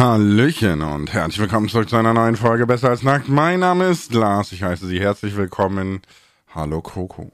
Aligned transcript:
Hallöchen 0.00 0.80
und 0.80 1.12
herzlich 1.12 1.40
willkommen 1.40 1.68
zurück 1.68 1.90
zu 1.90 1.96
einer 1.96 2.14
neuen 2.14 2.34
Folge 2.34 2.66
Besser 2.66 2.88
als 2.88 3.02
Nackt. 3.02 3.28
Mein 3.28 3.60
Name 3.60 3.88
ist 3.88 4.14
Lars, 4.14 4.50
ich 4.50 4.62
heiße 4.62 4.86
Sie 4.86 4.98
herzlich 4.98 5.36
willkommen. 5.36 6.00
Hallo 6.54 6.80
Coco. 6.80 7.30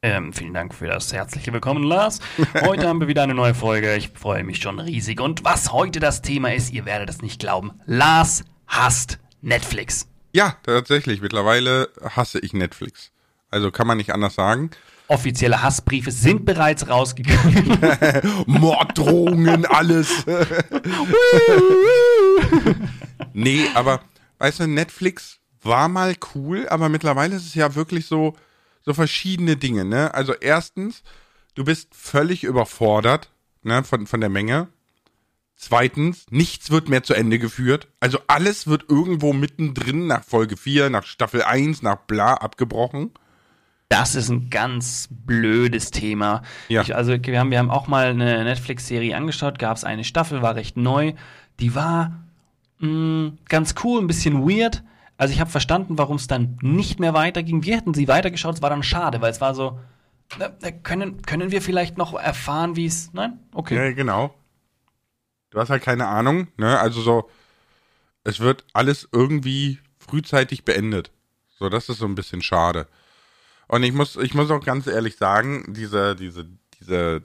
Ähm, 0.00 0.32
vielen 0.32 0.54
Dank 0.54 0.72
für 0.72 0.86
das 0.86 1.12
herzliche 1.12 1.52
Willkommen, 1.52 1.82
Lars. 1.82 2.20
Heute 2.60 2.86
haben 2.86 3.00
wir 3.00 3.08
wieder 3.08 3.24
eine 3.24 3.34
neue 3.34 3.54
Folge. 3.54 3.96
Ich 3.96 4.10
freue 4.10 4.44
mich 4.44 4.58
schon 4.58 4.78
riesig. 4.78 5.20
Und 5.20 5.42
was 5.44 5.72
heute 5.72 5.98
das 5.98 6.22
Thema 6.22 6.54
ist, 6.54 6.72
ihr 6.72 6.84
werdet 6.84 7.10
es 7.10 7.22
nicht 7.22 7.40
glauben. 7.40 7.72
Lars 7.86 8.44
hasst 8.68 9.18
Netflix. 9.42 10.06
Ja, 10.32 10.54
tatsächlich. 10.62 11.20
Mittlerweile 11.20 11.88
hasse 12.08 12.38
ich 12.38 12.52
Netflix. 12.52 13.10
Also 13.50 13.72
kann 13.72 13.88
man 13.88 13.96
nicht 13.96 14.14
anders 14.14 14.36
sagen. 14.36 14.70
Offizielle 15.10 15.60
Hassbriefe 15.60 16.12
sind 16.12 16.44
bereits 16.44 16.88
rausgegangen. 16.88 17.78
Morddrohungen, 18.46 19.66
alles. 19.66 20.24
nee, 23.32 23.66
aber 23.74 24.02
weißt 24.38 24.60
du, 24.60 24.68
Netflix 24.68 25.40
war 25.62 25.88
mal 25.88 26.14
cool, 26.34 26.68
aber 26.68 26.88
mittlerweile 26.88 27.34
ist 27.34 27.46
es 27.46 27.54
ja 27.56 27.74
wirklich 27.74 28.06
so, 28.06 28.36
so 28.82 28.94
verschiedene 28.94 29.56
Dinge, 29.56 29.84
ne? 29.84 30.14
Also 30.14 30.32
erstens, 30.32 31.02
du 31.56 31.64
bist 31.64 31.88
völlig 31.92 32.44
überfordert, 32.44 33.32
ne, 33.64 33.82
von, 33.82 34.06
von 34.06 34.20
der 34.20 34.30
Menge. 34.30 34.68
Zweitens, 35.56 36.26
nichts 36.30 36.70
wird 36.70 36.88
mehr 36.88 37.02
zu 37.02 37.14
Ende 37.14 37.40
geführt. 37.40 37.88
Also 37.98 38.20
alles 38.28 38.68
wird 38.68 38.84
irgendwo 38.88 39.32
mittendrin 39.32 40.06
nach 40.06 40.22
Folge 40.22 40.56
4, 40.56 40.88
nach 40.88 41.04
Staffel 41.04 41.42
1, 41.42 41.82
nach 41.82 41.96
bla 41.96 42.34
abgebrochen. 42.34 43.10
Das 43.90 44.14
ist 44.14 44.28
ein 44.28 44.50
ganz 44.50 45.08
blödes 45.10 45.90
Thema. 45.90 46.42
Ja. 46.68 46.82
Ich, 46.82 46.94
also 46.94 47.12
wir 47.20 47.40
haben, 47.40 47.50
wir 47.50 47.58
haben 47.58 47.72
auch 47.72 47.88
mal 47.88 48.06
eine 48.06 48.44
Netflix-Serie 48.44 49.16
angeschaut, 49.16 49.58
gab 49.58 49.76
es 49.76 49.82
eine 49.82 50.04
Staffel, 50.04 50.42
war 50.42 50.54
recht 50.54 50.76
neu. 50.76 51.14
Die 51.58 51.74
war 51.74 52.12
mh, 52.78 52.88
mm, 52.88 53.38
ganz 53.48 53.74
cool, 53.82 54.00
ein 54.00 54.06
bisschen 54.06 54.48
weird. 54.48 54.84
Also 55.16 55.34
ich 55.34 55.40
habe 55.40 55.50
verstanden, 55.50 55.98
warum 55.98 56.16
es 56.16 56.28
dann 56.28 56.56
nicht 56.62 57.00
mehr 57.00 57.14
weiterging. 57.14 57.64
Wir 57.64 57.76
hätten 57.76 57.92
sie 57.92 58.06
weitergeschaut, 58.06 58.54
es 58.54 58.62
war 58.62 58.70
dann 58.70 58.84
schade, 58.84 59.20
weil 59.22 59.32
es 59.32 59.40
war 59.40 59.56
so, 59.56 59.80
äh, 60.38 60.70
können, 60.70 61.20
können 61.22 61.50
wir 61.50 61.60
vielleicht 61.60 61.98
noch 61.98 62.14
erfahren, 62.14 62.76
wie 62.76 62.86
es. 62.86 63.12
Nein? 63.12 63.40
Okay. 63.52 63.74
Ja, 63.74 63.92
genau. 63.92 64.32
Du 65.50 65.58
hast 65.58 65.68
halt 65.68 65.82
keine 65.82 66.06
Ahnung, 66.06 66.46
ne? 66.56 66.78
Also 66.78 67.00
so, 67.02 67.28
es 68.22 68.38
wird 68.38 68.64
alles 68.72 69.08
irgendwie 69.10 69.80
frühzeitig 69.98 70.64
beendet. 70.64 71.10
So, 71.58 71.68
das 71.68 71.88
ist 71.88 71.98
so 71.98 72.06
ein 72.06 72.14
bisschen 72.14 72.40
schade. 72.40 72.86
Und 73.70 73.84
ich 73.84 73.92
muss, 73.92 74.16
ich 74.16 74.34
muss 74.34 74.50
auch 74.50 74.64
ganz 74.64 74.88
ehrlich 74.88 75.14
sagen, 75.14 75.64
diese, 75.68 76.16
diese, 76.16 76.44
diese 76.80 77.22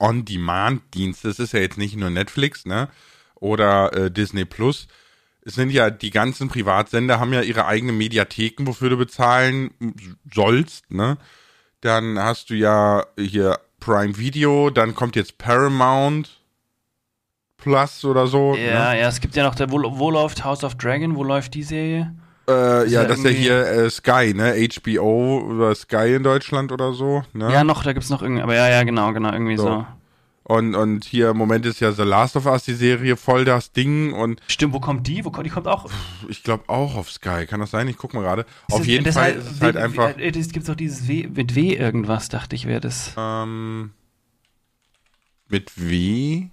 On-Demand-Dienste, 0.00 1.28
es 1.28 1.38
ist 1.38 1.52
ja 1.52 1.60
jetzt 1.60 1.78
nicht 1.78 1.94
nur 1.94 2.10
Netflix, 2.10 2.66
ne? 2.66 2.88
Oder 3.36 3.92
äh, 3.92 4.10
Disney 4.10 4.44
Plus. 4.44 4.88
Es 5.42 5.54
sind 5.54 5.70
ja 5.70 5.90
die 5.90 6.10
ganzen 6.10 6.48
Privatsender 6.48 7.20
haben 7.20 7.32
ja 7.32 7.42
ihre 7.42 7.66
eigenen 7.66 7.96
Mediatheken, 7.96 8.66
wofür 8.66 8.90
du 8.90 8.96
bezahlen 8.96 9.70
sollst, 10.28 10.90
ne? 10.90 11.16
Dann 11.80 12.18
hast 12.18 12.50
du 12.50 12.54
ja 12.54 13.06
hier 13.16 13.60
Prime 13.78 14.18
Video, 14.18 14.70
dann 14.70 14.96
kommt 14.96 15.14
jetzt 15.14 15.38
Paramount 15.38 16.40
Plus 17.56 18.04
oder 18.04 18.26
so. 18.26 18.56
Ja, 18.56 18.94
ne? 18.94 19.00
ja, 19.00 19.08
es 19.08 19.20
gibt 19.20 19.36
ja 19.36 19.44
noch 19.44 19.54
der, 19.54 19.70
wo, 19.70 19.78
wo 19.96 20.10
läuft 20.10 20.42
House 20.42 20.64
of 20.64 20.74
Dragon, 20.74 21.14
wo 21.14 21.22
läuft 21.22 21.54
die 21.54 21.62
Serie? 21.62 22.16
Äh, 22.48 22.88
ja, 22.88 23.04
das 23.04 23.18
ist 23.18 23.24
ja 23.24 23.30
hier 23.30 23.66
äh, 23.66 23.90
Sky, 23.90 24.34
ne? 24.34 24.54
HBO 24.54 25.40
oder 25.48 25.74
Sky 25.74 26.14
in 26.14 26.22
Deutschland 26.22 26.72
oder 26.72 26.92
so. 26.92 27.22
Ne? 27.32 27.50
Ja, 27.52 27.64
noch, 27.64 27.82
da 27.82 27.92
gibt's 27.92 28.10
noch 28.10 28.22
irgendwie, 28.22 28.42
aber 28.42 28.54
ja, 28.54 28.68
ja, 28.68 28.82
genau, 28.82 29.12
genau, 29.12 29.32
irgendwie 29.32 29.56
so. 29.56 29.64
so. 29.64 29.86
Und, 30.46 30.74
und 30.74 31.06
hier 31.06 31.30
im 31.30 31.38
Moment 31.38 31.64
ist 31.64 31.80
ja 31.80 31.92
The 31.92 32.02
Last 32.02 32.36
of 32.36 32.44
Us 32.44 32.64
die 32.64 32.74
Serie 32.74 33.16
voll 33.16 33.46
das 33.46 33.72
Ding 33.72 34.12
und. 34.12 34.42
Stimmt, 34.46 34.74
wo 34.74 34.80
kommt 34.80 35.06
die? 35.06 35.24
Wo 35.24 35.30
kommt 35.30 35.46
die 35.46 35.50
kommt 35.50 35.66
auch? 35.66 35.88
Ich 36.28 36.42
glaube 36.42 36.64
auch 36.66 36.96
auf 36.96 37.10
Sky. 37.10 37.46
Kann 37.46 37.60
das 37.60 37.70
sein? 37.70 37.88
Ich 37.88 37.96
guck 37.96 38.12
mal 38.12 38.20
gerade. 38.20 38.44
Auf 38.70 38.86
jeden 38.86 39.10
Fall 39.10 39.22
halt, 39.22 39.36
ist 39.38 39.52
es 39.52 39.60
halt 39.62 39.78
einfach. 39.78 40.14
Es 40.18 40.52
gibt 40.52 40.68
doch 40.68 40.74
dieses 40.74 41.08
w, 41.08 41.28
mit 41.34 41.54
W 41.54 41.74
irgendwas, 41.74 42.28
dachte 42.28 42.56
ich, 42.56 42.66
wäre 42.66 42.80
das. 42.80 43.14
Ähm, 43.16 43.92
mit 45.48 45.72
W? 45.76 46.48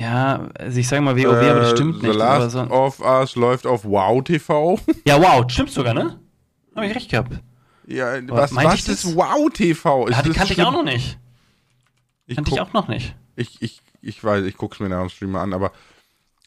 Ja, 0.00 0.48
also 0.58 0.78
ich 0.78 0.88
sage 0.88 1.02
mal 1.02 1.16
WoW, 1.16 1.42
äh, 1.42 1.50
aber 1.50 1.60
das 1.60 1.70
stimmt 1.70 2.00
The 2.00 2.08
nicht. 2.08 2.16
Last 2.16 2.50
so. 2.52 2.60
of 2.62 3.00
Us 3.00 3.36
läuft 3.36 3.66
auf 3.66 3.84
Wow 3.84 4.22
TV. 4.24 4.78
Ja, 5.06 5.20
wow, 5.20 5.44
stimmt 5.48 5.70
sogar, 5.70 5.94
ne? 5.94 6.18
Habe 6.74 6.86
ich 6.86 6.94
recht 6.94 7.10
gehabt. 7.10 7.40
Ja, 7.86 8.18
was, 8.28 8.54
was 8.54 8.88
ist 8.88 9.14
Wow 9.14 9.50
TV? 9.52 10.08
Ist 10.08 10.16
ja, 10.16 10.32
kannte 10.32 10.52
ich 10.52 10.62
auch 10.62 10.72
noch 10.72 10.82
nicht. 10.82 11.18
Ich 12.26 12.36
kannte 12.36 12.50
ich 12.52 12.60
auch 12.60 12.72
noch 12.72 12.88
nicht. 12.88 13.14
Ich, 13.36 13.60
ich, 13.60 13.82
ich 14.00 14.22
weiß, 14.22 14.44
ich 14.44 14.56
guck's 14.56 14.80
mir 14.80 14.88
nach 14.88 15.00
dem 15.00 15.10
Stream 15.10 15.32
mal 15.32 15.42
an, 15.42 15.52
aber 15.52 15.72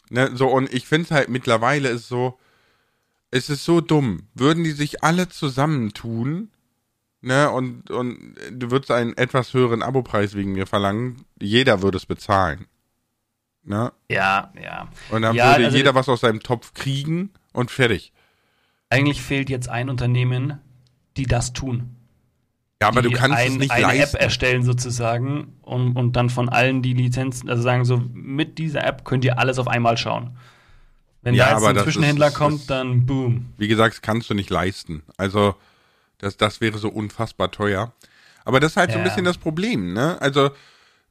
ne, 0.10 0.32
so 0.34 0.48
und 0.48 0.74
ich 0.74 0.88
finde 0.88 1.16
halt 1.16 1.30
mittlerweile 1.30 1.90
ist 1.90 2.08
so, 2.08 2.38
es 3.32 3.50
ist 3.50 3.64
so 3.66 3.82
dumm. 3.82 4.28
Würden 4.34 4.64
die 4.64 4.72
sich 4.72 5.04
alle 5.04 5.30
zusammentun, 5.30 6.50
ne, 7.22 7.52
und, 7.52 7.92
und 7.92 8.36
du 8.52 8.72
würdest 8.72 8.92
einen 8.92 9.16
etwas 9.16 9.54
höheren 9.54 9.84
Abopreis 9.84 10.36
wegen 10.36 10.54
mir 10.54 10.66
verlangen, 10.66 11.26
jeder 11.40 11.82
würde 11.82 11.98
es 11.98 12.06
bezahlen. 12.06 12.66
Ne? 13.68 13.92
Ja, 14.10 14.54
ja. 14.62 14.88
Und 15.10 15.24
dann 15.24 15.36
ja, 15.36 15.52
würde 15.52 15.66
also 15.66 15.78
jeder 15.78 15.94
was 15.94 16.08
aus 16.08 16.22
seinem 16.22 16.40
Topf 16.40 16.74
kriegen 16.74 17.32
und 17.52 17.70
fertig. 17.70 18.14
Eigentlich 18.90 19.22
fehlt 19.22 19.50
jetzt 19.50 19.68
ein 19.68 19.90
Unternehmen, 19.90 20.60
die 21.18 21.26
das 21.26 21.52
tun. 21.52 21.98
Ja, 22.82 22.88
aber 22.88 23.02
du 23.02 23.12
kannst 23.12 23.38
ein, 23.38 23.54
es 23.54 23.58
nicht 23.58 23.72
eine 23.72 23.88
leisten. 23.88 24.16
App 24.16 24.24
erstellen 24.24 24.64
sozusagen 24.64 25.58
und, 25.64 25.98
und 25.98 26.16
dann 26.16 26.30
von 26.30 26.48
allen 26.48 26.82
die 26.82 26.94
Lizenzen, 26.94 27.50
also 27.50 27.62
sagen 27.62 27.84
so, 27.84 28.02
mit 28.14 28.58
dieser 28.58 28.86
App 28.86 29.04
könnt 29.04 29.26
ihr 29.26 29.38
alles 29.38 29.60
auf 29.60 29.68
einmal 29.68 29.98
schauen. 29.98 30.38
Wenn 31.22 31.36
ja, 31.36 31.50
da 31.50 31.58
jetzt 31.58 31.68
ein 31.68 31.84
Zwischenhändler 31.84 32.28
ist, 32.28 32.36
kommt, 32.36 32.62
ist, 32.62 32.70
dann 32.70 33.06
boom. 33.06 33.48
Wie 33.58 33.68
gesagt, 33.68 33.96
das 33.96 34.02
kannst 34.02 34.30
du 34.30 34.34
nicht 34.34 34.50
leisten. 34.50 35.04
Also, 35.18 35.56
das, 36.20 36.38
das 36.38 36.62
wäre 36.62 36.78
so 36.78 36.88
unfassbar 36.88 37.52
teuer. 37.52 37.92
Aber 38.46 38.62
das 38.62 38.72
ist 38.72 38.78
halt 38.78 38.92
ja. 38.92 38.94
so 38.94 39.00
ein 39.00 39.04
bisschen 39.04 39.26
das 39.26 39.38
Problem, 39.38 39.92
ne? 39.92 40.22
Also, 40.22 40.52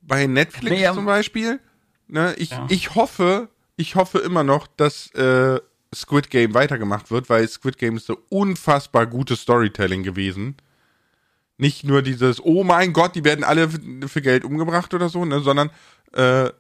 bei 0.01 0.27
Netflix 0.27 0.75
nee, 0.75 0.87
zum 0.95 1.05
Beispiel, 1.05 1.61
Ne, 2.09 2.35
ich, 2.39 2.51
ja. 2.51 2.67
ich 2.69 2.95
hoffe, 2.95 3.49
ich 3.77 3.97
hoffe 3.97 4.19
immer 4.19 4.45
noch, 4.45 4.67
dass 4.67 5.11
äh, 5.15 5.61
Squid 5.95 6.31
Game 6.31 6.55
weitergemacht 6.55 7.11
wird, 7.11 7.29
weil 7.29 7.49
Squid 7.49 7.79
Game 7.79 7.97
ist 7.97 8.07
so 8.07 8.19
unfassbar 8.29 9.07
gutes 9.07 9.41
Storytelling 9.41 10.03
gewesen. 10.03 10.57
Nicht 11.59 11.85
nur 11.85 12.03
dieses, 12.03 12.45
oh 12.45 12.65
mein 12.65 12.93
Gott, 12.93 13.15
die 13.15 13.25
werden 13.25 13.45
alle 13.45 13.69
für 14.07 14.21
Geld 14.21 14.45
umgebracht 14.45 14.93
oder 14.95 15.09
so, 15.09 15.25
ne, 15.25 15.41
sondern 15.41 15.71
äh, 16.13 16.51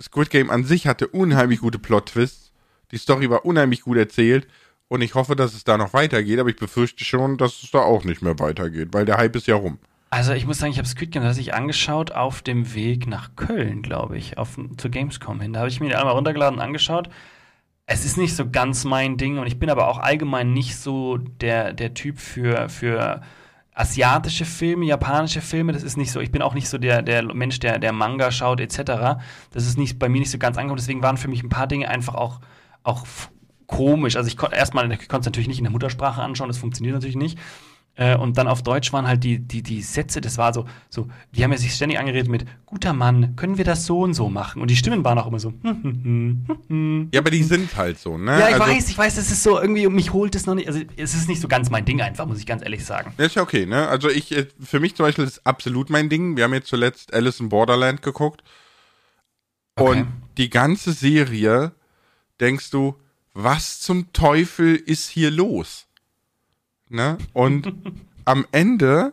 Squid 0.00 0.30
Game 0.30 0.50
an 0.50 0.64
sich 0.64 0.86
hatte 0.86 1.08
unheimlich 1.08 1.60
gute 1.60 1.78
Plot-Twists. 1.78 2.52
Die 2.90 2.98
Story 2.98 3.28
war 3.30 3.44
unheimlich 3.44 3.82
gut 3.82 3.96
erzählt 3.96 4.46
und 4.88 5.02
ich 5.02 5.14
hoffe, 5.14 5.34
dass 5.36 5.54
es 5.54 5.64
da 5.64 5.76
noch 5.76 5.92
weitergeht, 5.92 6.38
aber 6.38 6.50
ich 6.50 6.56
befürchte 6.56 7.04
schon, 7.04 7.36
dass 7.36 7.62
es 7.62 7.70
da 7.70 7.80
auch 7.80 8.04
nicht 8.04 8.22
mehr 8.22 8.38
weitergeht, 8.38 8.88
weil 8.92 9.04
der 9.04 9.16
Hype 9.16 9.36
ist 9.36 9.46
ja 9.46 9.56
rum. 9.56 9.78
Also 10.14 10.32
ich 10.32 10.46
muss 10.46 10.58
sagen, 10.58 10.70
ich 10.70 10.78
habe 10.78 10.86
Squid 10.86 11.10
Game 11.10 11.24
tatsächlich 11.24 11.54
angeschaut 11.54 12.12
auf 12.12 12.40
dem 12.40 12.72
Weg 12.72 13.08
nach 13.08 13.34
Köln, 13.34 13.82
glaube 13.82 14.16
ich, 14.16 14.38
auf, 14.38 14.56
zur 14.76 14.90
Gamescom 14.92 15.40
hin. 15.40 15.52
Da 15.52 15.58
habe 15.58 15.68
ich 15.68 15.80
mir 15.80 15.88
die 15.88 15.96
einmal 15.96 16.14
runtergeladen 16.14 16.60
und 16.60 16.64
angeschaut. 16.64 17.08
Es 17.86 18.04
ist 18.04 18.16
nicht 18.16 18.36
so 18.36 18.48
ganz 18.48 18.84
mein 18.84 19.16
Ding 19.16 19.38
und 19.38 19.48
ich 19.48 19.58
bin 19.58 19.70
aber 19.70 19.88
auch 19.88 19.98
allgemein 19.98 20.52
nicht 20.52 20.76
so 20.76 21.16
der, 21.16 21.72
der 21.72 21.94
Typ 21.94 22.20
für, 22.20 22.68
für 22.68 23.22
asiatische 23.74 24.44
Filme, 24.44 24.84
japanische 24.84 25.40
Filme. 25.40 25.72
Das 25.72 25.82
ist 25.82 25.96
nicht 25.96 26.12
so, 26.12 26.20
ich 26.20 26.30
bin 26.30 26.42
auch 26.42 26.54
nicht 26.54 26.68
so 26.68 26.78
der, 26.78 27.02
der 27.02 27.24
Mensch, 27.34 27.58
der, 27.58 27.80
der 27.80 27.92
Manga 27.92 28.30
schaut 28.30 28.60
etc. 28.60 29.18
Das 29.50 29.66
ist 29.66 29.76
nicht, 29.76 29.98
bei 29.98 30.08
mir 30.08 30.20
nicht 30.20 30.30
so 30.30 30.38
ganz 30.38 30.56
angekommen. 30.56 30.78
Deswegen 30.78 31.02
waren 31.02 31.16
für 31.16 31.26
mich 31.26 31.42
ein 31.42 31.48
paar 31.48 31.66
Dinge 31.66 31.88
einfach 31.88 32.14
auch, 32.14 32.38
auch 32.84 33.04
komisch. 33.66 34.14
Also 34.14 34.28
ich 34.28 34.36
konnte 34.36 34.54
erstmal, 34.54 34.92
ich 34.92 35.08
konnte 35.08 35.22
es 35.22 35.26
natürlich 35.26 35.48
nicht 35.48 35.58
in 35.58 35.64
der 35.64 35.72
Muttersprache 35.72 36.22
anschauen, 36.22 36.46
das 36.46 36.58
funktioniert 36.58 36.94
natürlich 36.94 37.16
nicht. 37.16 37.36
Äh, 37.96 38.16
und 38.16 38.36
dann 38.38 38.48
auf 38.48 38.62
Deutsch 38.62 38.92
waren 38.92 39.06
halt 39.06 39.22
die, 39.22 39.38
die, 39.38 39.62
die 39.62 39.80
Sätze, 39.80 40.20
das 40.20 40.36
war 40.36 40.52
so, 40.52 40.66
so, 40.90 41.06
die 41.30 41.44
haben 41.44 41.52
ja 41.52 41.58
sich 41.58 41.74
ständig 41.74 41.98
angeredet 41.98 42.28
mit, 42.28 42.44
guter 42.66 42.92
Mann, 42.92 43.36
können 43.36 43.56
wir 43.56 43.64
das 43.64 43.86
so 43.86 44.00
und 44.00 44.14
so 44.14 44.28
machen? 44.28 44.60
Und 44.60 44.68
die 44.68 44.76
Stimmen 44.76 45.04
waren 45.04 45.16
auch 45.18 45.28
immer 45.28 45.38
so, 45.38 45.54
Ja, 47.12 47.20
aber 47.20 47.30
die 47.30 47.44
sind 47.44 47.76
halt 47.76 48.00
so, 48.00 48.18
ne? 48.18 48.32
Ja, 48.32 48.48
ich 48.48 48.54
also, 48.54 48.66
weiß, 48.66 48.90
ich 48.90 48.98
weiß, 48.98 49.16
es 49.16 49.30
ist 49.30 49.44
so, 49.44 49.60
irgendwie, 49.60 49.86
mich 49.86 50.12
holt 50.12 50.34
es 50.34 50.46
noch 50.46 50.56
nicht, 50.56 50.66
also 50.66 50.80
es 50.96 51.14
ist 51.14 51.28
nicht 51.28 51.40
so 51.40 51.46
ganz 51.46 51.70
mein 51.70 51.84
Ding 51.84 52.00
einfach, 52.00 52.26
muss 52.26 52.40
ich 52.40 52.46
ganz 52.46 52.62
ehrlich 52.62 52.84
sagen. 52.84 53.14
ist 53.16 53.36
ja 53.36 53.42
okay, 53.42 53.64
ne? 53.64 53.86
Also 53.88 54.08
ich, 54.08 54.36
äh, 54.36 54.46
für 54.58 54.80
mich 54.80 54.96
zum 54.96 55.06
Beispiel 55.06 55.24
ist 55.24 55.46
absolut 55.46 55.88
mein 55.88 56.08
Ding. 56.08 56.36
Wir 56.36 56.44
haben 56.44 56.54
jetzt 56.54 56.68
zuletzt 56.68 57.14
Alice 57.14 57.38
in 57.38 57.48
Borderland 57.48 58.02
geguckt. 58.02 58.42
Okay. 59.76 60.00
Und 60.00 60.08
die 60.36 60.50
ganze 60.50 60.92
Serie 60.92 61.72
denkst 62.40 62.70
du, 62.70 62.96
was 63.34 63.80
zum 63.80 64.12
Teufel 64.12 64.74
ist 64.74 65.08
hier 65.08 65.30
los? 65.30 65.86
Ne? 66.88 67.18
Und 67.32 67.72
am 68.24 68.46
Ende, 68.52 69.12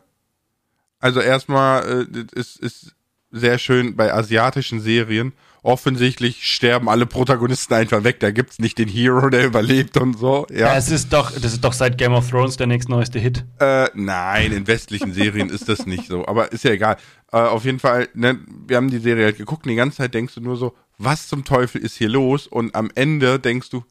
also 0.99 1.19
erstmal 1.19 2.07
äh, 2.13 2.39
ist, 2.39 2.57
ist 2.57 2.95
sehr 3.31 3.57
schön 3.57 3.95
bei 3.95 4.13
asiatischen 4.13 4.81
Serien. 4.81 5.33
Offensichtlich 5.63 6.47
sterben 6.47 6.89
alle 6.89 7.05
Protagonisten 7.05 7.75
einfach 7.75 8.03
weg. 8.03 8.19
Da 8.19 8.31
gibt's 8.31 8.57
nicht 8.57 8.79
den 8.79 8.87
Hero, 8.87 9.29
der 9.29 9.45
überlebt 9.45 9.95
und 9.97 10.17
so. 10.17 10.47
Ja, 10.49 10.57
ja 10.57 10.75
es 10.75 10.89
ist 10.89 11.13
doch, 11.13 11.31
das 11.31 11.53
ist 11.53 11.63
doch 11.63 11.73
seit 11.73 11.99
Game 11.99 12.13
of 12.13 12.29
Thrones 12.29 12.57
der 12.57 12.65
nächstneueste 12.65 13.19
Hit. 13.19 13.45
Äh, 13.59 13.87
nein, 13.93 14.51
in 14.53 14.65
westlichen 14.65 15.13
Serien 15.13 15.49
ist 15.49 15.69
das 15.69 15.85
nicht 15.85 16.07
so. 16.07 16.25
Aber 16.25 16.51
ist 16.51 16.63
ja 16.63 16.71
egal. 16.71 16.97
Äh, 17.31 17.37
auf 17.37 17.63
jeden 17.63 17.77
Fall, 17.77 18.09
ne, 18.15 18.39
wir 18.67 18.77
haben 18.77 18.89
die 18.89 18.97
Serie 18.97 19.25
halt 19.25 19.37
geguckt 19.37 19.65
und 19.65 19.69
die 19.69 19.75
ganze 19.75 19.97
Zeit 19.97 20.15
denkst 20.15 20.33
du 20.33 20.41
nur 20.41 20.57
so, 20.57 20.75
was 20.97 21.27
zum 21.27 21.43
Teufel 21.43 21.81
ist 21.81 21.95
hier 21.95 22.09
los? 22.09 22.47
Und 22.47 22.73
am 22.73 22.89
Ende 22.95 23.39
denkst 23.39 23.69
du, 23.69 23.83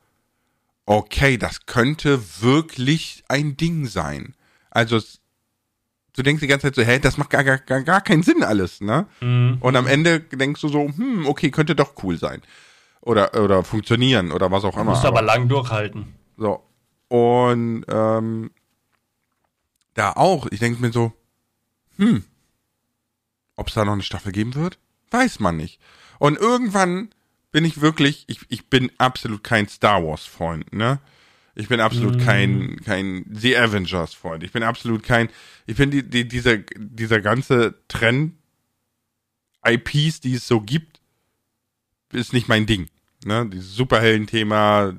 okay, 0.91 1.39
das 1.39 1.67
könnte 1.67 2.21
wirklich 2.41 3.23
ein 3.29 3.57
Ding 3.57 3.87
sein. 3.87 4.35
Also 4.71 5.01
du 6.17 6.23
denkst 6.23 6.41
die 6.41 6.49
ganze 6.49 6.67
Zeit 6.67 6.75
so, 6.75 6.83
hä, 6.83 6.99
das 6.99 7.17
macht 7.17 7.31
gar, 7.31 7.45
gar, 7.45 7.59
gar 7.59 8.01
keinen 8.01 8.25
Sinn 8.25 8.43
alles, 8.43 8.81
ne? 8.81 9.07
Mhm. 9.21 9.59
Und 9.61 9.77
am 9.77 9.87
Ende 9.87 10.19
denkst 10.19 10.61
du 10.61 10.67
so, 10.67 10.89
hm, 10.89 11.27
okay, 11.29 11.53
könnte 11.53 11.77
doch 11.77 11.95
cool 12.03 12.19
sein. 12.19 12.43
Oder, 13.03 13.41
oder 13.41 13.63
funktionieren 13.63 14.33
oder 14.33 14.51
was 14.51 14.65
auch 14.65 14.75
immer. 14.75 14.91
Musst 14.91 15.05
aber, 15.05 15.19
aber 15.19 15.27
lang 15.27 15.49
durchhalten. 15.49 16.13
So. 16.37 16.61
Und 17.07 17.85
ähm, 17.89 18.51
da 19.95 20.15
auch, 20.15 20.49
ich 20.51 20.59
denke 20.59 20.83
mir 20.83 20.91
so, 20.91 21.13
hm, 21.99 22.25
ob 23.55 23.69
es 23.69 23.75
da 23.75 23.85
noch 23.85 23.93
eine 23.93 24.03
Staffel 24.03 24.33
geben 24.33 24.57
wird, 24.57 24.81
weiß 25.13 25.39
man 25.39 25.57
nicht. 25.57 25.81
Und 26.19 26.37
irgendwann 26.37 27.11
bin 27.53 27.65
ich 27.65 27.81
wirklich, 27.81 28.25
ich, 28.29 28.41
ich 28.49 28.69
bin 28.69 28.91
absolut 28.99 29.43
kein 29.45 29.69
Star 29.69 30.05
Wars-Freund, 30.05 30.73
ne? 30.73 31.01
Ich 31.57 31.69
bin 31.69 31.81
absolut 31.81 32.17
mm. 32.17 32.21
kein, 32.21 32.81
kein 32.85 33.27
The 33.31 33.57
Avengers-Freund. 33.57 34.45
Ich 34.45 34.53
bin 34.53 34.63
absolut 34.63 35.03
kein, 35.03 35.29
ich 35.67 35.77
finde 35.77 36.03
die, 36.03 36.09
die, 36.09 36.29
dieser, 36.29 36.59
dieser 36.59 37.21
ganze 37.21 37.75
Trend, 37.89 38.35
IPs, 39.67 40.21
die 40.21 40.35
es 40.35 40.47
so 40.47 40.61
gibt, 40.61 41.01
ist 42.13 42.33
nicht 42.33 42.49
mein 42.49 42.67
Ding. 42.67 42.89
Ne? 43.25 43.47
Dieses 43.53 43.75
Superhelden-Thema, 43.75 44.95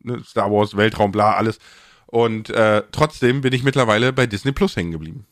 ne? 0.00 0.22
Star 0.24 0.50
Wars, 0.50 0.76
Weltraum, 0.76 1.12
bla, 1.12 1.34
alles. 1.34 1.58
Und 2.06 2.50
äh, 2.50 2.82
trotzdem 2.92 3.40
bin 3.40 3.52
ich 3.52 3.62
mittlerweile 3.62 4.12
bei 4.12 4.26
Disney 4.26 4.52
Plus 4.52 4.76
hängen 4.76 4.92
geblieben. 4.92 5.26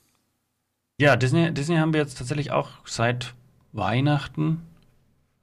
Ja, 0.98 1.16
Disney, 1.16 1.52
Disney 1.52 1.76
haben 1.76 1.92
wir 1.92 2.00
jetzt 2.00 2.18
tatsächlich 2.18 2.50
auch 2.50 2.70
seit 2.84 3.34
Weihnachten, 3.72 4.62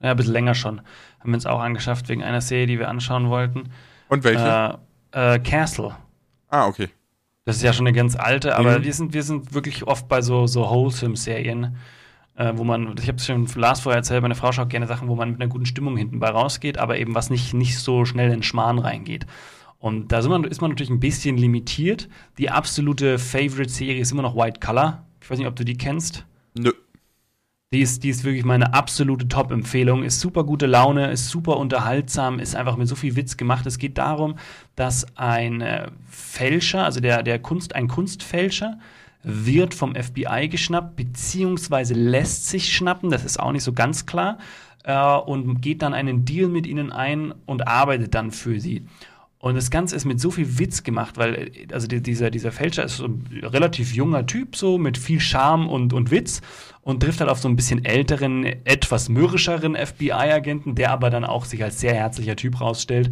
ja, 0.00 0.10
ein 0.10 0.16
bisschen 0.16 0.32
länger 0.32 0.54
schon, 0.54 0.80
haben 1.20 1.30
wir 1.30 1.34
uns 1.34 1.46
auch 1.46 1.60
angeschafft 1.60 2.08
wegen 2.08 2.22
einer 2.22 2.40
Serie, 2.40 2.66
die 2.66 2.78
wir 2.78 2.88
anschauen 2.88 3.28
wollten. 3.30 3.70
Und 4.08 4.24
welche? 4.24 4.78
Äh, 5.12 5.34
äh, 5.34 5.38
Castle. 5.40 5.94
Ah, 6.48 6.66
okay. 6.66 6.88
Das 7.44 7.56
ist 7.56 7.62
ja 7.62 7.72
schon 7.72 7.86
eine 7.86 7.96
ganz 7.96 8.14
alte, 8.14 8.56
aber 8.56 8.78
mhm. 8.78 8.84
wir, 8.84 8.92
sind, 8.92 9.14
wir 9.14 9.22
sind 9.22 9.54
wirklich 9.54 9.86
oft 9.86 10.08
bei 10.08 10.20
so, 10.20 10.46
so 10.46 10.68
Wholesome-Serien, 10.68 11.76
äh, 12.36 12.52
wo 12.54 12.64
man, 12.64 12.94
ich 12.98 13.08
habe 13.08 13.16
es 13.16 13.26
schon 13.26 13.46
Lars 13.56 13.80
vorher 13.80 13.98
erzählt, 13.98 14.22
meine 14.22 14.34
Frau 14.34 14.52
schaut 14.52 14.68
gerne 14.68 14.86
Sachen, 14.86 15.08
wo 15.08 15.16
man 15.16 15.30
mit 15.30 15.40
einer 15.40 15.48
guten 15.48 15.66
Stimmung 15.66 15.96
hinten 15.96 16.20
bei 16.20 16.28
rausgeht, 16.28 16.78
aber 16.78 16.98
eben 16.98 17.14
was 17.14 17.30
nicht, 17.30 17.54
nicht 17.54 17.78
so 17.78 18.04
schnell 18.04 18.30
in 18.32 18.42
Schmarrn 18.42 18.78
reingeht. 18.78 19.26
Und 19.78 20.12
da 20.12 20.20
man, 20.28 20.44
ist 20.44 20.60
man 20.60 20.70
natürlich 20.72 20.90
ein 20.90 21.00
bisschen 21.00 21.36
limitiert. 21.36 22.08
Die 22.36 22.50
absolute 22.50 23.18
Favorite-Serie 23.18 24.00
ist 24.00 24.12
immer 24.12 24.22
noch 24.22 24.36
White 24.36 24.60
Color. 24.60 25.04
Ich 25.22 25.30
weiß 25.30 25.38
nicht, 25.38 25.46
ob 25.46 25.56
du 25.56 25.64
die 25.64 25.76
kennst. 25.76 26.26
Nö. 26.58 26.72
Die 27.70 27.80
ist, 27.80 28.02
die 28.02 28.08
ist 28.08 28.24
wirklich 28.24 28.46
meine 28.46 28.72
absolute 28.72 29.28
Top-Empfehlung. 29.28 30.02
Ist 30.02 30.20
super 30.20 30.44
gute 30.44 30.64
Laune, 30.64 31.10
ist 31.10 31.28
super 31.28 31.58
unterhaltsam, 31.58 32.38
ist 32.38 32.56
einfach 32.56 32.76
mit 32.76 32.88
so 32.88 32.96
viel 32.96 33.14
Witz 33.14 33.36
gemacht. 33.36 33.66
Es 33.66 33.78
geht 33.78 33.98
darum, 33.98 34.36
dass 34.74 35.06
ein 35.18 35.60
äh, 35.60 35.90
Fälscher, 36.08 36.84
also 36.84 37.00
der, 37.00 37.22
der 37.22 37.38
Kunst, 37.40 37.74
ein 37.74 37.86
Kunstfälscher, 37.86 38.78
wird 39.22 39.74
vom 39.74 39.94
FBI 39.94 40.48
geschnappt, 40.48 40.96
beziehungsweise 40.96 41.92
lässt 41.92 42.48
sich 42.48 42.72
schnappen, 42.72 43.10
das 43.10 43.24
ist 43.26 43.38
auch 43.38 43.52
nicht 43.52 43.64
so 43.64 43.74
ganz 43.74 44.06
klar, 44.06 44.38
äh, 44.84 45.16
und 45.16 45.60
geht 45.60 45.82
dann 45.82 45.92
einen 45.92 46.24
Deal 46.24 46.48
mit 46.48 46.66
ihnen 46.66 46.90
ein 46.90 47.34
und 47.44 47.68
arbeitet 47.68 48.14
dann 48.14 48.30
für 48.30 48.60
sie. 48.60 48.86
Und 49.40 49.54
das 49.54 49.70
Ganze 49.70 49.94
ist 49.94 50.04
mit 50.04 50.20
so 50.20 50.32
viel 50.32 50.58
Witz 50.58 50.82
gemacht, 50.82 51.16
weil 51.16 51.52
also 51.72 51.86
dieser, 51.86 52.30
dieser 52.30 52.50
Fälscher 52.50 52.84
ist 52.84 52.96
so 52.96 53.04
ein 53.04 53.24
relativ 53.42 53.94
junger 53.94 54.26
Typ, 54.26 54.56
so 54.56 54.78
mit 54.78 54.98
viel 54.98 55.20
Charme 55.20 55.68
und, 55.68 55.92
und 55.92 56.10
Witz 56.10 56.40
und 56.82 57.00
trifft 57.00 57.20
halt 57.20 57.30
auf 57.30 57.38
so 57.38 57.48
ein 57.48 57.54
bisschen 57.54 57.84
älteren, 57.84 58.44
etwas 58.64 59.08
mürrischeren 59.08 59.76
FBI-Agenten, 59.76 60.74
der 60.74 60.90
aber 60.90 61.10
dann 61.10 61.24
auch 61.24 61.44
sich 61.44 61.62
als 61.62 61.78
sehr 61.78 61.94
herzlicher 61.94 62.34
Typ 62.34 62.60
rausstellt. 62.60 63.10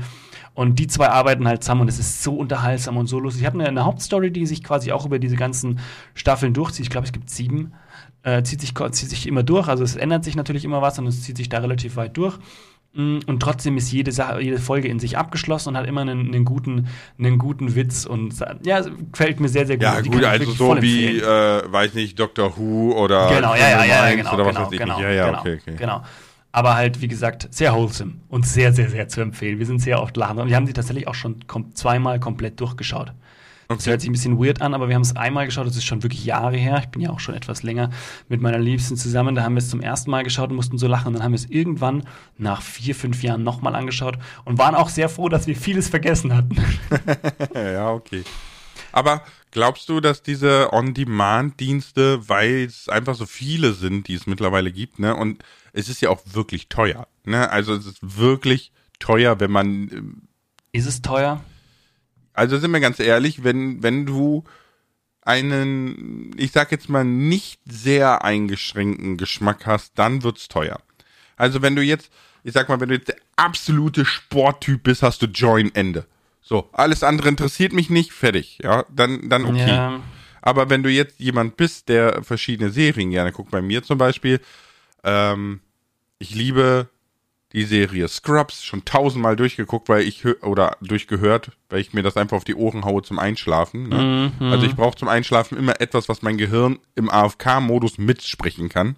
Und 0.54 0.78
die 0.80 0.88
zwei 0.88 1.10
arbeiten 1.10 1.46
halt 1.46 1.62
zusammen 1.62 1.82
und 1.82 1.88
es 1.88 2.00
ist 2.00 2.24
so 2.24 2.34
unterhaltsam 2.34 2.96
und 2.96 3.06
so 3.06 3.20
lustig. 3.20 3.42
Ich 3.42 3.46
habe 3.46 3.60
eine, 3.60 3.68
eine, 3.68 3.84
Hauptstory, 3.84 4.32
die 4.32 4.46
sich 4.46 4.64
quasi 4.64 4.90
auch 4.90 5.06
über 5.06 5.20
diese 5.20 5.36
ganzen 5.36 5.78
Staffeln 6.14 6.54
durchzieht. 6.54 6.86
Ich 6.86 6.90
glaube, 6.90 7.06
es 7.06 7.12
gibt 7.12 7.30
sieben. 7.30 7.74
Äh, 8.22 8.42
zieht, 8.42 8.62
sich, 8.62 8.74
zieht 8.74 9.10
sich 9.10 9.28
immer 9.28 9.44
durch. 9.44 9.68
Also 9.68 9.84
es 9.84 9.94
ändert 9.94 10.24
sich 10.24 10.34
natürlich 10.34 10.64
immer 10.64 10.82
was 10.82 10.98
und 10.98 11.06
es 11.06 11.22
zieht 11.22 11.36
sich 11.36 11.50
da 11.50 11.58
relativ 11.58 11.94
weit 11.94 12.16
durch. 12.16 12.38
Mm, 12.96 13.18
und 13.26 13.40
trotzdem 13.40 13.76
ist 13.76 13.92
jede, 13.92 14.10
Sache, 14.10 14.40
jede 14.40 14.58
Folge 14.58 14.88
in 14.88 14.98
sich 14.98 15.18
abgeschlossen 15.18 15.70
und 15.70 15.76
hat 15.76 15.86
immer 15.86 16.00
einen, 16.00 16.28
einen, 16.28 16.46
guten, 16.46 16.88
einen 17.18 17.36
guten 17.36 17.74
Witz 17.74 18.06
und 18.06 18.34
ja, 18.64 18.80
gefällt 19.12 19.38
mir 19.38 19.50
sehr, 19.50 19.66
sehr 19.66 19.76
gut. 19.76 19.82
Ja, 19.82 20.00
gut, 20.00 20.24
also 20.24 20.50
so 20.52 20.80
wie, 20.80 21.18
äh, 21.18 21.22
weiß 21.22 21.92
nicht, 21.92 22.18
Doctor 22.18 22.56
Who 22.56 22.94
oder 22.96 23.28
genau, 23.28 23.54
ja, 23.54 23.84
ja, 23.84 23.84
ja, 23.84 24.14
genau, 24.16 24.32
oder 24.32 24.46
was 24.46 24.54
genau, 24.54 24.66
weiß 24.66 24.72
ich 24.72 24.78
genau, 24.78 24.96
nicht. 24.96 25.04
Ja, 25.04 25.10
ja, 25.10 25.26
genau, 25.26 25.40
okay, 25.40 25.58
okay. 25.60 25.76
Genau. 25.76 26.02
Aber 26.52 26.74
halt, 26.74 27.02
wie 27.02 27.08
gesagt, 27.08 27.48
sehr 27.50 27.74
wholesome 27.74 28.14
und 28.30 28.46
sehr, 28.46 28.72
sehr, 28.72 28.88
sehr 28.88 29.08
zu 29.08 29.20
empfehlen. 29.20 29.58
Wir 29.58 29.66
sind 29.66 29.80
sehr 29.80 30.00
oft 30.00 30.16
lachen 30.16 30.38
und 30.38 30.48
wir 30.48 30.56
haben 30.56 30.66
sie 30.66 30.72
tatsächlich 30.72 31.06
auch 31.06 31.14
schon 31.14 31.46
kom 31.46 31.74
zweimal 31.74 32.18
komplett 32.18 32.58
durchgeschaut. 32.60 33.12
Das 33.68 33.86
hört 33.86 34.00
sich 34.00 34.08
ein 34.08 34.12
bisschen 34.12 34.38
weird 34.38 34.62
an, 34.62 34.74
aber 34.74 34.88
wir 34.88 34.94
haben 34.94 35.02
es 35.02 35.16
einmal 35.16 35.46
geschaut, 35.46 35.66
das 35.66 35.76
ist 35.76 35.84
schon 35.84 36.02
wirklich 36.02 36.24
Jahre 36.24 36.56
her. 36.56 36.78
Ich 36.82 36.88
bin 36.88 37.02
ja 37.02 37.10
auch 37.10 37.20
schon 37.20 37.34
etwas 37.34 37.62
länger 37.62 37.90
mit 38.28 38.40
meiner 38.40 38.58
Liebsten 38.58 38.96
zusammen. 38.96 39.34
Da 39.34 39.42
haben 39.42 39.54
wir 39.54 39.58
es 39.58 39.70
zum 39.70 39.80
ersten 39.80 40.10
Mal 40.10 40.22
geschaut 40.22 40.50
und 40.50 40.56
mussten 40.56 40.78
so 40.78 40.86
lachen. 40.86 41.08
Und 41.08 41.14
dann 41.14 41.22
haben 41.22 41.32
wir 41.32 41.38
es 41.38 41.50
irgendwann 41.50 42.04
nach 42.38 42.62
vier, 42.62 42.94
fünf 42.94 43.22
Jahren 43.22 43.42
nochmal 43.42 43.74
angeschaut 43.74 44.18
und 44.44 44.58
waren 44.58 44.74
auch 44.74 44.88
sehr 44.88 45.08
froh, 45.08 45.28
dass 45.28 45.46
wir 45.46 45.56
vieles 45.56 45.88
vergessen 45.88 46.34
hatten. 46.34 46.56
ja, 47.54 47.90
okay. 47.90 48.22
Aber 48.92 49.22
glaubst 49.50 49.88
du, 49.88 50.00
dass 50.00 50.22
diese 50.22 50.72
On-Demand-Dienste, 50.72 52.28
weil 52.28 52.64
es 52.64 52.88
einfach 52.88 53.14
so 53.14 53.26
viele 53.26 53.72
sind, 53.72 54.08
die 54.08 54.14
es 54.14 54.26
mittlerweile 54.26 54.72
gibt, 54.72 54.98
ne, 54.98 55.14
und 55.14 55.44
es 55.72 55.88
ist 55.88 56.00
ja 56.00 56.08
auch 56.08 56.20
wirklich 56.24 56.68
teuer, 56.68 57.06
ne, 57.24 57.50
also 57.50 57.74
es 57.74 57.84
ist 57.84 57.98
wirklich 58.00 58.72
teuer, 58.98 59.38
wenn 59.40 59.50
man. 59.50 59.66
Ähm, 59.66 60.22
ist 60.72 60.86
es 60.86 61.02
teuer? 61.02 61.44
Also 62.36 62.58
sind 62.58 62.70
wir 62.70 62.80
ganz 62.80 63.00
ehrlich, 63.00 63.44
wenn, 63.44 63.82
wenn 63.82 64.04
du 64.04 64.44
einen, 65.22 66.30
ich 66.36 66.52
sag 66.52 66.70
jetzt 66.70 66.88
mal, 66.88 67.04
nicht 67.04 67.60
sehr 67.64 68.24
eingeschränkten 68.24 69.16
Geschmack 69.16 69.66
hast, 69.66 69.98
dann 69.98 70.22
wird's 70.22 70.48
teuer. 70.48 70.80
Also 71.36 71.62
wenn 71.62 71.74
du 71.74 71.82
jetzt, 71.82 72.10
ich 72.44 72.52
sag 72.52 72.68
mal, 72.68 72.78
wenn 72.80 72.90
du 72.90 72.94
jetzt 72.94 73.08
der 73.08 73.16
absolute 73.36 74.04
Sporttyp 74.04 74.84
bist, 74.84 75.02
hast 75.02 75.22
du 75.22 75.26
Join 75.26 75.74
Ende. 75.74 76.06
So, 76.42 76.68
alles 76.72 77.02
andere 77.02 77.28
interessiert 77.28 77.72
mich 77.72 77.90
nicht, 77.90 78.12
fertig, 78.12 78.58
ja, 78.62 78.84
dann, 78.94 79.28
dann 79.28 79.46
okay. 79.46 79.66
Ja. 79.66 80.00
Aber 80.42 80.70
wenn 80.70 80.84
du 80.84 80.90
jetzt 80.90 81.18
jemand 81.18 81.56
bist, 81.56 81.88
der 81.88 82.22
verschiedene 82.22 82.70
Serien 82.70 83.10
gerne 83.10 83.32
guckt, 83.32 83.50
bei 83.50 83.62
mir 83.62 83.82
zum 83.82 83.98
Beispiel, 83.98 84.40
ähm, 85.02 85.60
ich 86.20 86.34
liebe 86.36 86.88
die 87.52 87.64
Serie 87.64 88.08
Scrubs 88.08 88.64
schon 88.64 88.84
tausendmal 88.84 89.36
durchgeguckt, 89.36 89.88
weil 89.88 90.02
ich 90.02 90.24
oder 90.42 90.76
durchgehört, 90.80 91.52
weil 91.68 91.80
ich 91.80 91.92
mir 91.92 92.02
das 92.02 92.16
einfach 92.16 92.36
auf 92.36 92.44
die 92.44 92.54
Ohren 92.54 92.84
haue 92.84 93.02
zum 93.02 93.18
Einschlafen. 93.18 93.88
Ne? 93.88 94.32
Mhm. 94.38 94.52
Also 94.52 94.66
ich 94.66 94.74
brauche 94.74 94.96
zum 94.96 95.08
Einschlafen 95.08 95.56
immer 95.56 95.80
etwas, 95.80 96.08
was 96.08 96.22
mein 96.22 96.36
Gehirn 96.36 96.78
im 96.96 97.08
AFK-Modus 97.08 97.98
mitsprechen 97.98 98.68
kann. 98.68 98.96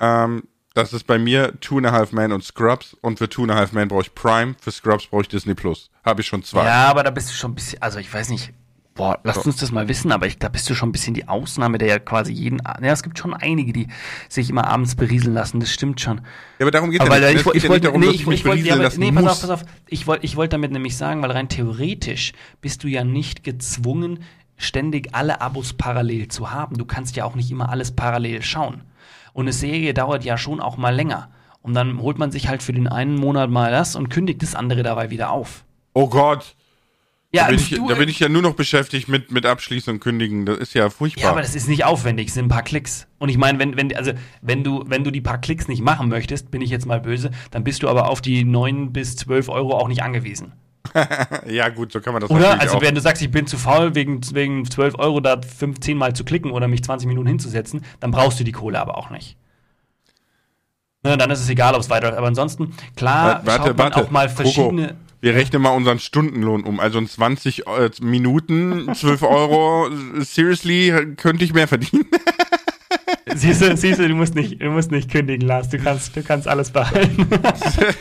Ähm, 0.00 0.44
das 0.74 0.92
ist 0.92 1.06
bei 1.06 1.18
mir 1.18 1.58
Two 1.60 1.78
and 1.78 1.86
a 1.86 1.92
Half 1.92 2.12
Man 2.12 2.32
und 2.32 2.44
Scrubs 2.44 2.94
und 3.00 3.18
für 3.18 3.28
Two 3.28 3.42
and 3.42 3.52
a 3.52 3.54
Half 3.54 3.72
Man 3.72 3.88
brauche 3.88 4.02
ich 4.02 4.14
Prime, 4.14 4.54
für 4.60 4.70
Scrubs 4.70 5.06
brauche 5.06 5.22
ich 5.22 5.28
Disney 5.28 5.54
Plus. 5.54 5.90
Habe 6.04 6.20
ich 6.20 6.26
schon 6.26 6.42
zwei. 6.42 6.64
Ja, 6.64 6.88
aber 6.88 7.02
da 7.02 7.10
bist 7.10 7.30
du 7.30 7.34
schon 7.34 7.52
ein 7.52 7.54
bisschen, 7.54 7.80
also 7.80 7.98
ich 7.98 8.12
weiß 8.12 8.28
nicht, 8.30 8.52
Boah, 8.96 9.20
lass 9.24 9.36
uns 9.44 9.56
das 9.56 9.70
mal 9.72 9.88
wissen, 9.88 10.10
aber 10.10 10.26
ich 10.26 10.38
glaube, 10.38 10.54
bist 10.54 10.68
du 10.70 10.74
schon 10.74 10.88
ein 10.88 10.92
bisschen 10.92 11.12
die 11.12 11.28
Ausnahme, 11.28 11.76
der 11.76 11.88
ja 11.88 11.98
quasi 11.98 12.32
jeden. 12.32 12.62
Ja, 12.64 12.92
es 12.92 13.02
gibt 13.02 13.18
schon 13.18 13.34
einige, 13.34 13.74
die 13.74 13.88
sich 14.28 14.48
immer 14.48 14.66
abends 14.66 14.94
berieseln 14.94 15.34
lassen, 15.34 15.60
das 15.60 15.70
stimmt 15.70 16.00
schon. 16.00 16.22
Ja, 16.58 16.64
aber 16.64 16.70
darum 16.70 16.90
geht 16.90 17.02
es 17.02 17.08
ja 17.08 17.18
nicht. 17.20 17.40
Ich, 17.40 17.46
ich, 17.46 17.54
ich 17.64 17.68
wollte, 17.68 17.98
nee, 17.98 18.06
ich, 18.06 18.26
ich 18.26 18.44
wollte, 18.46 18.62
ja, 18.66 18.76
nee, 18.96 19.12
pass 19.12 19.26
auf, 19.26 19.40
pass 19.42 19.50
auf. 19.50 19.64
Ich 19.86 20.06
wollte, 20.06 20.24
ich 20.24 20.36
wollte 20.36 20.56
damit 20.56 20.72
nämlich 20.72 20.96
sagen, 20.96 21.20
weil 21.22 21.30
rein 21.30 21.50
theoretisch 21.50 22.32
bist 22.62 22.84
du 22.84 22.88
ja 22.88 23.04
nicht 23.04 23.44
gezwungen, 23.44 24.20
ständig 24.56 25.14
alle 25.14 25.42
Abos 25.42 25.74
parallel 25.74 26.28
zu 26.28 26.50
haben. 26.50 26.78
Du 26.78 26.86
kannst 26.86 27.16
ja 27.16 27.24
auch 27.24 27.34
nicht 27.34 27.50
immer 27.50 27.68
alles 27.68 27.92
parallel 27.94 28.42
schauen. 28.42 28.82
Und 29.34 29.44
eine 29.44 29.52
Serie 29.52 29.92
dauert 29.92 30.24
ja 30.24 30.38
schon 30.38 30.60
auch 30.60 30.78
mal 30.78 30.94
länger. 30.94 31.28
Und 31.60 31.74
dann 31.74 32.00
holt 32.00 32.16
man 32.16 32.30
sich 32.30 32.48
halt 32.48 32.62
für 32.62 32.72
den 32.72 32.88
einen 32.88 33.16
Monat 33.16 33.50
mal 33.50 33.70
das 33.70 33.94
und 33.94 34.08
kündigt 34.08 34.42
das 34.42 34.54
andere 34.54 34.82
dabei 34.82 35.10
wieder 35.10 35.30
auf. 35.30 35.64
Oh 35.92 36.08
Gott. 36.08 36.54
Ja, 37.36 37.44
da, 37.44 37.50
bin 37.50 37.58
ich, 37.58 37.70
du, 37.70 37.88
da 37.88 37.94
bin 37.94 38.08
ich 38.08 38.18
ja 38.18 38.28
nur 38.28 38.42
noch 38.42 38.54
beschäftigt 38.54 39.08
mit, 39.08 39.30
mit 39.30 39.46
Abschließen 39.46 39.92
und 39.92 40.00
Kündigen. 40.00 40.46
Das 40.46 40.58
ist 40.58 40.74
ja 40.74 40.90
furchtbar. 40.90 41.22
Ja, 41.22 41.30
aber 41.30 41.42
das 41.42 41.54
ist 41.54 41.68
nicht 41.68 41.84
aufwendig, 41.84 42.28
es 42.28 42.34
sind 42.34 42.46
ein 42.46 42.48
paar 42.48 42.62
Klicks. 42.62 43.06
Und 43.18 43.28
ich 43.28 43.38
meine, 43.38 43.58
wenn, 43.58 43.76
wenn, 43.76 43.94
also, 43.96 44.12
wenn 44.42 44.64
du, 44.64 44.84
wenn 44.86 45.04
du 45.04 45.10
die 45.10 45.20
paar 45.20 45.38
Klicks 45.38 45.68
nicht 45.68 45.82
machen 45.82 46.08
möchtest, 46.08 46.50
bin 46.50 46.62
ich 46.62 46.70
jetzt 46.70 46.86
mal 46.86 47.00
böse, 47.00 47.30
dann 47.50 47.64
bist 47.64 47.82
du 47.82 47.88
aber 47.88 48.08
auf 48.08 48.20
die 48.20 48.44
9 48.44 48.92
bis 48.92 49.16
12 49.16 49.48
Euro 49.48 49.76
auch 49.76 49.88
nicht 49.88 50.02
angewiesen. 50.02 50.52
ja, 51.46 51.68
gut, 51.68 51.92
so 51.92 52.00
kann 52.00 52.12
man 52.12 52.22
das 52.22 52.30
Oder? 52.30 52.60
Also, 52.60 52.76
auch. 52.76 52.82
wenn 52.82 52.94
du 52.94 53.00
sagst, 53.00 53.22
ich 53.22 53.30
bin 53.30 53.46
zu 53.46 53.58
faul, 53.58 53.94
wegen, 53.94 54.20
wegen 54.32 54.64
12 54.64 54.98
Euro 54.98 55.20
da 55.20 55.40
15 55.40 55.96
Mal 55.96 56.14
zu 56.14 56.24
klicken 56.24 56.50
oder 56.50 56.68
mich 56.68 56.82
20 56.82 57.08
Minuten 57.08 57.28
hinzusetzen, 57.28 57.82
dann 58.00 58.10
brauchst 58.10 58.40
du 58.40 58.44
die 58.44 58.52
Kohle 58.52 58.80
aber 58.80 58.96
auch 58.96 59.10
nicht. 59.10 59.36
Ne, 61.02 61.16
dann 61.16 61.30
ist 61.30 61.40
es 61.40 61.48
egal, 61.48 61.74
ob 61.74 61.80
es 61.80 61.90
weiter. 61.90 62.16
Aber 62.16 62.26
ansonsten, 62.26 62.74
klar, 62.96 63.40
warte, 63.44 63.68
schaut 63.68 63.76
man 63.76 63.78
warte, 63.78 64.00
auch 64.02 64.10
mal 64.10 64.28
verschiedene. 64.28 64.88
Coco, 64.88 64.98
wir 65.20 65.34
rechnen 65.34 65.62
mal 65.62 65.70
unseren 65.70 65.98
Stundenlohn 65.98 66.64
um. 66.64 66.80
Also 66.80 66.98
in 66.98 67.08
20 67.08 67.66
äh, 67.66 67.90
Minuten, 68.00 68.94
12 68.94 69.22
Euro. 69.22 69.88
seriously, 70.20 71.14
könnte 71.16 71.44
ich 71.44 71.52
mehr 71.52 71.68
verdienen? 71.68 72.06
siehst 73.34 73.62
du, 73.62 73.76
siehst 73.76 73.98
du, 73.98 74.08
du 74.08 74.14
musst 74.14 74.34
nicht, 74.34 74.60
du 74.60 74.70
musst 74.70 74.90
nicht 74.90 75.10
kündigen, 75.10 75.46
Lars. 75.46 75.68
Du 75.68 75.78
kannst, 75.78 76.16
du 76.16 76.22
kannst 76.22 76.48
alles 76.48 76.70
behalten. 76.70 77.28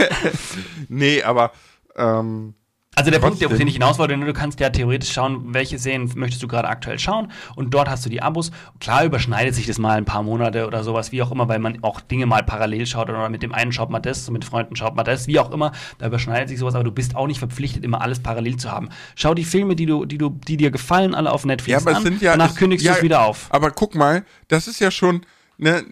nee, 0.89 1.21
aber 1.21 1.51
ähm, 1.95 2.53
also 2.95 3.11
der. 3.11 3.19
Punkt, 3.19 3.43
auf 3.45 3.57
den 3.57 3.67
ich 3.67 3.73
hinaus 3.73 3.97
wollte, 3.99 4.17
du 4.17 4.33
kannst 4.33 4.59
ja 4.59 4.69
theoretisch 4.69 5.11
schauen, 5.11 5.53
welche 5.53 5.77
Serien 5.77 6.09
möchtest 6.15 6.41
du 6.43 6.47
gerade 6.47 6.67
aktuell 6.67 6.99
schauen 6.99 7.31
und 7.55 7.73
dort 7.73 7.89
hast 7.89 8.05
du 8.05 8.09
die 8.09 8.21
Abos. 8.21 8.51
Klar 8.79 9.05
überschneidet 9.05 9.55
sich 9.55 9.67
das 9.67 9.77
mal 9.77 9.97
ein 9.97 10.05
paar 10.05 10.23
Monate 10.23 10.67
oder 10.67 10.83
sowas, 10.83 11.11
wie 11.11 11.21
auch 11.21 11.31
immer, 11.31 11.47
weil 11.47 11.59
man 11.59 11.83
auch 11.83 12.01
Dinge 12.01 12.25
mal 12.25 12.43
parallel 12.43 12.85
schaut 12.85 13.09
oder 13.09 13.29
mit 13.29 13.43
dem 13.43 13.53
einen 13.53 13.71
schaut 13.71 13.89
man 13.89 14.01
das, 14.01 14.29
mit 14.29 14.45
Freunden 14.45 14.75
schaut 14.75 14.95
man 14.95 15.05
das, 15.05 15.27
wie 15.27 15.39
auch 15.39 15.51
immer, 15.51 15.71
da 15.97 16.07
überschneidet 16.07 16.49
sich 16.49 16.59
sowas, 16.59 16.75
aber 16.75 16.83
du 16.83 16.91
bist 16.91 17.15
auch 17.15 17.27
nicht 17.27 17.39
verpflichtet, 17.39 17.83
immer 17.83 18.01
alles 18.01 18.19
parallel 18.19 18.57
zu 18.57 18.71
haben. 18.71 18.89
Schau 19.15 19.33
die 19.33 19.45
Filme, 19.45 19.75
die 19.75 19.85
du, 19.85 20.05
die 20.05 20.17
du, 20.17 20.29
die 20.29 20.57
dir 20.57 20.71
gefallen, 20.71 21.15
alle 21.15 21.31
auf 21.31 21.45
Netflix 21.45 21.83
ja, 21.83 21.89
aber 21.89 21.97
an, 21.97 22.03
sind 22.03 22.21
ja, 22.21 22.31
danach 22.31 22.55
kündigst 22.55 22.85
ja, 22.85 22.93
du 22.93 22.97
es 22.99 23.03
wieder 23.03 23.25
auf. 23.25 23.47
Aber 23.49 23.71
guck 23.71 23.95
mal, 23.95 24.23
das 24.47 24.67
ist 24.67 24.79
ja 24.79 24.91
schon, 24.91 25.25
ne, 25.57 25.83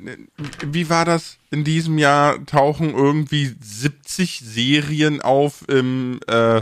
wie 0.65 0.89
war 0.89 1.05
das? 1.05 1.37
In 1.51 1.63
diesem 1.63 1.97
Jahr 1.97 2.43
tauchen 2.45 2.93
irgendwie 2.93 3.55
70 3.59 4.41
Serien 4.43 5.21
auf 5.21 5.67
im, 5.67 6.19
äh, 6.27 6.61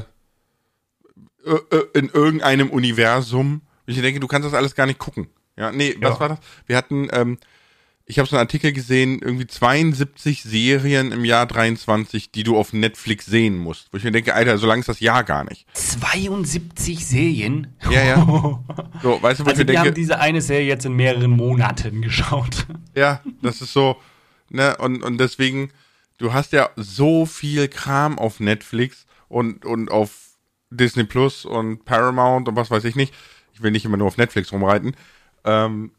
in 1.93 2.09
irgendeinem 2.09 2.69
Universum. 2.69 3.61
Und 3.87 3.93
ich 3.93 4.01
denke, 4.01 4.19
du 4.19 4.27
kannst 4.27 4.45
das 4.45 4.53
alles 4.53 4.75
gar 4.75 4.85
nicht 4.85 4.99
gucken. 4.99 5.27
Ja, 5.57 5.71
nee, 5.71 5.95
was 5.99 6.15
ja. 6.15 6.19
war 6.19 6.29
das? 6.29 6.39
Wir 6.65 6.77
hatten, 6.77 7.09
ähm, 7.11 7.37
ich 8.05 8.19
habe 8.19 8.27
so 8.27 8.35
einen 8.35 8.45
Artikel 8.45 8.73
gesehen, 8.73 9.19
irgendwie 9.21 9.47
72 9.47 10.43
Serien 10.43 11.11
im 11.11 11.23
Jahr 11.23 11.45
23, 11.45 12.31
die 12.31 12.43
du 12.43 12.57
auf 12.57 12.73
Netflix 12.73 13.25
sehen 13.25 13.57
musst. 13.57 13.87
Wo 13.91 13.97
ich 13.97 14.03
mir 14.03 14.11
denke, 14.11 14.33
Alter, 14.33 14.57
so 14.57 14.67
lang 14.67 14.79
ist 14.79 14.89
das 14.89 14.99
Jahr 14.99 15.23
gar 15.23 15.43
nicht. 15.43 15.65
72 15.73 17.05
Serien? 17.05 17.75
Ja, 17.89 18.03
ja. 18.03 18.17
So, 19.01 19.21
weißt 19.21 19.39
du, 19.39 19.45
wo 19.45 19.49
also 19.49 19.53
ich 19.53 19.57
wir 19.59 19.65
denke, 19.65 19.81
haben 19.81 19.93
diese 19.95 20.19
eine 20.19 20.41
Serie 20.41 20.67
jetzt 20.67 20.85
in 20.85 20.93
mehreren 20.93 21.31
Monaten 21.31 22.01
geschaut. 22.03 22.67
Ja, 22.95 23.21
das 23.41 23.61
ist 23.61 23.73
so, 23.73 23.97
ne, 24.49 24.77
und, 24.77 25.01
und 25.03 25.17
deswegen, 25.17 25.71
du 26.17 26.33
hast 26.33 26.51
ja 26.51 26.69
so 26.75 27.25
viel 27.25 27.67
Kram 27.67 28.19
auf 28.19 28.39
Netflix 28.39 29.07
und, 29.27 29.65
und 29.65 29.89
auf 29.89 30.30
Disney 30.71 31.03
Plus 31.03 31.45
und 31.45 31.85
Paramount 31.85 32.47
und 32.47 32.55
was 32.55 32.71
weiß 32.71 32.83
ich 32.85 32.95
nicht. 32.95 33.13
Ich 33.53 33.61
will 33.61 33.71
nicht 33.71 33.85
immer 33.85 33.97
nur 33.97 34.07
auf 34.07 34.17
Netflix 34.17 34.51
rumreiten. 34.51 34.95
Ähm, 35.43 35.91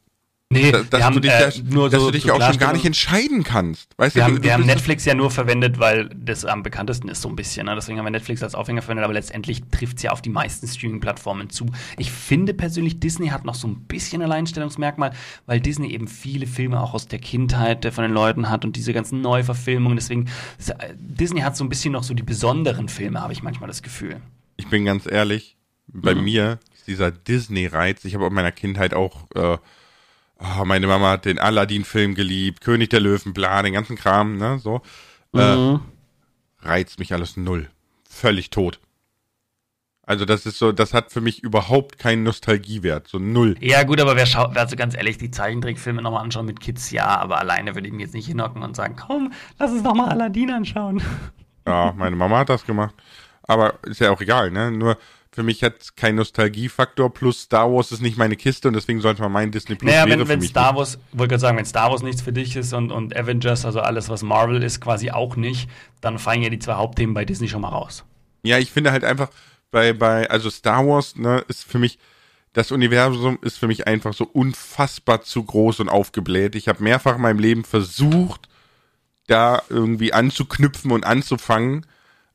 Nee, 0.52 0.70
dass, 0.70 0.90
dass 0.90 1.02
haben, 1.02 1.14
du 1.14 1.20
dich, 1.20 1.32
äh, 1.32 1.50
nur 1.70 1.88
dass 1.88 2.00
so 2.00 2.06
du 2.10 2.12
dich 2.12 2.30
auch 2.30 2.42
schon 2.42 2.58
gar 2.58 2.74
nicht 2.74 2.84
entscheiden 2.84 3.42
kannst. 3.42 3.88
Weißt 3.96 4.14
wir 4.14 4.20
du, 4.20 4.26
haben, 4.26 4.36
du, 4.36 4.42
wir 4.42 4.52
haben 4.52 4.66
Netflix 4.66 5.04
ja 5.04 5.14
nur 5.14 5.30
verwendet, 5.30 5.78
weil 5.78 6.10
das 6.14 6.44
am 6.44 6.62
bekanntesten 6.62 7.08
ist 7.08 7.22
so 7.22 7.28
ein 7.28 7.36
bisschen. 7.36 7.66
Ne? 7.66 7.74
Deswegen 7.74 7.98
haben 7.98 8.04
wir 8.04 8.10
Netflix 8.10 8.42
als 8.42 8.54
Aufhänger 8.54 8.82
verwendet, 8.82 9.04
aber 9.04 9.14
letztendlich 9.14 9.62
trifft 9.70 9.96
es 9.96 10.02
ja 10.02 10.10
auf 10.10 10.20
die 10.20 10.28
meisten 10.28 10.66
Streaming-Plattformen 10.68 11.48
zu. 11.48 11.66
Ich 11.96 12.12
finde 12.12 12.52
persönlich, 12.52 13.00
Disney 13.00 13.28
hat 13.28 13.44
noch 13.44 13.54
so 13.54 13.66
ein 13.66 13.84
bisschen 13.84 14.20
Alleinstellungsmerkmal, 14.20 15.12
weil 15.46 15.60
Disney 15.60 15.90
eben 15.92 16.06
viele 16.06 16.46
Filme 16.46 16.82
auch 16.82 16.92
aus 16.92 17.08
der 17.08 17.18
Kindheit 17.18 17.90
von 17.92 18.02
den 18.02 18.12
Leuten 18.12 18.50
hat 18.50 18.64
und 18.66 18.76
diese 18.76 18.92
ganzen 18.92 19.22
Neuverfilmungen. 19.22 19.96
Deswegen, 19.96 20.28
Disney 20.96 21.40
hat 21.40 21.56
so 21.56 21.64
ein 21.64 21.70
bisschen 21.70 21.92
noch 21.92 22.02
so 22.02 22.12
die 22.12 22.22
besonderen 22.22 22.90
Filme, 22.90 23.22
habe 23.22 23.32
ich 23.32 23.42
manchmal 23.42 23.68
das 23.68 23.82
Gefühl 23.82 24.20
ich 24.62 24.68
bin 24.68 24.84
ganz 24.84 25.10
ehrlich, 25.10 25.56
bei 25.88 26.14
mhm. 26.14 26.24
mir 26.24 26.58
ist 26.74 26.86
dieser 26.86 27.10
Disney-Reiz, 27.10 28.04
ich 28.04 28.14
habe 28.14 28.26
in 28.26 28.32
meiner 28.32 28.52
Kindheit 28.52 28.94
auch, 28.94 29.28
äh, 29.34 29.58
oh, 30.38 30.64
meine 30.64 30.86
Mama 30.86 31.10
hat 31.10 31.24
den 31.24 31.40
Aladdin-Film 31.40 32.14
geliebt, 32.14 32.60
König 32.60 32.90
der 32.90 33.00
Löwen, 33.00 33.32
bla, 33.32 33.62
den 33.62 33.72
ganzen 33.72 33.96
Kram, 33.96 34.36
ne, 34.36 34.60
so. 34.60 34.80
Äh, 35.34 35.56
mhm. 35.56 35.80
Äh, 36.62 36.68
reizt 36.68 37.00
mich 37.00 37.12
alles 37.12 37.36
null. 37.36 37.68
Völlig 38.08 38.50
tot. 38.50 38.78
Also 40.04 40.24
das 40.24 40.46
ist 40.46 40.58
so, 40.58 40.70
das 40.70 40.94
hat 40.94 41.10
für 41.10 41.20
mich 41.20 41.42
überhaupt 41.42 41.98
keinen 41.98 42.22
Nostalgiewert, 42.22 43.08
so 43.08 43.18
null. 43.18 43.56
Ja 43.60 43.82
gut, 43.82 44.00
aber 44.00 44.14
wer 44.14 44.26
schaut, 44.26 44.56
also 44.56 44.76
ganz 44.76 44.94
ehrlich, 44.94 45.18
die 45.18 45.30
Zeichentrickfilme 45.30 46.02
nochmal 46.02 46.22
anschauen 46.22 46.46
mit 46.46 46.60
Kids, 46.60 46.92
ja, 46.92 47.06
aber 47.06 47.38
alleine 47.38 47.74
würde 47.74 47.88
ich 47.88 47.94
mir 47.94 48.02
jetzt 48.02 48.14
nicht 48.14 48.26
hinhocken 48.26 48.62
und 48.62 48.76
sagen, 48.76 48.94
komm, 48.96 49.32
lass 49.58 49.72
uns 49.72 49.82
doch 49.82 49.94
mal 49.94 50.08
Aladdin 50.08 50.50
anschauen. 50.50 51.02
Ja, 51.66 51.94
meine 51.96 52.16
Mama 52.16 52.38
hat 52.38 52.48
das 52.48 52.64
gemacht. 52.64 52.94
Aber 53.52 53.74
ist 53.82 54.00
ja 54.00 54.10
auch 54.10 54.20
egal, 54.20 54.50
ne? 54.50 54.70
Nur 54.70 54.96
für 55.34 55.42
mich 55.42 55.62
hat 55.62 55.80
es 55.80 55.96
keinen 55.96 56.16
Nostalgiefaktor, 56.16 57.12
plus 57.12 57.42
Star 57.42 57.72
Wars 57.72 57.90
ist 57.90 58.02
nicht 58.02 58.18
meine 58.18 58.36
Kiste 58.36 58.68
und 58.68 58.74
deswegen 58.74 59.00
sollte 59.00 59.22
man 59.22 59.32
meinen 59.32 59.50
Disney 59.50 59.76
Plus 59.76 59.90
naja, 59.90 60.06
wenn, 60.06 60.28
wenn 60.28 60.42
Star 60.42 60.76
Wars, 60.76 60.98
wollte 61.12 61.30
gerade 61.30 61.40
sagen, 61.40 61.56
wenn 61.56 61.64
Star 61.64 61.90
Wars 61.90 62.02
nichts 62.02 62.20
für 62.20 62.34
dich 62.34 62.54
ist 62.54 62.74
und, 62.74 62.92
und 62.92 63.16
Avengers, 63.16 63.64
also 63.64 63.80
alles, 63.80 64.10
was 64.10 64.22
Marvel 64.22 64.62
ist, 64.62 64.80
quasi 64.82 65.10
auch 65.10 65.36
nicht, 65.36 65.70
dann 66.02 66.18
fallen 66.18 66.42
ja 66.42 66.50
die 66.50 66.58
zwei 66.58 66.74
Hauptthemen 66.74 67.14
bei 67.14 67.24
Disney 67.24 67.48
schon 67.48 67.62
mal 67.62 67.70
raus. 67.70 68.04
Ja, 68.42 68.58
ich 68.58 68.70
finde 68.70 68.92
halt 68.92 69.04
einfach, 69.04 69.30
bei, 69.70 69.94
bei, 69.94 70.28
also 70.28 70.50
Star 70.50 70.86
Wars, 70.86 71.16
ne, 71.16 71.42
ist 71.48 71.64
für 71.64 71.78
mich, 71.78 71.98
das 72.52 72.70
Universum 72.70 73.38
ist 73.40 73.58
für 73.58 73.68
mich 73.68 73.86
einfach 73.86 74.12
so 74.12 74.24
unfassbar 74.24 75.22
zu 75.22 75.42
groß 75.42 75.80
und 75.80 75.88
aufgebläht. 75.88 76.54
Ich 76.54 76.68
habe 76.68 76.82
mehrfach 76.82 77.16
in 77.16 77.22
meinem 77.22 77.38
Leben 77.38 77.64
versucht, 77.64 78.50
da 79.28 79.62
irgendwie 79.70 80.12
anzuknüpfen 80.12 80.90
und 80.90 81.06
anzufangen, 81.06 81.86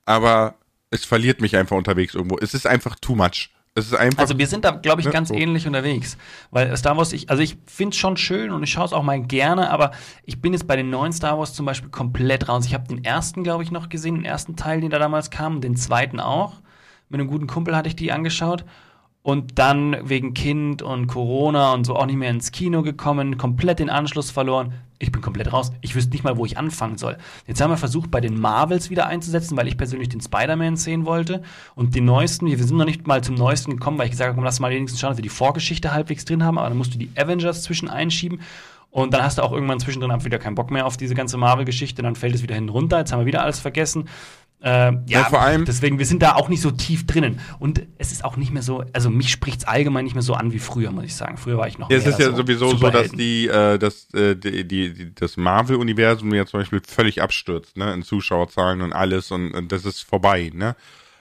aber 0.05 0.55
es 0.89 1.05
verliert 1.05 1.41
mich 1.41 1.55
einfach 1.55 1.75
unterwegs 1.75 2.15
irgendwo. 2.15 2.37
Es 2.37 2.53
ist 2.53 2.67
einfach 2.67 2.95
too 2.95 3.15
much. 3.15 3.49
Es 3.75 3.85
ist 3.85 3.93
einfach, 3.93 4.19
also 4.19 4.39
wir 4.39 4.47
sind 4.47 4.65
da, 4.65 4.71
glaube 4.71 5.01
ich, 5.01 5.05
ne? 5.05 5.13
ganz 5.13 5.29
so. 5.29 5.35
ähnlich 5.35 5.67
unterwegs. 5.67 6.17
Weil 6.49 6.75
Star 6.75 6.97
Wars, 6.97 7.13
ich, 7.13 7.29
also 7.29 7.43
ich 7.43 7.57
finde 7.67 7.93
es 7.93 7.97
schon 7.97 8.17
schön 8.17 8.51
und 8.51 8.63
ich 8.63 8.71
schaue 8.71 8.85
es 8.85 8.93
auch 8.93 9.03
mal 9.03 9.21
gerne, 9.21 9.69
aber 9.69 9.91
ich 10.23 10.41
bin 10.41 10.53
jetzt 10.53 10.65
bei 10.65 10.75
den 10.75 10.89
neuen 10.89 11.13
Star 11.13 11.37
Wars 11.37 11.53
zum 11.53 11.67
Beispiel 11.67 11.91
komplett 11.91 12.49
raus. 12.49 12.65
Ich 12.65 12.73
habe 12.73 12.87
den 12.87 13.03
ersten, 13.03 13.43
glaube 13.43 13.61
ich, 13.61 13.69
noch 13.69 13.89
gesehen, 13.89 14.15
den 14.15 14.25
ersten 14.25 14.55
Teil, 14.55 14.81
den 14.81 14.89
da 14.89 14.97
damals 14.97 15.29
kam, 15.29 15.61
den 15.61 15.75
zweiten 15.75 16.19
auch. 16.19 16.55
Mit 17.09 17.21
einem 17.21 17.29
guten 17.29 17.45
Kumpel 17.45 17.75
hatte 17.75 17.87
ich 17.87 17.95
die 17.95 18.11
angeschaut 18.11 18.65
und 19.23 19.59
dann 19.59 19.97
wegen 20.03 20.33
Kind 20.33 20.81
und 20.81 21.07
Corona 21.07 21.73
und 21.73 21.85
so 21.85 21.95
auch 21.95 22.05
nicht 22.05 22.15
mehr 22.15 22.29
ins 22.29 22.51
Kino 22.51 22.81
gekommen, 22.81 23.37
komplett 23.37 23.79
den 23.79 23.89
Anschluss 23.89 24.31
verloren. 24.31 24.73
Ich 24.99 25.11
bin 25.11 25.21
komplett 25.21 25.53
raus. 25.53 25.71
Ich 25.81 25.93
wüsste 25.93 26.11
nicht 26.11 26.23
mal, 26.23 26.37
wo 26.37 26.45
ich 26.45 26.57
anfangen 26.57 26.97
soll. 26.97 27.17
Jetzt 27.45 27.61
haben 27.61 27.69
wir 27.69 27.77
versucht, 27.77 28.09
bei 28.09 28.19
den 28.19 28.39
Marvels 28.39 28.89
wieder 28.89 29.05
einzusetzen, 29.05 29.55
weil 29.55 29.67
ich 29.67 29.77
persönlich 29.77 30.09
den 30.09 30.21
Spider-Man 30.21 30.75
sehen 30.75 31.05
wollte. 31.05 31.43
Und 31.75 31.93
den 31.93 32.05
neuesten, 32.05 32.47
wir 32.47 32.57
sind 32.57 32.77
noch 32.77 32.85
nicht 32.85 33.05
mal 33.05 33.23
zum 33.23 33.35
neuesten 33.35 33.71
gekommen, 33.71 33.99
weil 33.99 34.05
ich 34.05 34.11
gesagt 34.11 34.29
habe, 34.29 34.35
komm, 34.35 34.43
lass 34.43 34.59
mal 34.59 34.71
wenigstens 34.71 34.99
schauen, 34.99 35.11
dass 35.11 35.17
wir 35.17 35.23
die 35.23 35.29
Vorgeschichte 35.29 35.93
halbwegs 35.93 36.25
drin 36.25 36.43
haben. 36.43 36.57
Aber 36.57 36.69
dann 36.69 36.77
musst 36.77 36.95
du 36.95 36.97
die 36.97 37.11
Avengers 37.15 37.61
zwischen 37.61 37.89
einschieben. 37.89 38.41
Und 38.89 39.13
dann 39.13 39.21
hast 39.21 39.37
du 39.37 39.43
auch 39.43 39.51
irgendwann 39.51 39.79
zwischendrin 39.79 40.09
ab 40.09 40.25
wieder 40.25 40.39
keinen 40.39 40.55
Bock 40.55 40.71
mehr 40.71 40.87
auf 40.87 40.97
diese 40.97 41.13
ganze 41.13 41.37
Marvel-Geschichte. 41.37 42.01
Dann 42.01 42.15
fällt 42.15 42.33
es 42.33 42.41
wieder 42.41 42.55
hinten 42.55 42.69
runter. 42.69 42.97
Jetzt 42.97 43.11
haben 43.11 43.19
wir 43.19 43.27
wieder 43.27 43.43
alles 43.43 43.59
vergessen. 43.59 44.05
Äh, 44.59 44.69
ja, 44.69 45.01
ja, 45.07 45.23
vor 45.25 45.41
allem. 45.41 45.65
Deswegen, 45.65 45.99
wir 45.99 46.05
sind 46.05 46.23
da 46.23 46.33
auch 46.33 46.49
nicht 46.49 46.61
so 46.61 46.71
tief 46.71 47.05
drinnen. 47.05 47.39
Und 47.59 47.83
es 47.99 48.11
ist 48.11 48.25
auch 48.25 48.37
nicht 48.37 48.51
mehr 48.51 48.63
so, 48.63 48.83
also 48.91 49.09
mich 49.09 49.29
spricht 49.29 49.59
es 49.59 49.65
allgemein 49.65 50.03
nicht 50.03 50.15
mehr 50.15 50.23
so 50.23 50.33
an 50.33 50.51
wie 50.51 50.59
früher, 50.59 50.91
muss 50.91 51.05
ich 51.05 51.15
sagen. 51.15 51.37
Früher 51.37 51.57
war 51.57 51.67
ich 51.67 51.77
noch. 51.77 51.91
Ja, 51.91 51.97
es 51.97 52.07
ist 52.07 52.19
ja 52.19 52.31
so 52.31 52.37
sowieso 52.37 52.75
so, 52.75 52.89
dass 52.89 53.11
die, 53.11 53.47
äh, 53.47 53.77
dass, 53.77 54.11
äh, 54.13 54.35
die, 54.35 54.67
die, 54.67 54.93
die, 54.93 55.15
das 55.15 55.37
Marvel-Universum 55.37 56.33
ja 56.33 56.45
zum 56.45 56.61
Beispiel 56.61 56.81
völlig 56.85 57.21
abstürzt, 57.21 57.77
ne, 57.77 57.93
in 57.93 58.01
Zuschauerzahlen 58.01 58.81
und 58.81 58.93
alles 58.93 59.31
und, 59.31 59.53
und 59.53 59.71
das 59.71 59.85
ist 59.85 60.01
vorbei, 60.01 60.51
ne. 60.53 60.75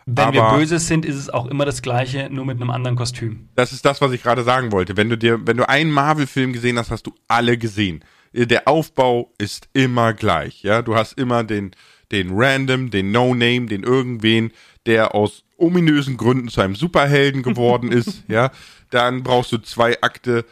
Wenn 0.08 0.26
Aber 0.26 0.34
wir 0.34 0.58
böse 0.58 0.78
sind, 0.78 1.04
ist 1.04 1.16
es 1.16 1.28
auch 1.28 1.46
immer 1.46 1.64
das 1.64 1.82
Gleiche, 1.82 2.30
nur 2.30 2.44
mit 2.44 2.60
einem 2.60 2.70
anderen 2.70 2.96
Kostüm. 2.96 3.48
Das 3.56 3.72
ist 3.72 3.84
das, 3.84 4.00
was 4.00 4.12
ich 4.12 4.22
gerade 4.22 4.44
sagen 4.44 4.70
wollte. 4.70 4.96
Wenn 4.96 5.10
du 5.10 5.18
dir, 5.18 5.44
wenn 5.44 5.56
du 5.56 5.68
einen 5.68 5.90
Marvel-Film 5.90 6.52
gesehen 6.52 6.78
hast, 6.78 6.92
hast 6.92 7.08
du 7.08 7.14
alle 7.26 7.58
gesehen. 7.58 8.04
Der 8.32 8.68
Aufbau 8.68 9.32
ist 9.38 9.68
immer 9.72 10.14
gleich, 10.14 10.62
ja. 10.62 10.82
Du 10.82 10.94
hast 10.94 11.18
immer 11.18 11.42
den, 11.42 11.72
den 12.12 12.30
Random, 12.32 12.90
den 12.90 13.10
No-Name, 13.10 13.66
den 13.66 13.82
irgendwen, 13.82 14.52
der 14.86 15.14
aus 15.14 15.44
ominösen 15.56 16.16
Gründen 16.16 16.48
zu 16.48 16.60
einem 16.60 16.74
Superhelden 16.74 17.42
geworden 17.42 17.92
ist, 17.92 18.22
ja, 18.28 18.50
dann 18.90 19.22
brauchst 19.22 19.52
du 19.52 19.58
zwei 19.58 20.00
Akte. 20.02 20.44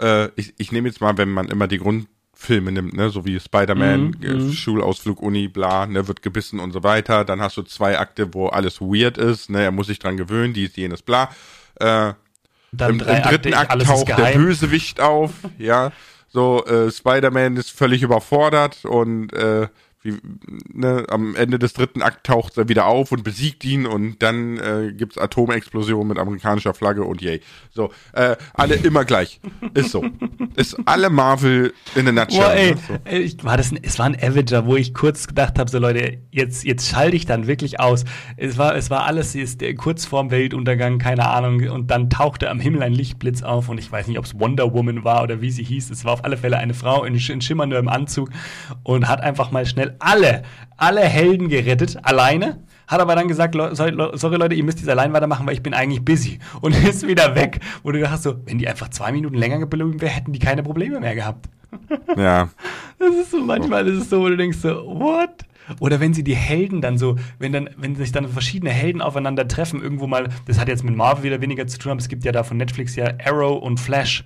Äh, 0.00 0.28
ich, 0.36 0.54
ich 0.58 0.72
nehme 0.72 0.88
jetzt 0.88 1.00
mal, 1.00 1.16
wenn 1.18 1.30
man 1.30 1.48
immer 1.48 1.68
die 1.68 1.78
Grundfilme 1.78 2.72
nimmt, 2.72 2.94
ne, 2.94 3.10
so 3.10 3.24
wie 3.24 3.38
Spider-Man, 3.38 4.16
mm, 4.18 4.22
äh, 4.22 4.52
Schulausflug, 4.52 5.22
Uni, 5.22 5.48
bla, 5.48 5.86
ne, 5.86 6.08
wird 6.08 6.22
gebissen 6.22 6.60
und 6.60 6.72
so 6.72 6.82
weiter. 6.82 7.24
Dann 7.24 7.40
hast 7.40 7.56
du 7.56 7.62
zwei 7.62 7.98
Akte, 7.98 8.34
wo 8.34 8.48
alles 8.48 8.80
weird 8.80 9.18
ist, 9.18 9.50
ne, 9.50 9.62
er 9.62 9.72
muss 9.72 9.86
sich 9.86 9.98
dran 9.98 10.16
gewöhnen, 10.16 10.54
dies, 10.54 10.76
jenes, 10.76 11.02
bla. 11.02 11.30
Äh, 11.78 12.08
Im, 12.08 12.14
im, 12.78 12.98
dritten 12.98 13.54
Akte, 13.54 13.56
Akt 13.56 13.82
taucht 13.86 14.08
der 14.08 14.32
Bösewicht 14.32 15.00
auf, 15.00 15.32
ja. 15.58 15.92
So, 16.28 16.66
äh, 16.66 16.90
Spider-Man 16.90 17.56
ist 17.56 17.70
völlig 17.70 18.02
überfordert 18.02 18.84
und 18.84 19.32
äh, 19.32 19.68
wie, 20.06 20.18
ne, 20.72 21.04
am 21.08 21.34
Ende 21.34 21.58
des 21.58 21.72
dritten 21.72 22.02
Akt 22.02 22.26
taucht 22.26 22.56
er 22.56 22.68
wieder 22.68 22.86
auf 22.86 23.12
und 23.12 23.24
besiegt 23.24 23.64
ihn 23.64 23.86
und 23.86 24.22
dann 24.22 24.58
äh, 24.58 24.92
gibt's 24.92 25.18
Atomexplosion 25.18 26.06
mit 26.06 26.18
amerikanischer 26.18 26.74
Flagge 26.74 27.04
und 27.04 27.20
yay. 27.20 27.40
So, 27.70 27.90
äh, 28.12 28.36
alle 28.54 28.76
immer 28.76 29.04
gleich. 29.04 29.40
Ist 29.74 29.90
so. 29.90 30.04
Ist 30.54 30.76
alle 30.86 31.10
Marvel 31.10 31.74
in 31.94 32.08
a 32.08 32.12
nutshell. 32.12 32.40
Boah, 32.40 32.54
ey, 32.54 32.74
ne? 32.74 32.78
so. 32.88 33.16
ich, 33.16 33.44
war 33.44 33.56
das 33.56 33.72
ein, 33.72 33.80
es 33.82 33.98
war 33.98 34.06
ein 34.06 34.16
Avenger, 34.16 34.66
wo 34.66 34.76
ich 34.76 34.94
kurz 34.94 35.26
gedacht 35.26 35.58
habe, 35.58 35.70
so 35.70 35.78
Leute, 35.78 36.18
jetzt, 36.30 36.64
jetzt 36.64 36.88
schalte 36.88 37.16
ich 37.16 37.26
dann 37.26 37.46
wirklich 37.46 37.80
aus. 37.80 38.04
Es 38.36 38.56
war, 38.56 38.76
es 38.76 38.90
war 38.90 39.04
alles 39.04 39.34
ist, 39.34 39.62
kurz 39.76 40.04
vorm 40.06 40.30
Weltuntergang, 40.30 40.98
keine 40.98 41.28
Ahnung, 41.28 41.68
und 41.68 41.90
dann 41.90 42.08
tauchte 42.10 42.48
am 42.50 42.60
Himmel 42.60 42.82
ein 42.82 42.92
Lichtblitz 42.92 43.42
auf 43.42 43.68
und 43.68 43.78
ich 43.78 43.90
weiß 43.90 44.06
nicht, 44.06 44.18
ob 44.18 44.24
es 44.24 44.38
Wonder 44.38 44.72
Woman 44.72 45.04
war 45.04 45.22
oder 45.22 45.40
wie 45.40 45.50
sie 45.50 45.64
hieß. 45.64 45.90
Es 45.90 46.04
war 46.04 46.12
auf 46.12 46.24
alle 46.24 46.36
Fälle 46.36 46.58
eine 46.58 46.74
Frau 46.74 47.04
in, 47.04 47.14
in 47.14 47.40
schimmerndem 47.40 47.88
Anzug 47.88 48.30
und 48.82 49.08
hat 49.08 49.20
einfach 49.20 49.50
mal 49.50 49.66
schnell 49.66 49.95
alle, 49.98 50.42
alle 50.76 51.02
Helden 51.02 51.48
gerettet, 51.48 51.98
alleine. 52.02 52.58
Hat 52.86 53.00
aber 53.00 53.16
dann 53.16 53.26
gesagt, 53.26 53.54
sorry 53.54 54.36
Leute, 54.36 54.54
ihr 54.54 54.62
müsst 54.62 54.78
jetzt 54.78 54.88
allein 54.88 55.12
weitermachen, 55.12 55.46
weil 55.46 55.54
ich 55.54 55.62
bin 55.62 55.74
eigentlich 55.74 56.04
busy. 56.04 56.38
Und 56.60 56.76
ist 56.84 57.06
wieder 57.06 57.34
weg. 57.34 57.60
Wo 57.82 57.90
du 57.90 58.00
dachtest 58.00 58.22
so, 58.22 58.36
wenn 58.44 58.58
die 58.58 58.68
einfach 58.68 58.88
zwei 58.90 59.10
Minuten 59.12 59.34
länger 59.34 59.58
geblieben 59.58 60.00
wäre, 60.00 60.12
hätten 60.12 60.32
die 60.32 60.38
keine 60.38 60.62
Probleme 60.62 61.00
mehr 61.00 61.14
gehabt. 61.14 61.48
Ja. 62.16 62.48
Das 62.98 63.14
ist 63.14 63.30
so, 63.30 63.44
manchmal 63.44 63.86
ist 63.86 64.02
es 64.02 64.08
so, 64.08 64.20
wo 64.22 64.28
du 64.28 64.38
denkst 64.38 64.56
so, 64.56 64.70
what? 64.86 65.44
Oder 65.80 66.00
wenn 66.00 66.14
sie 66.14 66.24
die 66.24 66.34
Helden 66.34 66.80
dann 66.80 66.96
so, 66.96 67.16
wenn 67.38 67.52
dann, 67.52 67.68
wenn 67.76 67.94
sich 67.94 68.10
dann 68.10 68.26
verschiedene 68.28 68.70
Helden 68.70 69.02
aufeinander 69.02 69.46
treffen, 69.46 69.82
irgendwo 69.82 70.06
mal, 70.06 70.28
das 70.46 70.58
hat 70.58 70.68
jetzt 70.68 70.82
mit 70.82 70.96
Marvel 70.96 71.24
wieder 71.24 71.42
weniger 71.42 71.66
zu 71.66 71.78
tun, 71.78 71.92
aber 71.92 72.00
es 72.00 72.08
gibt 72.08 72.24
ja 72.24 72.32
da 72.32 72.42
von 72.42 72.56
Netflix 72.56 72.96
ja 72.96 73.12
Arrow 73.22 73.62
und 73.62 73.78
Flash 73.78 74.24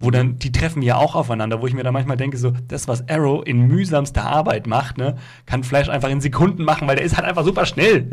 wo 0.00 0.10
dann, 0.10 0.38
die 0.38 0.52
treffen 0.52 0.82
ja 0.82 0.96
auch 0.96 1.14
aufeinander, 1.14 1.62
wo 1.62 1.66
ich 1.66 1.74
mir 1.74 1.82
dann 1.82 1.94
manchmal 1.94 2.16
denke, 2.16 2.36
so, 2.36 2.52
das, 2.68 2.88
was 2.88 3.08
Arrow 3.08 3.42
in 3.46 3.62
mühsamster 3.68 4.24
Arbeit 4.24 4.66
macht, 4.66 4.98
ne, 4.98 5.16
kann 5.46 5.64
Flash 5.64 5.88
einfach 5.88 6.10
in 6.10 6.20
Sekunden 6.20 6.64
machen, 6.64 6.88
weil 6.88 6.96
der 6.96 7.04
ist 7.04 7.16
halt 7.16 7.26
einfach 7.26 7.44
super 7.44 7.64
schnell. 7.64 8.10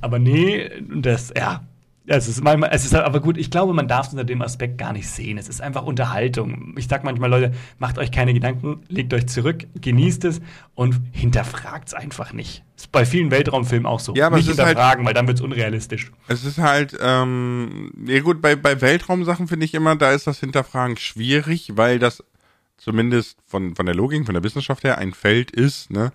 Aber 0.00 0.18
nee, 0.18 0.68
das, 0.94 1.32
ja, 1.36 1.62
es 2.06 2.28
ist 2.28 2.42
manchmal, 2.42 2.70
es 2.72 2.84
ist 2.84 2.94
aber 2.94 3.20
gut, 3.20 3.38
ich 3.38 3.50
glaube, 3.50 3.72
man 3.72 3.86
darf 3.86 4.08
es 4.08 4.12
unter 4.12 4.24
dem 4.24 4.42
Aspekt 4.42 4.76
gar 4.76 4.92
nicht 4.92 5.08
sehen. 5.08 5.38
Es 5.38 5.48
ist 5.48 5.60
einfach 5.60 5.84
Unterhaltung. 5.84 6.74
Ich 6.76 6.88
sag 6.88 7.04
manchmal, 7.04 7.30
Leute, 7.30 7.52
macht 7.78 7.98
euch 7.98 8.10
keine 8.10 8.34
Gedanken, 8.34 8.80
legt 8.88 9.14
euch 9.14 9.26
zurück, 9.28 9.66
genießt 9.80 10.24
es 10.24 10.40
und 10.74 11.00
hinterfragt 11.12 11.88
es 11.88 11.94
einfach 11.94 12.32
nicht. 12.32 12.64
Ist 12.76 12.90
bei 12.90 13.04
vielen 13.04 13.30
Weltraumfilmen 13.30 13.86
auch 13.86 14.00
so. 14.00 14.14
Ja, 14.14 14.26
aber 14.26 14.36
nicht 14.36 14.46
es 14.48 14.54
ist 14.54 14.58
halt 14.58 14.70
hinterfragen, 14.70 15.04
halt, 15.04 15.06
weil 15.06 15.14
dann 15.14 15.28
wird 15.28 15.38
es 15.38 15.44
unrealistisch. 15.44 16.10
Es 16.26 16.44
ist 16.44 16.58
halt, 16.58 16.96
ähm, 17.00 17.92
ja 18.06 18.20
gut, 18.20 18.42
bei, 18.42 18.56
bei 18.56 18.80
Weltraumsachen 18.80 19.46
finde 19.46 19.64
ich 19.64 19.74
immer, 19.74 19.94
da 19.94 20.10
ist 20.10 20.26
das 20.26 20.40
Hinterfragen 20.40 20.96
schwierig, 20.96 21.72
weil 21.76 22.00
das 22.00 22.24
zumindest 22.78 23.38
von, 23.46 23.76
von 23.76 23.86
der 23.86 23.94
Logik, 23.94 24.26
von 24.26 24.34
der 24.34 24.42
Wissenschaft 24.42 24.82
her 24.82 24.98
ein 24.98 25.14
Feld 25.14 25.52
ist, 25.52 25.92
ne, 25.92 26.10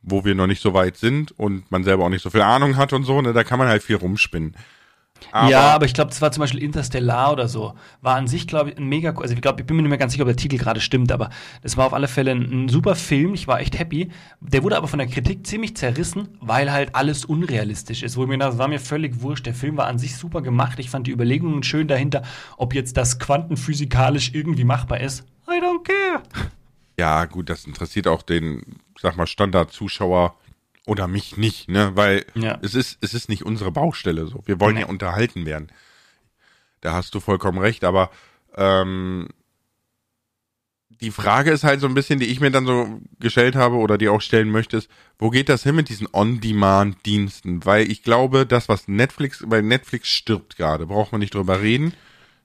wo 0.00 0.24
wir 0.24 0.34
noch 0.34 0.46
nicht 0.46 0.62
so 0.62 0.72
weit 0.72 0.96
sind 0.96 1.38
und 1.38 1.70
man 1.70 1.84
selber 1.84 2.04
auch 2.04 2.10
nicht 2.10 2.22
so 2.22 2.30
viel 2.30 2.40
Ahnung 2.40 2.78
hat 2.78 2.94
und 2.94 3.04
so, 3.04 3.20
ne, 3.20 3.34
da 3.34 3.44
kann 3.44 3.58
man 3.58 3.68
halt 3.68 3.82
viel 3.82 3.96
rumspinnen. 3.96 4.56
Aber 5.30 5.50
ja, 5.50 5.74
aber 5.74 5.86
ich 5.86 5.94
glaube, 5.94 6.10
das 6.10 6.20
war 6.20 6.30
zum 6.32 6.42
Beispiel 6.42 6.62
Interstellar 6.62 7.32
oder 7.32 7.48
so. 7.48 7.74
War 8.02 8.16
an 8.16 8.26
sich, 8.26 8.46
glaube 8.46 8.70
ich, 8.70 8.76
ein 8.76 8.84
mega, 8.84 9.14
also 9.16 9.34
ich 9.34 9.40
glaube, 9.40 9.60
ich 9.60 9.66
bin 9.66 9.76
mir 9.76 9.82
nicht 9.82 9.90
mehr 9.90 9.98
ganz 9.98 10.12
sicher, 10.12 10.22
ob 10.22 10.28
der 10.28 10.36
Titel 10.36 10.58
gerade 10.58 10.80
stimmt, 10.80 11.10
aber 11.12 11.30
das 11.62 11.76
war 11.76 11.86
auf 11.86 11.94
alle 11.94 12.08
Fälle 12.08 12.32
ein, 12.32 12.64
ein, 12.64 12.68
super 12.68 12.94
Film. 12.94 13.34
Ich 13.34 13.48
war 13.48 13.60
echt 13.60 13.78
happy. 13.78 14.10
Der 14.40 14.62
wurde 14.62 14.76
aber 14.76 14.88
von 14.88 14.98
der 14.98 15.08
Kritik 15.08 15.46
ziemlich 15.46 15.76
zerrissen, 15.76 16.28
weil 16.40 16.70
halt 16.70 16.94
alles 16.94 17.24
unrealistisch 17.24 18.02
ist. 18.02 18.16
Wo 18.16 18.22
ich 18.22 18.28
mir 18.28 18.38
das 18.38 18.58
war 18.58 18.68
mir 18.68 18.80
völlig 18.80 19.22
wurscht. 19.22 19.46
Der 19.46 19.54
Film 19.54 19.76
war 19.76 19.86
an 19.86 19.98
sich 19.98 20.16
super 20.16 20.42
gemacht. 20.42 20.78
Ich 20.78 20.90
fand 20.90 21.06
die 21.06 21.12
Überlegungen 21.12 21.62
schön 21.62 21.88
dahinter, 21.88 22.22
ob 22.56 22.74
jetzt 22.74 22.96
das 22.96 23.18
quantenphysikalisch 23.18 24.32
irgendwie 24.34 24.64
machbar 24.64 25.00
ist. 25.00 25.24
I 25.48 25.60
don't 25.60 25.82
care. 25.84 26.22
Ja, 26.98 27.24
gut, 27.24 27.50
das 27.50 27.64
interessiert 27.64 28.06
auch 28.06 28.22
den, 28.22 28.62
sag 29.00 29.16
mal, 29.16 29.26
Standard-Zuschauer 29.26 30.36
oder 30.86 31.08
mich 31.08 31.36
nicht, 31.36 31.68
ne? 31.68 31.92
Weil 31.94 32.26
ja. 32.34 32.58
es 32.62 32.74
ist, 32.74 32.98
es 33.00 33.14
ist 33.14 33.28
nicht 33.28 33.44
unsere 33.44 33.72
Baustelle 33.72 34.26
so. 34.26 34.42
Wir 34.46 34.60
wollen 34.60 34.74
nee. 34.74 34.82
ja 34.82 34.86
unterhalten 34.86 35.46
werden. 35.46 35.68
Da 36.80 36.92
hast 36.92 37.14
du 37.14 37.20
vollkommen 37.20 37.58
recht, 37.58 37.84
aber 37.84 38.10
ähm, 38.56 39.28
die 41.00 41.10
Frage 41.10 41.50
ist 41.50 41.64
halt 41.64 41.80
so 41.80 41.86
ein 41.86 41.94
bisschen, 41.94 42.18
die 42.18 42.26
ich 42.26 42.40
mir 42.40 42.50
dann 42.50 42.66
so 42.66 43.00
gestellt 43.18 43.56
habe 43.56 43.76
oder 43.76 43.98
die 43.98 44.08
auch 44.08 44.20
stellen 44.20 44.50
möchte, 44.50 44.76
ist, 44.76 44.90
wo 45.18 45.30
geht 45.30 45.48
das 45.48 45.62
hin 45.62 45.74
mit 45.74 45.88
diesen 45.88 46.08
On-Demand-Diensten? 46.12 47.64
Weil 47.64 47.90
ich 47.90 48.02
glaube, 48.02 48.46
das, 48.46 48.68
was 48.68 48.88
Netflix, 48.88 49.42
weil 49.46 49.62
Netflix 49.62 50.08
stirbt 50.08 50.56
gerade, 50.56 50.86
braucht 50.86 51.12
man 51.12 51.20
nicht 51.20 51.34
drüber 51.34 51.60
reden. 51.60 51.94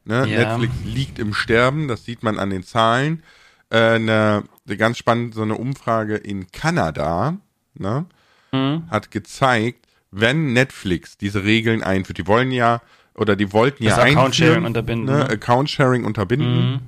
Ne? 0.05 0.27
Ja. 0.27 0.39
Netflix 0.39 0.74
liegt 0.86 1.19
im 1.19 1.34
Sterben, 1.34 1.88
das 1.88 2.05
sieht 2.05 2.24
man 2.24 2.39
an 2.39 2.50
den 2.50 2.63
Zahlen. 2.63 3.24
Äh, 3.69 3.77
eine, 3.77 4.43
eine 4.65 4.77
ganz 4.77 4.98
spannend, 4.98 5.36
so 5.36 5.41
eine 5.41 5.55
Umfrage 5.55 6.15
in 6.15 6.51
Kanada, 6.51 7.38
ne? 7.75 8.05
Mhm. 8.51 8.84
hat 8.89 9.12
gezeigt, 9.12 9.86
wenn 10.12 10.53
Netflix 10.53 11.18
diese 11.18 11.44
Regeln 11.44 11.84
einführt, 11.84 12.18
die 12.18 12.27
wollen 12.27 12.51
ja 12.51 12.82
oder 13.15 13.36
die 13.36 13.51
wollten 13.53 13.84
ja 13.84 13.96
einführen, 13.96 14.18
Account-Sharing 14.18 14.65
unterbinden, 14.65 15.06
ne, 15.06 15.24
ne? 15.24 15.29
Account-Sharing 15.29 16.06
unterbinden, 16.06 16.72
mhm. 16.72 16.79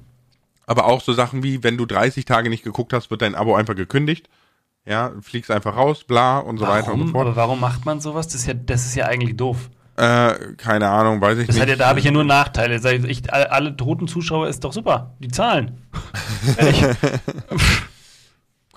aber 0.65 0.86
auch 0.86 1.01
so 1.01 1.13
Sachen 1.13 1.44
wie, 1.44 1.63
wenn 1.63 1.77
du 1.77 1.86
30 1.86 2.25
Tage 2.25 2.50
nicht 2.50 2.63
geguckt 2.63 2.94
hast, 2.94 3.12
wird 3.12 3.22
dein 3.22 3.36
Abo 3.36 3.56
einfach 3.56 3.75
gekündigt. 3.75 4.30
Ja, 4.84 5.12
fliegst 5.22 5.51
einfach 5.51 5.75
raus, 5.75 6.06
bla 6.06 6.39
und 6.39 6.58
so 6.58 6.65
warum? 6.65 6.75
weiter 6.75 6.94
und 6.94 7.08
so 7.08 7.12
fort. 7.12 7.28
Aber 7.28 7.36
warum 7.36 7.60
macht 7.60 7.86
man 7.86 8.00
sowas? 8.02 8.28
Das 8.28 8.36
ist 8.36 8.47
ja, 8.47 8.56
das 8.56 8.88
ist 8.88 8.95
ja 8.95 9.06
eigentlich 9.06 9.38
doof. 9.38 9.69
Äh, 9.95 10.56
keine 10.58 10.89
Ahnung, 10.89 11.21
weiß 11.21 11.38
ich 11.38 11.45
das 11.45 11.56
nicht. 11.56 11.69
Ja, 11.69 11.76
da 11.76 11.88
habe 11.88 12.00
ich 12.00 12.06
ja 12.06 12.12
nur 12.12 12.24
Nachteile. 12.24 12.78
Ich, 13.08 13.32
alle 13.32 13.78
toten 13.78 14.08
Zuschauer 14.08 14.47
ist 14.47 14.63
doch 14.63 14.74
super. 14.74 15.13
Die 15.19 15.28
zahlen. 15.28 15.78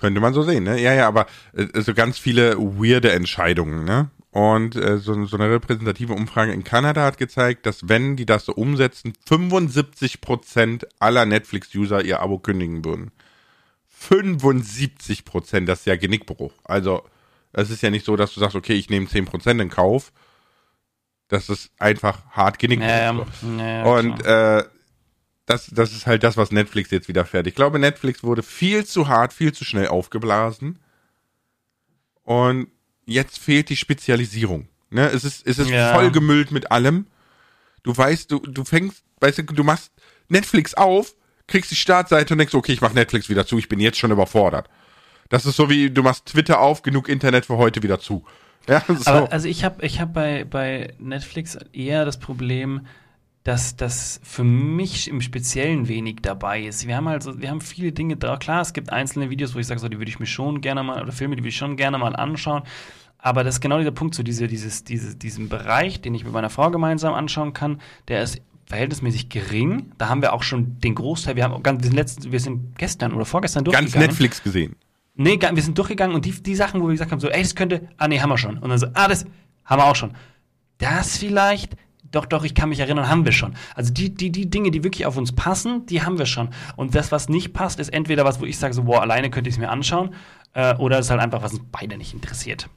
Könnte 0.05 0.21
man 0.21 0.35
so 0.35 0.43
sehen, 0.43 0.65
ne? 0.65 0.79
Ja, 0.79 0.93
ja, 0.93 1.07
aber 1.07 1.25
äh, 1.53 1.81
so 1.81 1.95
ganz 1.95 2.19
viele 2.19 2.57
weirde 2.59 3.11
Entscheidungen, 3.11 3.85
ne? 3.85 4.11
Und 4.29 4.75
äh, 4.75 4.99
so, 4.99 5.25
so 5.25 5.35
eine 5.35 5.49
repräsentative 5.49 6.13
Umfrage 6.13 6.51
in 6.51 6.63
Kanada 6.63 7.03
hat 7.03 7.17
gezeigt, 7.17 7.65
dass 7.65 7.89
wenn 7.89 8.15
die 8.15 8.27
das 8.27 8.45
so 8.45 8.53
umsetzen, 8.53 9.13
75% 9.27 10.85
aller 10.99 11.25
Netflix-User 11.25 12.05
ihr 12.05 12.19
Abo 12.19 12.37
kündigen 12.37 12.85
würden. 12.85 13.09
75% 13.99 15.65
das 15.65 15.79
ist 15.79 15.85
ja 15.87 15.95
Genickbruch. 15.95 16.53
Also, 16.65 17.01
es 17.51 17.71
ist 17.71 17.81
ja 17.81 17.89
nicht 17.89 18.05
so, 18.05 18.15
dass 18.15 18.35
du 18.35 18.39
sagst, 18.39 18.55
okay, 18.55 18.73
ich 18.73 18.91
nehme 18.91 19.07
10% 19.07 19.59
in 19.59 19.69
Kauf. 19.69 20.13
Das 21.29 21.49
ist 21.49 21.71
einfach 21.79 22.27
hart 22.29 22.59
Genickbruch. 22.59 22.87
Ja, 22.87 23.11
ja, 23.57 23.83
Und 23.85 24.23
äh, 24.23 24.65
das, 25.45 25.67
das 25.67 25.91
ist 25.91 26.07
halt 26.07 26.23
das, 26.23 26.37
was 26.37 26.51
Netflix 26.51 26.91
jetzt 26.91 27.07
wieder 27.07 27.25
fährt. 27.25 27.47
Ich 27.47 27.55
glaube, 27.55 27.77
Netflix 27.79 28.23
wurde 28.23 28.43
viel 28.43 28.85
zu 28.85 29.07
hart, 29.07 29.33
viel 29.33 29.53
zu 29.53 29.63
schnell 29.63 29.87
aufgeblasen. 29.87 30.79
Und 32.23 32.67
jetzt 33.05 33.37
fehlt 33.37 33.69
die 33.69 33.75
Spezialisierung. 33.75 34.67
Ne? 34.89 35.07
Es 35.09 35.23
ist, 35.23 35.45
es 35.45 35.59
ist 35.59 35.69
ja. 35.69 35.93
vollgemüllt 35.93 36.51
mit 36.51 36.71
allem. 36.71 37.07
Du 37.83 37.95
weißt, 37.95 38.31
du, 38.31 38.39
du 38.39 38.63
fängst, 38.63 39.03
weißt 39.19 39.39
du, 39.39 39.43
du 39.43 39.63
machst 39.63 39.91
Netflix 40.27 40.73
auf, 40.73 41.13
kriegst 41.47 41.69
die 41.69 41.75
Startseite 41.75 42.33
und 42.33 42.39
denkst, 42.39 42.55
okay, 42.55 42.71
ich 42.71 42.81
mach 42.81 42.93
Netflix 42.93 43.29
wieder 43.29 43.45
zu, 43.45 43.59
ich 43.59 43.69
bin 43.69 43.79
jetzt 43.79 43.99
schon 43.99 44.11
überfordert. 44.11 44.67
Das 45.29 45.45
ist 45.45 45.55
so 45.55 45.69
wie, 45.69 45.91
du 45.91 46.01
machst 46.01 46.25
Twitter 46.25 46.59
auf, 46.59 46.81
genug 46.81 47.07
Internet 47.07 47.45
für 47.45 47.57
heute 47.57 47.83
wieder 47.83 47.99
zu. 47.99 48.25
Ja, 48.67 48.83
so. 48.87 49.11
Aber 49.11 49.31
also 49.31 49.47
ich 49.47 49.63
habe 49.63 49.85
ich 49.85 50.01
hab 50.01 50.13
bei, 50.13 50.43
bei 50.43 50.93
Netflix 50.97 51.57
eher 51.71 52.05
das 52.05 52.19
Problem, 52.19 52.87
dass 53.45 53.75
das 53.75 54.19
für 54.23 54.43
mich 54.43 55.07
im 55.07 55.21
Speziellen 55.21 55.87
wenig 55.87 56.17
dabei 56.23 56.63
ist. 56.63 56.87
Wir 56.87 56.97
haben 56.97 57.07
also, 57.07 57.39
wir 57.39 57.51
haben 57.51 57.61
viele 57.61 57.91
Dinge 57.91 58.17
da. 58.17 58.37
Klar, 58.37 58.61
es 58.61 58.73
gibt 58.73 58.91
einzelne 58.91 59.29
Videos, 59.29 59.53
wo 59.53 59.59
ich 59.59 59.67
sage, 59.67 59.79
so, 59.79 59.87
die 59.87 59.99
würde 59.99 60.09
ich 60.09 60.19
mir 60.19 60.25
schon 60.25 60.61
gerne 60.61 60.81
mal, 60.81 60.99
oder 60.99 61.11
Filme, 61.11 61.35
die 61.35 61.43
würde 61.43 61.49
ich 61.49 61.55
schon 61.55 61.77
gerne 61.77 61.99
mal 61.99 62.15
anschauen. 62.15 62.63
Aber 63.19 63.43
das 63.43 63.55
ist 63.55 63.61
genau 63.61 63.77
dieser 63.77 63.91
Punkt, 63.91 64.15
so 64.15 64.23
diese, 64.23 64.47
dieses, 64.47 64.83
diese, 64.83 65.15
diesen 65.15 65.47
Bereich, 65.47 66.01
den 66.01 66.15
ich 66.15 66.23
mit 66.23 66.33
meiner 66.33 66.49
Frau 66.49 66.71
gemeinsam 66.71 67.13
anschauen 67.13 67.53
kann, 67.53 67.81
der 68.07 68.23
ist 68.23 68.41
verhältnismäßig 68.65 69.29
gering. 69.29 69.91
Da 69.99 70.09
haben 70.09 70.23
wir 70.23 70.33
auch 70.33 70.41
schon 70.41 70.79
den 70.79 70.95
Großteil, 70.95 71.35
wir 71.35 71.43
haben 71.43 71.61
ganz, 71.61 71.83
wir 71.83 71.89
sind 71.89 71.95
letztens, 71.95 72.31
wir 72.31 72.39
sind 72.39 72.79
gestern 72.79 73.13
oder 73.13 73.25
vorgestern 73.25 73.63
durchgegangen. 73.63 73.93
Ganz 73.93 74.07
Netflix 74.07 74.41
gesehen. 74.41 74.75
Nee, 75.13 75.39
wir 75.39 75.61
sind 75.61 75.77
durchgegangen 75.77 76.15
und 76.15 76.25
die, 76.25 76.31
die 76.31 76.55
Sachen, 76.55 76.81
wo 76.81 76.87
wir 76.87 76.93
gesagt 76.93 77.11
haben, 77.11 77.19
so, 77.19 77.29
ey, 77.29 77.43
das 77.43 77.53
könnte, 77.53 77.87
ah 77.97 78.07
nee, 78.07 78.19
haben 78.19 78.29
wir 78.31 78.39
schon. 78.39 78.57
Und 78.57 78.69
dann 78.69 78.79
so, 78.79 78.87
ah, 78.95 79.07
das 79.07 79.25
haben 79.65 79.79
wir 79.79 79.85
auch 79.85 79.95
schon. 79.95 80.13
Das 80.79 81.17
vielleicht, 81.17 81.75
doch, 82.15 82.25
doch, 82.25 82.43
ich 82.43 82.55
kann 82.55 82.69
mich 82.69 82.79
erinnern, 82.79 83.09
haben 83.09 83.25
wir 83.25 83.31
schon. 83.31 83.55
Also 83.75 83.91
die, 83.93 84.13
die, 84.13 84.31
die 84.31 84.49
Dinge, 84.49 84.71
die 84.71 84.83
wirklich 84.83 85.05
auf 85.05 85.17
uns 85.17 85.33
passen, 85.33 85.85
die 85.85 86.01
haben 86.01 86.17
wir 86.17 86.25
schon. 86.25 86.49
Und 86.75 86.95
das, 86.95 87.11
was 87.11 87.29
nicht 87.29 87.53
passt, 87.53 87.79
ist 87.79 87.89
entweder 87.89 88.25
was, 88.25 88.39
wo 88.39 88.45
ich 88.45 88.57
sage, 88.57 88.73
so, 88.73 88.83
boah, 88.83 89.01
alleine 89.01 89.29
könnte 89.29 89.49
ich 89.49 89.55
es 89.55 89.59
mir 89.59 89.69
anschauen, 89.69 90.15
äh, 90.53 90.75
oder 90.75 90.99
es 90.99 91.07
ist 91.07 91.11
halt 91.11 91.21
einfach, 91.21 91.41
was 91.41 91.53
uns 91.53 91.63
beide 91.71 91.97
nicht 91.97 92.13
interessiert. 92.13 92.69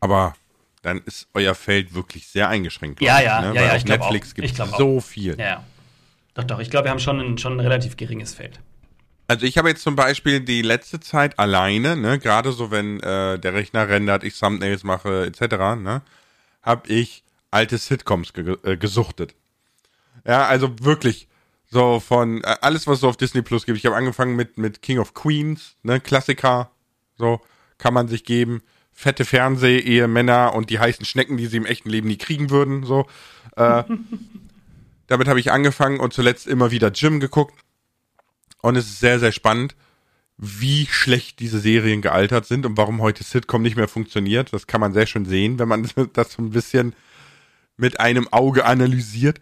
Aber 0.00 0.34
dann 0.82 1.00
ist 1.04 1.28
euer 1.34 1.54
Feld 1.54 1.94
wirklich 1.94 2.28
sehr 2.28 2.48
eingeschränkt. 2.48 3.00
Ja, 3.00 3.20
ja, 3.20 3.40
ne? 3.40 3.48
ja, 3.48 3.54
Weil 3.54 3.68
ja. 3.68 3.74
auf 3.74 3.84
Netflix 3.84 4.34
gibt 4.34 4.58
es 4.58 4.70
so 4.78 5.00
viel. 5.00 5.36
Ja, 5.38 5.44
ja. 5.44 5.64
Doch, 6.34 6.44
doch, 6.44 6.58
ich 6.60 6.70
glaube, 6.70 6.86
wir 6.86 6.90
haben 6.90 7.00
schon 7.00 7.18
ein, 7.18 7.38
schon 7.38 7.54
ein 7.54 7.60
relativ 7.60 7.96
geringes 7.96 8.34
Feld. 8.34 8.60
Also 9.28 9.44
ich 9.44 9.58
habe 9.58 9.68
jetzt 9.68 9.82
zum 9.82 9.96
Beispiel 9.96 10.40
die 10.40 10.62
letzte 10.62 11.00
Zeit 11.00 11.38
alleine, 11.38 11.96
ne, 11.96 12.20
gerade 12.20 12.52
so 12.52 12.70
wenn 12.70 13.00
äh, 13.00 13.38
der 13.38 13.54
Rechner 13.54 13.88
rendert, 13.88 14.22
ich 14.22 14.38
Thumbnails 14.38 14.84
mache 14.84 15.26
etc., 15.26 15.56
ne, 15.76 16.02
habe 16.62 16.88
ich 16.88 17.24
alte 17.56 17.78
Sitcoms 17.78 18.34
ge 18.34 18.56
äh, 18.64 18.76
gesuchtet. 18.76 19.34
Ja, 20.26 20.46
also 20.46 20.70
wirklich 20.82 21.28
so 21.68 22.00
von 22.00 22.44
äh, 22.44 22.56
alles, 22.60 22.86
was 22.86 22.96
es 22.96 23.00
so 23.00 23.08
auf 23.08 23.16
Disney 23.16 23.42
Plus 23.42 23.64
gibt. 23.64 23.78
Ich 23.78 23.86
habe 23.86 23.96
angefangen 23.96 24.36
mit 24.36 24.58
mit 24.58 24.82
King 24.82 24.98
of 24.98 25.14
Queens, 25.14 25.76
ne, 25.82 25.98
Klassiker, 25.98 26.70
so 27.16 27.40
kann 27.78 27.94
man 27.94 28.08
sich 28.08 28.24
geben. 28.24 28.62
Fette 28.92 29.24
Fernseh, 29.24 30.06
Männer 30.06 30.54
und 30.54 30.70
die 30.70 30.78
heißen 30.78 31.04
Schnecken, 31.04 31.36
die 31.36 31.46
sie 31.46 31.58
im 31.58 31.66
echten 31.66 31.90
Leben 31.90 32.08
nie 32.08 32.16
kriegen 32.16 32.48
würden. 32.50 32.84
So. 32.84 33.06
Äh, 33.56 33.84
damit 35.06 35.28
habe 35.28 35.40
ich 35.40 35.52
angefangen 35.52 36.00
und 36.00 36.14
zuletzt 36.14 36.46
immer 36.46 36.70
wieder 36.70 36.90
Jim 36.92 37.20
geguckt. 37.20 37.54
Und 38.62 38.76
es 38.76 38.86
ist 38.86 39.00
sehr, 39.00 39.18
sehr 39.18 39.32
spannend, 39.32 39.76
wie 40.38 40.86
schlecht 40.86 41.40
diese 41.40 41.60
Serien 41.60 42.00
gealtert 42.00 42.46
sind 42.46 42.64
und 42.64 42.76
warum 42.78 43.02
heute 43.02 43.22
Sitcom 43.22 43.62
nicht 43.62 43.76
mehr 43.76 43.88
funktioniert. 43.88 44.52
Das 44.52 44.66
kann 44.66 44.80
man 44.80 44.94
sehr 44.94 45.06
schön 45.06 45.26
sehen, 45.26 45.58
wenn 45.58 45.68
man 45.68 45.88
das 46.14 46.32
so 46.32 46.42
ein 46.42 46.50
bisschen 46.50 46.94
mit 47.76 48.00
einem 48.00 48.28
Auge 48.32 48.64
analysiert. 48.64 49.40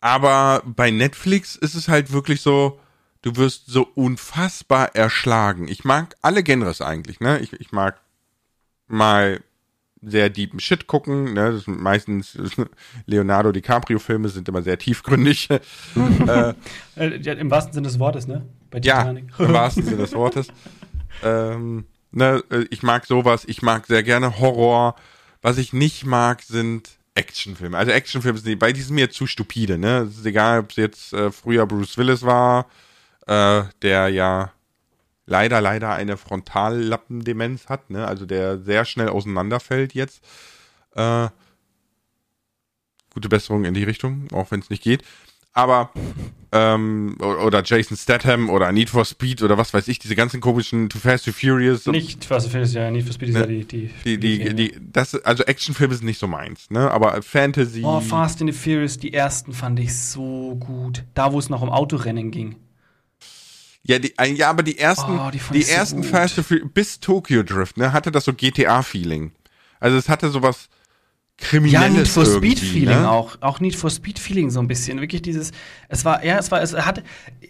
Aber 0.00 0.62
bei 0.66 0.90
Netflix 0.90 1.56
ist 1.56 1.74
es 1.74 1.88
halt 1.88 2.12
wirklich 2.12 2.42
so, 2.42 2.78
du 3.22 3.36
wirst 3.36 3.66
so 3.66 3.88
unfassbar 3.94 4.94
erschlagen. 4.94 5.66
Ich 5.68 5.84
mag 5.84 6.14
alle 6.20 6.42
Genres 6.42 6.82
eigentlich, 6.82 7.20
ne? 7.20 7.38
Ich, 7.40 7.54
ich 7.54 7.72
mag 7.72 8.00
mal 8.86 9.40
sehr 10.02 10.28
deepen 10.28 10.60
Shit 10.60 10.86
gucken, 10.86 11.32
ne? 11.32 11.52
Das 11.52 11.64
sind 11.64 11.80
meistens 11.80 12.36
Leonardo 13.06 13.52
DiCaprio-Filme 13.52 14.28
sind 14.28 14.48
immer 14.48 14.62
sehr 14.62 14.78
tiefgründig. 14.78 15.48
äh, 16.26 16.54
Im 16.96 17.50
wahrsten 17.50 17.72
Sinne 17.72 17.88
des 17.88 17.98
Wortes, 17.98 18.26
ne? 18.26 18.46
Bei 18.70 18.80
Titanic. 18.80 19.30
Ja, 19.38 19.46
im 19.46 19.52
wahrsten 19.54 19.84
Sinne 19.84 19.96
des 19.98 20.12
Wortes. 20.12 20.48
ähm, 21.22 21.86
ne, 22.10 22.42
äh, 22.50 22.66
ich 22.70 22.82
mag 22.82 23.06
sowas, 23.06 23.44
ich 23.46 23.62
mag 23.62 23.86
sehr 23.86 24.02
gerne 24.02 24.38
Horror. 24.38 24.96
Was 25.42 25.58
ich 25.58 25.72
nicht 25.72 26.04
mag, 26.04 26.42
sind 26.42 26.98
Actionfilme. 27.14 27.76
Also 27.78 27.92
Actionfilme 27.92 28.38
sind, 28.38 28.58
bei 28.58 28.72
die 28.72 28.82
mir 28.92 29.10
zu 29.10 29.26
stupide, 29.26 29.78
ne? 29.78 30.08
Es 30.08 30.18
ist 30.18 30.26
egal, 30.26 30.60
ob 30.60 30.70
es 30.70 30.76
jetzt 30.76 31.12
äh, 31.12 31.30
früher 31.30 31.66
Bruce 31.66 31.96
Willis 31.96 32.22
war, 32.22 32.66
äh, 33.26 33.62
der 33.82 34.08
ja 34.08 34.52
leider, 35.26 35.60
leider 35.60 35.94
eine 35.94 36.16
Frontallappendemenz 36.16 37.68
hat, 37.68 37.90
ne? 37.90 38.06
Also 38.06 38.26
der 38.26 38.58
sehr 38.58 38.84
schnell 38.84 39.08
auseinanderfällt 39.08 39.94
jetzt. 39.94 40.24
Äh, 40.96 41.28
gute 43.10 43.28
Besserung 43.28 43.64
in 43.64 43.74
die 43.74 43.84
Richtung, 43.84 44.28
auch 44.32 44.50
wenn 44.50 44.60
es 44.60 44.70
nicht 44.70 44.82
geht. 44.82 45.04
Aber 45.54 45.90
ähm, 46.54 47.16
oder 47.20 47.62
Jason 47.64 47.96
Statham 47.96 48.48
oder 48.48 48.70
Need 48.70 48.90
for 48.90 49.04
Speed 49.04 49.42
oder 49.42 49.58
was 49.58 49.74
weiß 49.74 49.88
ich, 49.88 49.98
diese 49.98 50.14
ganzen 50.14 50.40
komischen 50.40 50.88
Too 50.88 51.00
Fast, 51.00 51.24
Too 51.24 51.32
Furious. 51.32 51.86
Nicht 51.86 52.24
Fast 52.24 52.46
and 52.46 52.52
Furious, 52.52 52.74
ja, 52.74 52.90
Need 52.90 53.04
for 53.04 53.12
Speed 53.12 53.30
ist 53.30 53.34
ne? 53.34 53.40
ja 53.40 53.46
die, 53.46 53.64
die, 53.64 53.90
die, 54.04 54.18
die, 54.18 54.54
die, 54.54 54.74
das, 54.80 55.16
also 55.16 55.42
Actionfilme 55.44 55.94
sind 55.94 56.06
nicht 56.06 56.20
so 56.20 56.28
meins, 56.28 56.70
ne, 56.70 56.90
aber 56.90 57.20
Fantasy. 57.22 57.82
Oh, 57.82 58.00
Fast 58.00 58.40
and 58.40 58.52
the 58.52 58.56
Furious, 58.56 58.98
die 58.98 59.12
ersten 59.12 59.52
fand 59.52 59.80
ich 59.80 59.96
so 59.96 60.54
gut. 60.60 61.04
Da, 61.14 61.32
wo 61.32 61.40
es 61.40 61.50
noch 61.50 61.62
um 61.62 61.70
Autorennen 61.70 62.30
ging. 62.30 62.56
Ja, 63.82 63.98
die, 63.98 64.16
äh, 64.16 64.32
ja, 64.32 64.50
aber 64.50 64.62
die 64.62 64.78
ersten, 64.78 65.18
oh, 65.18 65.30
die, 65.32 65.40
die 65.52 65.68
ersten 65.68 66.04
so 66.04 66.08
Fast 66.08 66.38
and 66.38 66.46
Furious, 66.46 66.68
bis 66.72 67.00
Tokyo 67.00 67.42
Drift, 67.42 67.78
ne, 67.78 67.92
hatte 67.92 68.12
das 68.12 68.24
so 68.24 68.32
GTA-Feeling. 68.32 69.32
Also 69.80 69.96
es 69.96 70.08
hatte 70.08 70.30
sowas, 70.30 70.68
kriminelles 71.38 71.72
Ja, 71.72 71.88
Need 71.88 72.08
for 72.08 72.26
Speed 72.26 72.58
Feeling 72.58 73.00
ne? 73.00 73.10
auch, 73.10 73.36
auch 73.40 73.60
Need 73.60 73.74
for 73.74 73.90
Speed 73.90 74.18
Feeling 74.18 74.50
so 74.50 74.60
ein 74.60 74.68
bisschen, 74.68 75.00
wirklich 75.00 75.22
dieses 75.22 75.50
es 75.88 76.04
war 76.04 76.24
ja, 76.24 76.38
es 76.38 76.50
war 76.50 76.62
es 76.62 76.74
hatte 76.74 77.02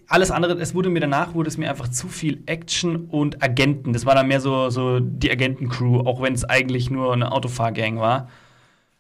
alles 0.09 0.31
andere, 0.31 0.55
es 0.55 0.75
wurde 0.75 0.89
mir 0.89 1.01
danach 1.01 1.35
wurde 1.35 1.49
es 1.49 1.59
mir 1.59 1.69
einfach 1.71 1.89
zu 1.89 2.09
viel 2.09 2.43
Action 2.47 3.07
und 3.07 3.43
Agenten. 3.43 3.93
Das 3.93 4.07
war 4.07 4.15
dann 4.15 4.29
mehr 4.29 4.41
so 4.41 4.71
so 4.71 5.01
die 5.01 5.31
Agentencrew, 5.31 6.01
auch 6.01 6.23
wenn 6.23 6.35
es 6.35 6.45
eigentlich 6.45 6.91
nur 6.91 7.13
eine 7.13 7.33
Autofahrgang 7.33 7.99
war. 7.99 8.29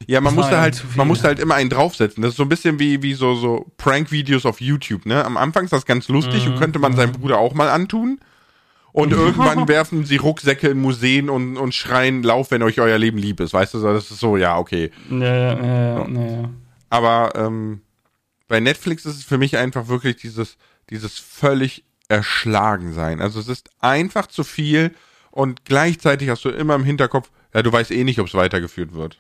Ja, 0.07 0.21
man 0.21 0.35
musste 0.35 0.61
halt, 0.61 0.85
man 0.97 1.09
musste 1.09 1.29
halt 1.29 1.39
immer 1.39 1.55
einen 1.55 1.71
draufsetzen. 1.71 2.23
Das 2.23 2.33
ist 2.33 2.37
so 2.37 2.43
ein 2.43 2.49
bisschen 2.49 2.79
wie, 2.79 3.03
wie 3.03 3.15
so, 3.15 3.35
so 3.35 3.73
Prank-Videos 3.79 4.45
auf 4.45 4.61
YouTube, 4.61 5.07
ne? 5.07 5.25
Am 5.25 5.37
Anfang 5.37 5.65
ist 5.65 5.73
das 5.73 5.87
ganz 5.87 6.09
lustig 6.09 6.45
mhm. 6.45 6.53
und 6.53 6.59
könnte 6.59 6.79
man 6.79 6.95
seinem 6.95 7.13
Bruder 7.13 7.39
auch 7.39 7.55
mal 7.55 7.71
antun. 7.71 8.21
Und 8.95 9.13
irgendwann 9.13 9.67
werfen 9.67 10.07
sie 10.07 10.17
Rucksäcke 10.17 10.69
in 10.69 10.81
Museen 10.81 11.29
und, 11.29 11.57
und 11.57 11.75
schreien, 11.75 12.23
lauf, 12.23 12.53
wenn 12.53 12.63
euch 12.63 12.79
euer 12.81 12.97
Leben 12.97 13.19
lieb 13.19 13.41
ist. 13.41 13.53
Weißt 13.53 13.75
du, 13.75 13.83
das 13.83 14.09
ist 14.09 14.21
so, 14.21 14.37
ja, 14.37 14.57
okay. 14.57 14.93
Ja, 15.11 15.59
ja, 15.61 16.07
ja. 16.07 16.51
Aber 16.91 17.33
ähm, 17.35 17.81
bei 18.47 18.61
Netflix 18.61 19.05
ist 19.05 19.17
es 19.17 19.25
für 19.25 19.37
mich 19.37 19.57
einfach 19.57 19.89
wirklich 19.89 20.15
dieses, 20.17 20.57
dieses 20.91 21.19
völlig 21.19 21.83
erschlagen 22.09 22.93
sein. 22.93 23.21
Also 23.21 23.41
es 23.41 23.49
ist 23.49 23.69
einfach 23.81 24.29
zu 24.29 24.45
viel 24.45 24.95
und 25.33 25.65
gleichzeitig 25.65 26.29
hast 26.29 26.45
du 26.45 26.51
immer 26.51 26.77
im 26.77 26.85
Hinterkopf, 26.85 27.33
ja, 27.53 27.63
du 27.63 27.73
weißt 27.73 27.91
eh 27.91 28.05
nicht, 28.05 28.21
ob 28.21 28.29
es 28.29 28.35
weitergeführt 28.35 28.95
wird. 28.95 29.19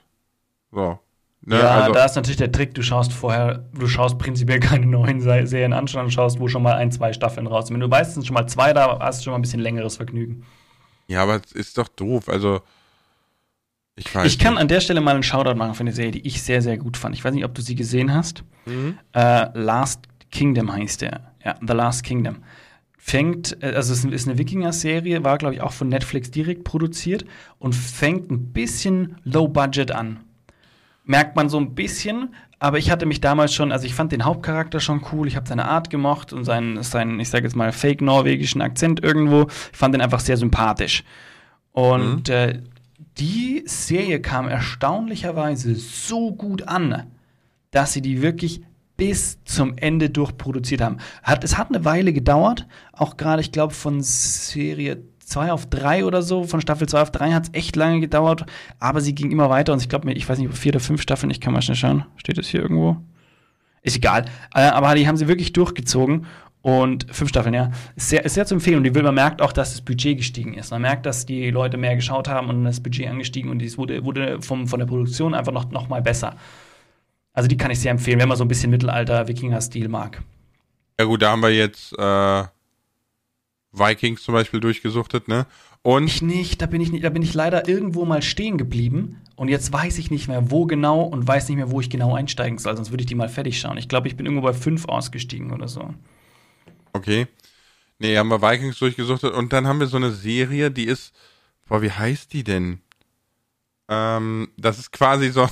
So. 0.70 1.00
Ne? 1.46 1.59
Ja, 1.59 1.70
also, 1.72 1.92
da 1.92 2.07
ist 2.07 2.16
natürlich 2.16 2.38
der 2.38 2.50
Trick, 2.50 2.74
du 2.74 2.83
schaust 2.83 3.12
vorher, 3.12 3.66
du 3.74 3.87
schaust 3.87 4.18
prinzipiell 4.18 4.61
keine 4.61 4.87
neuen 4.87 5.20
Serien 5.20 5.72
an, 5.74 5.87
sondern 5.87 6.11
schaust, 6.11 6.40
wo 6.40 6.48
schon 6.48 6.62
mal 6.62 6.74
ein, 6.74 6.90
zwei 6.90 7.12
Staffeln 7.12 7.46
raus 7.46 7.66
sind. 7.66 7.74
Wenn 7.74 7.80
du 7.80 7.90
weißt, 7.90 8.09
es 8.09 8.14
sind 8.14 8.26
schon 8.26 8.35
mal 8.35 8.46
zwei, 8.46 8.72
da 8.72 8.98
hast 9.00 9.20
du 9.20 9.24
schon 9.24 9.33
mal 9.33 9.38
ein 9.38 9.42
bisschen 9.42 9.61
längeres 9.61 9.96
Vergnügen. 9.96 10.44
Ja, 11.07 11.22
aber 11.22 11.40
es 11.44 11.52
ist 11.52 11.76
doch 11.76 11.88
doof. 11.88 12.30
Also, 12.30 12.62
ich 13.96 14.12
weiß 14.14 14.26
Ich 14.26 14.38
kann 14.38 14.57
an 14.57 14.68
der 14.68 14.80
Stelle 14.80 15.02
mal 15.02 15.14
einen 15.14 15.22
Shoutout 15.22 15.54
machen 15.54 15.74
für 15.74 15.80
eine 15.80 15.92
Serie, 15.92 16.12
die 16.12 16.26
ich 16.26 16.42
sehr, 16.42 16.62
sehr 16.62 16.78
gut 16.78 16.96
fand. 16.96 17.14
Ich 17.14 17.22
weiß 17.22 17.35
nicht, 17.35 17.44
ob 17.44 17.54
du 17.54 17.61
sie 17.61 17.74
gesehen 17.74 18.14
hast. 18.14 18.42
Mhm. 18.64 18.98
Äh, 19.12 19.46
Last 19.59 20.00
Kingdom 20.30 20.72
heißt 20.72 21.02
der. 21.02 21.35
Ja, 21.44 21.57
The 21.61 21.74
Last 21.74 22.04
Kingdom. 22.04 22.38
Fängt, 22.96 23.62
äh, 23.62 23.74
also 23.74 23.92
es 23.92 24.02
ist 24.02 24.26
eine 24.26 24.38
Wikinger-Serie, 24.38 25.22
war, 25.24 25.37
glaube 25.37 25.54
ich, 25.54 25.61
auch 25.61 25.72
von 25.72 25.90
Netflix 25.90 26.30
direkt 26.30 26.64
produziert 26.64 27.26
und 27.59 27.74
fängt 27.74 28.30
ein 28.30 28.52
bisschen 28.54 29.18
low 29.24 29.46
budget 29.46 29.92
an 29.92 30.23
merkt 31.04 31.36
man 31.36 31.48
so 31.48 31.58
ein 31.58 31.74
bisschen, 31.74 32.34
aber 32.58 32.78
ich 32.78 32.90
hatte 32.90 33.06
mich 33.06 33.20
damals 33.20 33.54
schon, 33.54 33.72
also 33.72 33.86
ich 33.86 33.94
fand 33.94 34.12
den 34.12 34.24
Hauptcharakter 34.24 34.80
schon 34.80 35.04
cool, 35.12 35.28
ich 35.28 35.36
habe 35.36 35.46
seine 35.46 35.66
Art 35.66 35.90
gemocht 35.90 36.32
und 36.32 36.44
seinen, 36.44 36.82
seinen 36.82 37.20
ich 37.20 37.28
sage 37.28 37.44
jetzt 37.44 37.56
mal, 37.56 37.72
fake-norwegischen 37.72 38.62
Akzent 38.62 39.02
irgendwo. 39.02 39.48
Ich 39.72 39.78
fand 39.78 39.94
den 39.94 40.00
einfach 40.00 40.20
sehr 40.20 40.36
sympathisch. 40.36 41.04
Und 41.72 42.28
mhm. 42.28 42.34
äh, 42.34 42.62
die 43.18 43.64
Serie 43.66 44.20
kam 44.20 44.48
erstaunlicherweise 44.48 45.74
so 45.74 46.32
gut 46.32 46.66
an, 46.66 47.10
dass 47.70 47.92
sie 47.92 48.02
die 48.02 48.22
wirklich 48.22 48.62
bis 48.96 49.42
zum 49.44 49.76
Ende 49.76 50.08
durchproduziert 50.08 50.80
haben. 50.80 50.98
Hat, 51.22 51.44
es 51.44 51.58
hat 51.58 51.68
eine 51.68 51.84
Weile 51.84 52.12
gedauert, 52.12 52.66
auch 52.92 53.16
gerade, 53.16 53.42
ich 53.42 53.52
glaube, 53.52 53.74
von 53.74 54.00
Serie 54.00 55.02
2 55.26 55.52
auf 55.52 55.66
3 55.66 56.04
oder 56.04 56.22
so, 56.22 56.44
von 56.44 56.60
Staffel 56.60 56.88
2 56.88 57.02
auf 57.02 57.10
3 57.10 57.32
hat 57.32 57.44
es 57.44 57.54
echt 57.54 57.76
lange 57.76 58.00
gedauert, 58.00 58.46
aber 58.78 59.00
sie 59.00 59.14
ging 59.14 59.30
immer 59.30 59.50
weiter 59.50 59.72
und 59.72 59.82
ich 59.82 59.88
glaube, 59.88 60.12
ich 60.12 60.28
weiß 60.28 60.38
nicht, 60.38 60.56
vier 60.56 60.72
oder 60.72 60.80
fünf 60.80 61.02
Staffeln, 61.02 61.30
ich 61.30 61.40
kann 61.40 61.52
mal 61.52 61.62
schnell 61.62 61.76
schauen. 61.76 62.04
Steht 62.16 62.38
das 62.38 62.48
hier 62.48 62.60
irgendwo? 62.60 62.96
Ist 63.82 63.96
egal. 63.96 64.24
Äh, 64.54 64.62
aber 64.62 64.94
die 64.94 65.06
haben 65.06 65.16
sie 65.16 65.28
wirklich 65.28 65.52
durchgezogen 65.52 66.26
und 66.62 67.06
fünf 67.14 67.28
Staffeln, 67.28 67.54
ja. 67.54 67.70
Ist 67.94 68.08
sehr, 68.08 68.24
ist 68.24 68.32
sehr 68.32 68.46
zu 68.46 68.54
empfehlen. 68.54 68.84
Und 68.84 69.02
man 69.02 69.14
merkt 69.14 69.42
auch, 69.42 69.52
dass 69.52 69.72
das 69.72 69.82
Budget 69.82 70.16
gestiegen 70.16 70.54
ist. 70.54 70.70
Man 70.70 70.80
merkt, 70.80 71.04
dass 71.04 71.26
die 71.26 71.50
Leute 71.50 71.76
mehr 71.76 71.94
geschaut 71.94 72.26
haben 72.26 72.48
und 72.48 72.64
das 72.64 72.80
Budget 72.80 73.06
angestiegen 73.06 73.50
und 73.50 73.60
es 73.60 73.76
wurde, 73.76 74.02
wurde 74.04 74.40
vom, 74.40 74.66
von 74.66 74.78
der 74.78 74.87
Produktion 74.87 75.34
einfach 75.34 75.52
noch, 75.52 75.70
noch 75.70 75.88
mal 75.88 76.00
besser. 76.00 76.37
Also 77.34 77.48
die 77.48 77.58
kann 77.58 77.70
ich 77.70 77.80
sehr 77.80 77.90
empfehlen, 77.90 78.18
wenn 78.18 78.28
man 78.28 78.38
so 78.38 78.44
ein 78.44 78.48
bisschen 78.48 78.70
Mittelalter-Wikinger-Stil 78.70 79.88
mag. 79.88 80.22
Ja 80.98 81.04
gut, 81.04 81.20
da 81.20 81.32
haben 81.32 81.42
wir 81.42 81.50
jetzt 81.50 81.92
äh, 81.98 82.44
Vikings 83.78 84.22
zum 84.22 84.34
Beispiel 84.34 84.60
durchgesuchtet, 84.60 85.28
ne? 85.28 85.46
Und 85.82 86.06
ich 86.06 86.22
nicht, 86.22 86.62
da 86.62 86.66
bin 86.66 86.80
ich 86.80 86.90
nicht, 86.90 87.04
da 87.04 87.10
bin 87.10 87.20
ich 87.20 87.34
leider 87.34 87.68
irgendwo 87.68 88.06
mal 88.06 88.22
stehen 88.22 88.56
geblieben 88.56 89.20
und 89.37 89.48
jetzt 89.48 89.70
weiß 89.70 89.98
ich 89.98 90.10
nicht 90.10 90.28
mehr, 90.28 90.50
wo 90.50 90.64
genau 90.64 91.02
und 91.02 91.26
weiß 91.26 91.48
nicht 91.48 91.58
mehr, 91.58 91.70
wo 91.70 91.80
ich 91.80 91.90
genau 91.90 92.14
einsteigen 92.14 92.58
soll, 92.58 92.74
sonst 92.74 92.90
würde 92.90 93.02
ich 93.02 93.06
die 93.06 93.14
mal 93.14 93.28
fertig 93.28 93.60
schauen. 93.60 93.76
Ich 93.76 93.88
glaube, 93.88 94.08
ich 94.08 94.16
bin 94.16 94.24
irgendwo 94.24 94.46
bei 94.46 94.54
fünf 94.54 94.87
ausgestiegen 94.87 95.52
oder 95.52 95.68
so. 95.68 95.92
Okay. 96.94 97.26
Nee, 97.98 98.16
haben 98.16 98.28
wir 98.28 98.40
Vikings 98.40 98.78
durchgesuchtet 98.78 99.34
und 99.34 99.52
dann 99.52 99.66
haben 99.66 99.78
wir 99.78 99.87
so 99.87 99.98
eine 99.98 100.10
Serie, 100.10 100.70
die 100.70 100.84
ist, 100.84 101.14
boah, 101.68 101.82
wie 101.82 101.90
heißt 101.90 102.32
die 102.32 102.44
denn? 102.44 102.80
Ähm, 103.88 104.48
das 104.56 104.78
ist 104.78 104.90
quasi 104.90 105.30
so, 105.30 105.48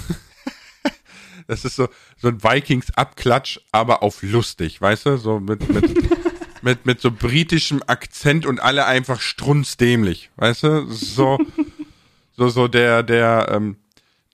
das 1.47 1.67
ist 1.67 1.77
so, 1.77 1.89
so 2.17 2.29
ein 2.29 2.43
Vikings-Abklatsch, 2.43 3.61
aber 3.71 4.03
auf 4.03 4.23
lustig, 4.23 4.81
weißt 4.81 5.07
du? 5.07 5.17
So 5.19 5.41
mit, 5.41 5.69
mit 5.69 6.22
mit, 6.63 6.87
mit 6.87 7.01
so 7.01 7.11
britischem 7.11 7.83
Akzent 7.87 8.47
und 8.47 8.61
alle 8.61 8.87
einfach 8.87 9.21
strunzdämlich, 9.21 10.31
weißt 10.37 10.63
du? 10.63 10.87
So, 10.87 11.39
so, 12.37 12.49
so 12.49 12.69
der, 12.69 13.03
der, 13.03 13.49
ähm, 13.51 13.77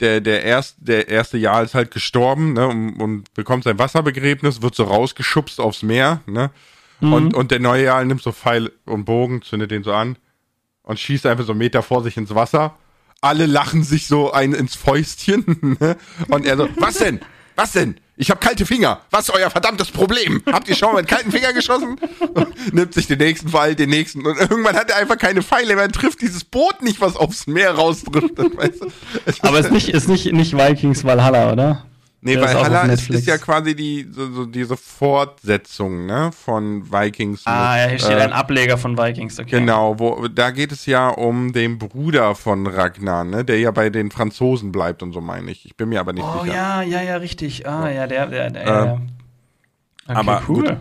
der, 0.01 0.21
der, 0.21 0.45
erst, 0.45 0.77
der 0.79 1.09
erste 1.09 1.39
Jahr 1.39 1.63
ist 1.63 1.75
halt 1.75 1.91
gestorben, 1.91 2.53
ne, 2.53 2.69
und, 2.69 3.01
und 3.01 3.35
bekommt 3.35 3.65
sein 3.65 3.79
Wasserbegräbnis, 3.79 4.63
wird 4.63 4.75
so 4.75 4.85
rausgeschubst 4.85 5.61
aufs 5.61 5.83
Meer, 5.83 6.23
ne? 6.27 6.51
Mhm. 7.01 7.13
Und, 7.13 7.35
und 7.35 7.51
der 7.51 7.61
neue 7.61 7.85
Jahr 7.85 8.05
nimmt 8.05 8.23
so 8.23 8.33
Pfeil 8.33 8.73
und 8.85 9.05
Bogen, 9.05 9.43
zündet 9.43 9.71
den 9.71 9.85
so 9.85 9.93
an 9.93 10.17
und 10.83 10.99
schießt 10.99 11.27
einfach 11.27 11.45
so 11.45 11.53
einen 11.53 11.59
Meter 11.59 11.83
vor 11.83 12.03
sich 12.03 12.17
ins 12.17 12.35
Wasser. 12.35 12.77
Alle 13.21 13.47
lachen 13.47 13.83
sich 13.83 14.07
so 14.07 14.33
ein 14.33 14.53
ins 14.53 14.75
Fäustchen, 14.75 15.77
ne? 15.81 15.97
Und 16.29 16.47
er 16.47 16.57
so, 16.57 16.69
was 16.77 16.99
denn? 16.99 17.21
Was 17.57 17.73
denn? 17.73 17.99
Ich 18.21 18.31
habe 18.31 18.41
kalte 18.41 18.67
Finger. 18.67 19.01
Was 19.13 19.29
ist 19.29 19.35
euer 19.35 19.49
verdammtes 19.49 19.93
Problem? 19.93 20.43
Habt 20.51 20.69
ihr 20.69 20.75
schon 20.75 20.93
mal 20.93 21.03
mit 21.03 21.09
kalten 21.09 21.31
Finger 21.31 21.53
geschossen? 21.53 22.01
Nimmt 22.73 22.93
sich 22.93 23.07
den 23.07 23.19
nächsten 23.19 23.49
Pfeil, 23.49 23.77
den 23.77 23.91
nächsten. 23.91 24.27
Und 24.27 24.37
irgendwann 24.37 24.75
hat 24.75 24.91
er 24.91 24.97
einfach 24.97 25.17
keine 25.17 25.41
Pfeile 25.41 25.77
mehr. 25.77 25.89
trifft 25.89 26.21
dieses 26.21 26.43
Boot 26.43 26.83
nicht, 26.83 27.01
was 27.01 27.15
aufs 27.15 27.47
Meer 27.47 27.71
rausdriftet. 27.71 28.57
Weißt 28.57 28.83
du? 28.83 28.91
Aber 29.43 29.61
es 29.61 29.67
ist 29.67 29.73
nicht, 29.73 29.89
ist 29.91 30.09
nicht, 30.09 30.33
nicht 30.33 30.59
Vikings 30.59 31.05
Valhalla, 31.05 31.53
oder? 31.53 31.87
Nee, 32.21 32.41
weil 32.41 32.53
Halla 32.53 32.83
ist, 32.87 33.09
ist, 33.11 33.27
ja 33.29 33.39
quasi 33.39 33.77
die, 33.77 34.09
so, 34.11 34.33
so, 34.33 34.45
diese 34.45 34.77
Fortsetzung, 34.77 36.07
ne, 36.07 36.31
von 36.33 36.91
Vikings. 36.91 37.43
Ah, 37.45 37.75
mit, 37.75 37.81
ja, 37.81 37.89
hier 37.91 37.99
steht 38.01 38.19
äh, 38.19 38.23
ein 38.23 38.33
Ableger 38.33 38.77
von 38.77 38.99
Vikings, 38.99 39.39
okay. 39.39 39.61
Genau, 39.61 40.01
wo, 40.01 40.27
da 40.27 40.51
geht 40.51 40.73
es 40.73 40.87
ja 40.87 41.11
um 41.11 41.53
den 41.53 41.79
Bruder 41.79 42.35
von 42.35 42.67
Ragnar, 42.67 43.23
ne, 43.23 43.45
der 43.45 43.61
ja 43.61 43.71
bei 43.71 43.89
den 43.89 44.11
Franzosen 44.11 44.73
bleibt 44.73 45.05
und 45.05 45.13
so 45.13 45.21
meine 45.21 45.53
ich. 45.53 45.65
Ich 45.65 45.77
bin 45.77 45.91
mir 45.91 46.01
aber 46.01 46.13
nicht 46.13 46.25
oh, 46.25 46.43
sicher. 46.43 46.53
Oh 46.53 46.57
ja, 46.57 46.83
ja, 46.83 47.03
ja, 47.03 47.17
richtig. 47.19 47.69
Ah, 47.69 47.89
ja, 47.89 48.09
der, 48.09 48.27
der, 48.27 48.51
der, 48.51 48.63
äh, 48.63 48.67
ja. 48.67 48.93
Okay, 48.95 49.01
aber 50.07 50.43
cool. 50.49 50.63
Gut, 50.65 50.77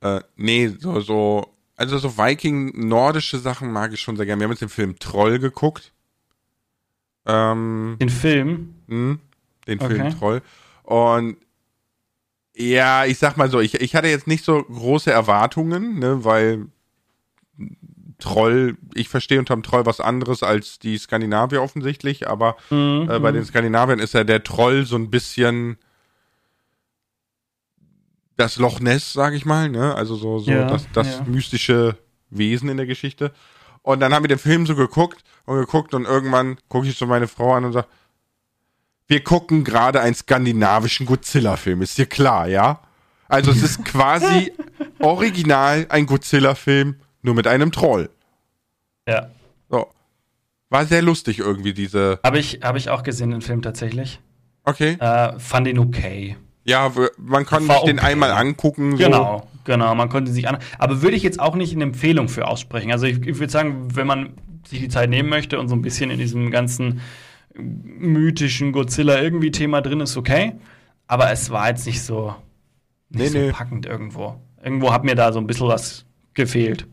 äh, 0.00 0.20
nee, 0.34 0.68
so, 0.76 1.00
so, 1.00 1.54
also 1.76 1.98
so 1.98 2.18
Viking-nordische 2.18 3.38
Sachen 3.38 3.70
mag 3.70 3.92
ich 3.92 4.00
schon 4.00 4.16
sehr 4.16 4.26
gerne. 4.26 4.40
Wir 4.40 4.44
haben 4.46 4.52
jetzt 4.52 4.62
den 4.62 4.68
Film 4.68 4.98
Troll 4.98 5.38
geguckt. 5.38 5.92
Ähm, 7.26 7.96
den 8.00 8.10
Film? 8.10 8.74
Mh, 8.88 9.18
den 9.66 9.80
Film 9.80 10.00
okay. 10.00 10.14
Troll. 10.18 10.42
Und 10.82 11.36
ja, 12.54 13.06
ich 13.06 13.18
sag 13.18 13.36
mal 13.36 13.50
so, 13.50 13.60
ich, 13.60 13.74
ich 13.80 13.94
hatte 13.94 14.08
jetzt 14.08 14.26
nicht 14.26 14.44
so 14.44 14.62
große 14.62 15.10
Erwartungen, 15.10 15.98
ne, 15.98 16.24
weil 16.24 16.66
Troll, 18.18 18.76
ich 18.94 19.08
verstehe 19.08 19.38
unterm 19.38 19.62
Troll 19.62 19.86
was 19.86 20.00
anderes 20.00 20.42
als 20.42 20.78
die 20.78 20.96
Skandinavier 20.98 21.62
offensichtlich, 21.62 22.28
aber 22.28 22.56
mhm. 22.70 23.08
äh, 23.10 23.18
bei 23.18 23.32
den 23.32 23.44
Skandinaviern 23.44 23.98
ist 23.98 24.14
ja 24.14 24.22
der 24.22 24.44
Troll 24.44 24.84
so 24.84 24.96
ein 24.96 25.10
bisschen 25.10 25.76
das 28.36 28.58
Loch 28.58 28.80
Ness, 28.80 29.12
sag 29.12 29.34
ich 29.34 29.44
mal, 29.44 29.68
ne? 29.68 29.94
Also 29.94 30.16
so, 30.16 30.38
so 30.38 30.50
ja, 30.50 30.66
das, 30.66 30.86
das 30.92 31.18
ja. 31.18 31.24
mystische 31.24 31.96
Wesen 32.30 32.68
in 32.68 32.76
der 32.76 32.86
Geschichte. 32.86 33.32
Und 33.82 34.00
dann 34.00 34.14
haben 34.14 34.22
wir 34.22 34.28
den 34.28 34.38
Film 34.38 34.66
so 34.66 34.74
geguckt 34.76 35.22
und 35.44 35.58
geguckt 35.58 35.94
und 35.94 36.04
irgendwann 36.04 36.56
gucke 36.68 36.86
ich 36.86 36.96
so 36.96 37.06
meine 37.06 37.28
Frau 37.28 37.54
an 37.54 37.64
und 37.64 37.72
sage, 37.72 37.88
wir 39.12 39.22
gucken 39.22 39.62
gerade 39.62 40.00
einen 40.00 40.14
skandinavischen 40.14 41.04
Godzilla-Film, 41.04 41.82
ist 41.82 41.98
dir 41.98 42.06
klar, 42.06 42.48
ja? 42.48 42.80
Also 43.28 43.50
es 43.50 43.62
ist 43.62 43.84
quasi 43.84 44.54
original 45.00 45.84
ein 45.90 46.06
Godzilla-Film, 46.06 46.96
nur 47.20 47.34
mit 47.34 47.46
einem 47.46 47.72
Troll. 47.72 48.08
Ja. 49.06 49.28
So. 49.68 49.86
War 50.70 50.86
sehr 50.86 51.02
lustig 51.02 51.40
irgendwie, 51.40 51.74
diese. 51.74 52.20
Habe 52.24 52.38
ich, 52.38 52.60
hab 52.62 52.76
ich 52.76 52.88
auch 52.88 53.02
gesehen, 53.02 53.32
den 53.32 53.42
Film 53.42 53.60
tatsächlich. 53.60 54.18
Okay. 54.64 54.96
Äh, 54.98 55.38
fand 55.38 55.68
ihn 55.68 55.78
okay. 55.78 56.38
Ja, 56.64 56.90
man 57.18 57.44
konnte 57.44 57.66
sich 57.66 57.76
okay. 57.76 57.86
den 57.88 57.98
einmal 57.98 58.30
angucken. 58.30 58.92
So. 58.92 58.96
Genau, 58.96 59.46
genau, 59.64 59.94
man 59.94 60.08
konnte 60.08 60.32
sich 60.32 60.48
an. 60.48 60.56
Aber 60.78 61.02
würde 61.02 61.16
ich 61.16 61.22
jetzt 61.22 61.38
auch 61.38 61.54
nicht 61.54 61.74
eine 61.74 61.84
Empfehlung 61.84 62.30
für 62.30 62.48
aussprechen. 62.48 62.90
Also 62.90 63.04
ich, 63.04 63.26
ich 63.26 63.38
würde 63.38 63.52
sagen, 63.52 63.94
wenn 63.94 64.06
man 64.06 64.32
sich 64.66 64.80
die 64.80 64.88
Zeit 64.88 65.10
nehmen 65.10 65.28
möchte 65.28 65.58
und 65.58 65.68
so 65.68 65.74
ein 65.74 65.82
bisschen 65.82 66.10
in 66.10 66.18
diesem 66.18 66.50
ganzen 66.50 67.02
mythischen 67.54 68.72
Godzilla 68.72 69.20
irgendwie 69.20 69.50
Thema 69.50 69.80
drin 69.80 70.00
ist, 70.00 70.16
okay. 70.16 70.54
Aber 71.06 71.30
es 71.30 71.50
war 71.50 71.68
jetzt 71.68 71.86
nicht 71.86 72.02
so, 72.02 72.34
nicht 73.10 73.20
nee, 73.20 73.28
so 73.28 73.38
nee. 73.38 73.52
packend 73.52 73.86
irgendwo. 73.86 74.40
Irgendwo 74.62 74.92
hat 74.92 75.04
mir 75.04 75.14
da 75.14 75.32
so 75.32 75.38
ein 75.38 75.46
bisschen 75.46 75.68
was 75.68 76.04
gefehlt. 76.34 76.86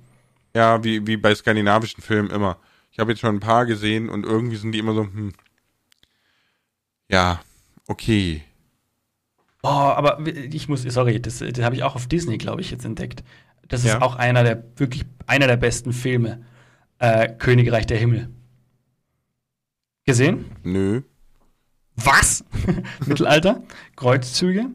Ja, 0.55 0.83
wie, 0.83 1.05
wie 1.05 1.17
bei 1.17 1.33
skandinavischen 1.33 2.01
Filmen 2.01 2.29
immer. 2.29 2.57
Ich 2.91 2.99
habe 2.99 3.11
jetzt 3.11 3.19
schon 3.19 3.35
ein 3.35 3.39
paar 3.39 3.65
gesehen 3.65 4.09
und 4.09 4.25
irgendwie 4.25 4.57
sind 4.57 4.71
die 4.71 4.79
immer 4.79 4.93
so, 4.93 5.03
hm, 5.03 5.31
ja, 7.09 7.41
okay. 7.87 8.43
Oh, 9.61 9.67
aber 9.67 10.25
ich 10.25 10.69
muss, 10.69 10.83
sorry, 10.83 11.21
das, 11.21 11.39
das 11.39 11.65
habe 11.65 11.75
ich 11.75 11.83
auch 11.83 11.95
auf 11.95 12.07
Disney, 12.07 12.37
glaube 12.37 12.61
ich, 12.61 12.71
jetzt 12.71 12.85
entdeckt. 12.85 13.23
Das 13.67 13.83
ja. 13.83 13.95
ist 13.95 14.01
auch 14.01 14.15
einer 14.15 14.43
der, 14.43 14.63
wirklich 14.77 15.05
einer 15.27 15.47
der 15.47 15.57
besten 15.57 15.91
Filme. 15.91 16.45
Äh, 16.97 17.29
Königreich 17.29 17.85
der 17.85 17.97
Himmel. 17.97 18.29
Gesehen? 20.09 20.45
Nö. 20.63 21.01
Was? 21.95 22.43
Mittelalter? 23.05 23.61
Kreuzzüge? 23.95 24.65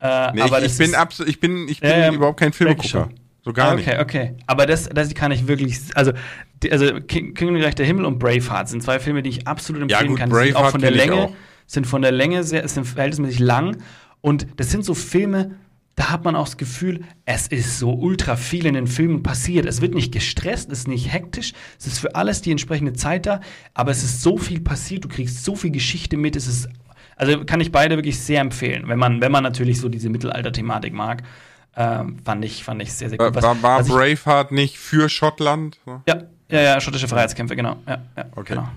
Äh, 0.00 0.32
nee, 0.34 0.40
aber 0.40 0.60
ich, 0.60 0.66
ich 0.66 0.78
bin 0.78 0.94
absolut, 0.94 1.28
ich 1.28 1.40
bin, 1.40 1.66
ich 1.68 1.80
bin 1.80 1.90
äh, 1.90 2.12
überhaupt 2.12 2.38
kein 2.38 2.52
Filmegucker. 2.52 3.08
So 3.44 3.52
gar 3.52 3.70
ah, 3.70 3.72
okay, 3.72 3.76
nicht. 3.76 3.88
Okay, 3.88 4.00
okay. 4.00 4.36
Aber 4.46 4.66
das, 4.66 4.88
das 4.88 5.12
kann 5.14 5.32
ich 5.32 5.48
wirklich, 5.48 5.80
also, 5.96 6.12
also 6.70 7.00
Königreich 7.00 7.74
der 7.74 7.86
Himmel 7.86 8.04
und 8.04 8.20
Braveheart 8.20 8.68
sind 8.68 8.84
zwei 8.84 9.00
Filme, 9.00 9.24
die 9.24 9.30
ich 9.30 9.48
absolut 9.48 9.82
empfehlen 9.82 10.00
ja, 10.00 10.08
gut, 10.08 10.18
kann. 10.18 10.30
Die 10.30 10.46
sind 10.46 10.54
auch 10.54 10.70
von 10.70 10.80
der 10.80 10.92
Länge, 10.92 11.30
sind 11.66 11.86
von 11.88 12.02
der 12.02 12.12
Länge 12.12 12.44
sehr, 12.44 12.68
sind 12.68 12.84
verhältnismäßig 12.84 13.40
lang 13.40 13.78
und 14.20 14.46
das 14.58 14.70
sind 14.70 14.84
so 14.84 14.94
Filme, 14.94 15.56
da 15.94 16.10
hat 16.10 16.24
man 16.24 16.36
auch 16.36 16.46
das 16.46 16.56
Gefühl, 16.56 17.04
es 17.26 17.48
ist 17.48 17.78
so 17.78 17.92
ultra 17.92 18.36
viel 18.36 18.66
in 18.66 18.74
den 18.74 18.86
Filmen 18.86 19.22
passiert. 19.22 19.66
Es 19.66 19.80
wird 19.80 19.94
nicht 19.94 20.12
gestresst, 20.12 20.72
es 20.72 20.80
ist 20.80 20.88
nicht 20.88 21.12
hektisch, 21.12 21.52
es 21.78 21.86
ist 21.86 21.98
für 21.98 22.14
alles 22.14 22.40
die 22.40 22.50
entsprechende 22.50 22.94
Zeit 22.94 23.26
da, 23.26 23.40
aber 23.74 23.90
es 23.90 24.02
ist 24.02 24.22
so 24.22 24.38
viel 24.38 24.60
passiert, 24.60 25.04
du 25.04 25.08
kriegst 25.08 25.44
so 25.44 25.54
viel 25.54 25.70
Geschichte 25.70 26.16
mit, 26.16 26.34
es 26.34 26.46
ist, 26.46 26.68
also 27.16 27.44
kann 27.44 27.60
ich 27.60 27.72
beide 27.72 27.96
wirklich 27.96 28.18
sehr 28.18 28.40
empfehlen, 28.40 28.88
wenn 28.88 28.98
man, 28.98 29.20
wenn 29.20 29.32
man 29.32 29.42
natürlich 29.42 29.80
so 29.80 29.88
diese 29.88 30.08
Mittelalter-Thematik 30.08 30.92
mag. 30.92 31.22
Ähm, 31.74 32.18
fand, 32.22 32.44
ich, 32.44 32.64
fand 32.64 32.82
ich 32.82 32.92
sehr, 32.92 33.08
sehr 33.08 33.16
gut. 33.16 33.34
Was, 33.34 33.42
war, 33.42 33.62
war 33.62 33.82
Braveheart 33.82 34.52
nicht 34.52 34.76
für 34.76 35.08
Schottland? 35.08 35.78
Ja, 36.06 36.24
ja, 36.50 36.60
ja, 36.60 36.80
schottische 36.82 37.08
Freiheitskämpfe, 37.08 37.56
genau. 37.56 37.78
Ja, 37.86 38.02
ja, 38.14 38.26
okay. 38.36 38.54
Genau. 38.54 38.68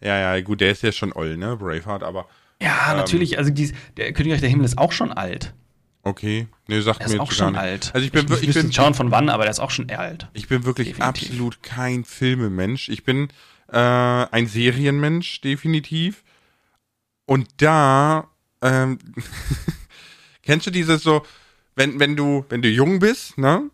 Ja, 0.00 0.18
ja, 0.18 0.40
gut, 0.40 0.62
der 0.62 0.70
ist 0.70 0.82
ja 0.82 0.92
schon 0.92 1.12
oll, 1.12 1.36
ne, 1.36 1.56
Braveheart, 1.56 2.02
aber 2.02 2.26
ja, 2.60 2.90
ähm, 2.90 2.96
natürlich. 2.96 3.38
Also 3.38 3.50
dies, 3.50 3.72
der 3.96 4.12
Königreich 4.12 4.40
der 4.40 4.50
Himmel 4.50 4.64
ist 4.64 4.78
auch 4.78 4.92
schon 4.92 5.12
alt. 5.12 5.54
Okay. 6.02 6.48
Nee, 6.66 6.80
sagt 6.80 7.00
er 7.00 7.08
mir 7.08 7.14
ist 7.14 7.20
auch 7.20 7.32
schon 7.32 7.56
alt. 7.56 7.90
Also 7.94 8.04
ich 8.04 8.12
bin 8.12 8.26
ich, 8.32 8.48
ich, 8.48 8.54
bin 8.54 8.72
schauen 8.72 8.94
von 8.94 9.10
wann, 9.10 9.28
aber 9.28 9.44
der 9.44 9.50
ist 9.50 9.60
auch 9.60 9.70
schon 9.70 9.90
alt. 9.90 10.28
Ich 10.32 10.48
bin 10.48 10.64
wirklich 10.64 10.88
definitiv. 10.88 11.28
absolut 11.28 11.62
kein 11.62 12.04
Filmemensch. 12.04 12.88
Ich 12.88 13.04
bin 13.04 13.28
äh, 13.70 13.76
ein 13.76 14.46
Serienmensch 14.46 15.40
definitiv. 15.40 16.24
Und 17.26 17.48
da 17.58 18.28
ähm, 18.62 18.98
kennst 20.42 20.66
du 20.66 20.70
dieses 20.70 21.02
so, 21.02 21.22
wenn 21.74 22.00
wenn 22.00 22.16
du 22.16 22.44
wenn 22.48 22.62
du 22.62 22.68
jung 22.68 23.00
bist, 23.00 23.38
ne? 23.38 23.70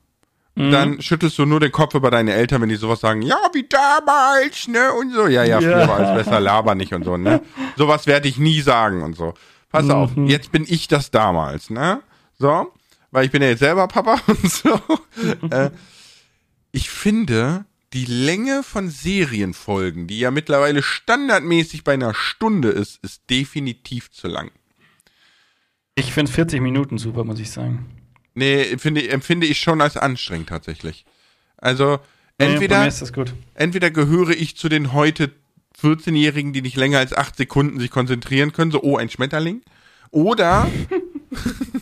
Mhm. 0.56 0.70
Dann 0.70 1.02
schüttelst 1.02 1.36
du 1.38 1.46
nur 1.46 1.58
den 1.58 1.72
Kopf 1.72 1.94
über 1.94 2.10
deine 2.10 2.32
Eltern, 2.32 2.62
wenn 2.62 2.68
die 2.68 2.76
sowas 2.76 3.00
sagen, 3.00 3.22
ja, 3.22 3.38
wie 3.52 3.66
damals, 3.68 4.68
ne, 4.68 4.92
und 4.92 5.12
so. 5.12 5.26
Ja, 5.26 5.42
ja, 5.42 5.58
früher 5.58 5.80
ja. 5.80 5.88
war 5.88 5.96
alles 5.96 6.24
besser, 6.24 6.38
laber 6.38 6.76
nicht 6.76 6.92
und 6.94 7.04
so, 7.04 7.16
ne. 7.16 7.40
Sowas 7.76 8.06
werde 8.06 8.28
ich 8.28 8.38
nie 8.38 8.60
sagen 8.60 9.02
und 9.02 9.16
so. 9.16 9.34
Pass 9.70 9.86
mhm. 9.86 9.90
auf, 9.90 10.10
jetzt 10.26 10.52
bin 10.52 10.64
ich 10.68 10.86
das 10.86 11.10
damals, 11.10 11.70
ne. 11.70 12.02
So, 12.44 12.70
weil 13.10 13.24
ich 13.24 13.30
bin 13.30 13.40
ja 13.40 13.48
jetzt 13.48 13.60
selber 13.60 13.88
Papa 13.88 14.20
und 14.26 14.50
so. 14.50 14.78
äh, 15.48 15.70
ich 16.72 16.90
finde, 16.90 17.64
die 17.94 18.04
Länge 18.04 18.62
von 18.62 18.90
Serienfolgen, 18.90 20.06
die 20.08 20.18
ja 20.18 20.30
mittlerweile 20.30 20.82
standardmäßig 20.82 21.84
bei 21.84 21.94
einer 21.94 22.12
Stunde 22.12 22.68
ist, 22.68 23.02
ist 23.02 23.22
definitiv 23.30 24.12
zu 24.12 24.28
lang. 24.28 24.50
Ich 25.94 26.12
finde 26.12 26.30
40 26.30 26.60
Minuten 26.60 26.98
super, 26.98 27.24
muss 27.24 27.40
ich 27.40 27.50
sagen. 27.50 27.86
Nee, 28.34 28.76
finde, 28.76 29.08
empfinde 29.08 29.46
ich 29.46 29.58
schon 29.58 29.80
als 29.80 29.96
anstrengend 29.96 30.50
tatsächlich. 30.50 31.06
Also, 31.56 31.98
entweder, 32.36 32.86
nee, 32.86 33.24
entweder 33.54 33.90
gehöre 33.90 34.32
ich 34.32 34.58
zu 34.58 34.68
den 34.68 34.92
heute 34.92 35.30
14-Jährigen, 35.80 36.52
die 36.52 36.60
nicht 36.60 36.76
länger 36.76 36.98
als 36.98 37.14
acht 37.14 37.36
Sekunden 37.36 37.80
sich 37.80 37.90
konzentrieren 37.90 38.52
können, 38.52 38.70
so, 38.70 38.82
oh, 38.82 38.98
ein 38.98 39.08
Schmetterling. 39.08 39.62
Oder 40.10 40.70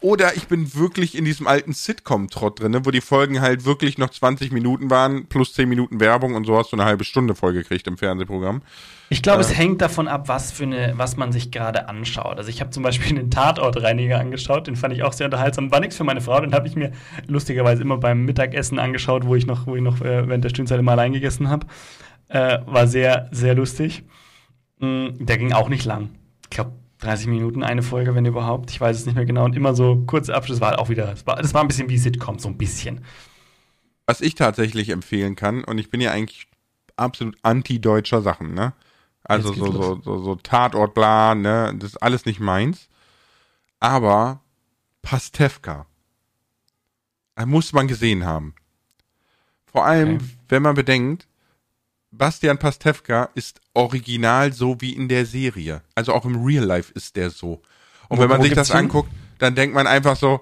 Oder 0.00 0.36
ich 0.36 0.46
bin 0.46 0.74
wirklich 0.74 1.16
in 1.16 1.24
diesem 1.24 1.46
alten 1.46 1.72
Sitcom-Trott 1.72 2.60
drin, 2.60 2.78
wo 2.84 2.90
die 2.90 3.00
Folgen 3.00 3.40
halt 3.40 3.64
wirklich 3.64 3.96
noch 3.96 4.10
20 4.10 4.52
Minuten 4.52 4.90
waren, 4.90 5.26
plus 5.26 5.54
10 5.54 5.68
Minuten 5.68 6.00
Werbung 6.00 6.34
und 6.34 6.44
so 6.44 6.56
hast 6.56 6.72
du 6.72 6.76
eine 6.76 6.84
halbe 6.84 7.04
Stunde 7.04 7.34
vollgekriegt 7.34 7.86
im 7.86 7.96
Fernsehprogramm. 7.96 8.62
Ich 9.08 9.22
glaube, 9.22 9.38
äh, 9.38 9.46
es 9.46 9.56
hängt 9.56 9.80
davon 9.80 10.08
ab, 10.08 10.28
was 10.28 10.52
für 10.52 10.64
eine, 10.64 10.92
was 10.96 11.16
man 11.16 11.32
sich 11.32 11.50
gerade 11.50 11.88
anschaut. 11.88 12.36
Also 12.38 12.50
ich 12.50 12.60
habe 12.60 12.70
zum 12.70 12.82
Beispiel 12.82 13.18
einen 13.18 13.30
Tatortreiniger 13.30 14.18
angeschaut, 14.18 14.66
den 14.66 14.76
fand 14.76 14.92
ich 14.94 15.02
auch 15.02 15.12
sehr 15.12 15.26
unterhaltsam. 15.26 15.70
War 15.70 15.80
nichts 15.80 15.96
für 15.96 16.04
meine 16.04 16.20
Frau, 16.20 16.40
den 16.40 16.52
habe 16.52 16.68
ich 16.68 16.76
mir 16.76 16.92
lustigerweise 17.26 17.82
immer 17.82 17.96
beim 17.96 18.24
Mittagessen 18.24 18.78
angeschaut, 18.78 19.24
wo 19.24 19.34
ich 19.34 19.46
noch, 19.46 19.66
wo 19.66 19.76
ich 19.76 19.82
noch 19.82 20.00
äh, 20.00 20.28
während 20.28 20.44
der 20.44 20.50
Stündenzeit 20.50 20.78
immer 20.78 20.92
allein 20.92 21.12
gegessen 21.12 21.48
habe. 21.48 21.66
Äh, 22.28 22.58
war 22.66 22.86
sehr, 22.86 23.28
sehr 23.30 23.54
lustig. 23.54 24.02
Mm, 24.78 25.08
der 25.18 25.38
ging 25.38 25.52
auch 25.52 25.68
nicht 25.68 25.84
lang. 25.84 26.10
Ich 26.44 26.50
glaube, 26.50 26.72
30 26.98 27.28
Minuten 27.28 27.62
eine 27.62 27.82
Folge, 27.82 28.14
wenn 28.14 28.24
überhaupt. 28.24 28.70
Ich 28.70 28.80
weiß 28.80 28.96
es 28.96 29.06
nicht 29.06 29.14
mehr 29.14 29.26
genau. 29.26 29.44
Und 29.44 29.54
immer 29.54 29.74
so 29.74 30.02
kurze 30.06 30.34
Abschluss 30.34 30.60
war 30.60 30.78
auch 30.78 30.88
wieder. 30.88 31.06
Das 31.06 31.26
war, 31.26 31.36
das 31.36 31.54
war 31.54 31.62
ein 31.62 31.68
bisschen 31.68 31.88
wie 31.88 31.98
Sitcom, 31.98 32.38
so 32.38 32.48
ein 32.48 32.56
bisschen. 32.56 33.04
Was 34.06 34.20
ich 34.20 34.34
tatsächlich 34.34 34.88
empfehlen 34.90 35.36
kann, 35.36 35.64
und 35.64 35.78
ich 35.78 35.90
bin 35.90 36.00
ja 36.00 36.12
eigentlich 36.12 36.48
absolut 36.96 37.36
anti-deutscher 37.42 38.22
Sachen, 38.22 38.54
ne? 38.54 38.72
Also 39.24 39.52
so, 39.52 39.72
so, 39.72 40.00
so, 40.00 40.22
so 40.22 40.36
Tatort, 40.36 40.94
bla, 40.94 41.34
ne? 41.34 41.74
Das 41.78 41.90
ist 41.90 42.02
alles 42.02 42.24
nicht 42.24 42.40
meins. 42.40 42.88
Aber 43.80 44.40
Pastewka. 45.02 45.86
Muss 47.44 47.72
man 47.72 47.86
gesehen 47.86 48.24
haben. 48.24 48.54
Vor 49.66 49.84
allem, 49.84 50.14
okay. 50.14 50.24
wenn 50.48 50.62
man 50.62 50.74
bedenkt, 50.74 51.28
Bastian 52.10 52.58
Pastewka 52.58 53.30
ist 53.34 53.60
original 53.74 54.52
so 54.52 54.80
wie 54.80 54.92
in 54.92 55.08
der 55.08 55.26
Serie. 55.26 55.82
Also 55.94 56.12
auch 56.12 56.24
im 56.24 56.44
Real 56.44 56.64
Life 56.64 56.92
ist 56.94 57.16
der 57.16 57.30
so. 57.30 57.62
Und 58.08 58.18
wo, 58.18 58.22
wenn 58.22 58.28
man 58.28 58.42
sich 58.42 58.54
das 58.54 58.68
hin? 58.68 58.78
anguckt, 58.78 59.10
dann 59.38 59.54
denkt 59.54 59.74
man 59.74 59.86
einfach 59.86 60.16
so, 60.16 60.40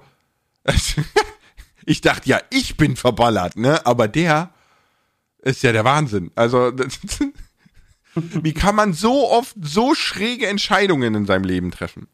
ich 1.87 2.00
dachte 2.00 2.29
ja, 2.29 2.40
ich 2.50 2.77
bin 2.77 2.96
verballert, 2.96 3.57
ne? 3.57 3.85
Aber 3.87 4.09
der 4.09 4.50
ist 5.42 5.62
ja 5.62 5.72
der 5.72 5.85
Wahnsinn. 5.85 6.31
Also 6.35 6.72
Wie 8.14 8.53
kann 8.53 8.77
man 8.77 8.92
so 8.92 9.31
oft 9.31 9.57
so 9.61 9.94
schräge 9.94 10.46
Entscheidungen 10.46 11.14
in 11.14 11.27
seinem 11.27 11.44
Leben 11.44 11.70
treffen? 11.70 12.07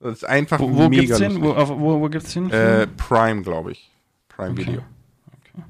Das 0.00 0.18
ist 0.18 0.24
einfach 0.24 0.60
wo, 0.60 0.74
wo 0.74 0.88
mega 0.88 1.02
gibt's 1.02 1.18
hin? 1.18 1.42
Wo, 1.42 1.54
wo, 1.56 2.00
wo 2.00 2.08
gibt's 2.08 2.32
hin? 2.32 2.50
Äh, 2.50 2.86
Prime, 2.86 3.42
glaube 3.42 3.72
ich. 3.72 3.90
Prime 4.28 4.52
okay. 4.52 4.66
Video. 4.66 4.82
Okay. 5.28 5.64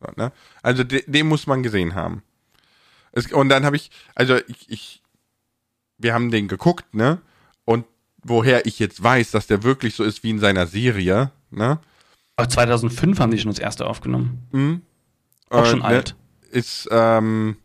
So, 0.00 0.12
ne? 0.16 0.32
Also 0.62 0.84
de, 0.84 1.04
den 1.06 1.28
muss 1.28 1.46
man 1.46 1.62
gesehen 1.62 1.94
haben. 1.94 2.22
Es, 3.12 3.32
und 3.32 3.48
dann 3.48 3.64
habe 3.64 3.76
ich, 3.76 3.90
also 4.14 4.36
ich, 4.46 4.68
ich, 4.68 5.02
wir 5.98 6.14
haben 6.14 6.30
den 6.30 6.48
geguckt, 6.48 6.94
ne? 6.94 7.20
Und 7.64 7.84
woher 8.22 8.66
ich 8.66 8.78
jetzt 8.78 9.02
weiß, 9.02 9.30
dass 9.30 9.46
der 9.46 9.62
wirklich 9.62 9.94
so 9.94 10.04
ist 10.04 10.22
wie 10.22 10.30
in 10.30 10.38
seiner 10.38 10.66
Serie, 10.66 11.32
ne? 11.50 11.80
Aber 12.36 12.48
2005 12.48 13.18
haben 13.18 13.30
die 13.30 13.38
schon 13.38 13.50
das 13.50 13.58
erste 13.58 13.86
aufgenommen. 13.86 14.46
Mhm. 14.52 14.82
Auch 15.50 15.66
schon 15.66 15.80
äh, 15.80 15.84
alt. 15.84 16.16
Ne, 16.42 16.58
ist, 16.58 16.88
ähm, 16.90 17.56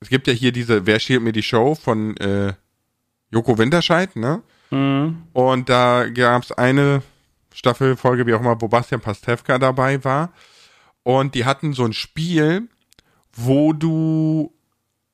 es 0.00 0.08
gibt 0.08 0.26
ja 0.26 0.32
hier 0.32 0.52
diese 0.52 0.86
Wer 0.86 0.98
stiehlt 0.98 1.22
mir 1.22 1.32
die 1.32 1.42
Show 1.42 1.74
von 1.74 2.16
äh, 2.16 2.54
Joko 3.30 3.58
Winterscheid, 3.58 4.16
ne? 4.16 4.42
Mhm. 4.70 5.22
Und 5.32 5.68
da 5.68 6.08
gab 6.08 6.42
es 6.42 6.52
eine 6.52 7.02
Staffelfolge, 7.52 8.26
wie 8.26 8.34
auch 8.34 8.40
immer, 8.40 8.60
wo 8.60 8.68
Bastian 8.68 9.00
Pastewka 9.00 9.58
dabei 9.58 10.02
war. 10.04 10.32
Und 11.02 11.34
die 11.34 11.44
hatten 11.44 11.72
so 11.72 11.84
ein 11.84 11.92
Spiel, 11.92 12.68
wo 13.32 13.72
du, 13.72 14.52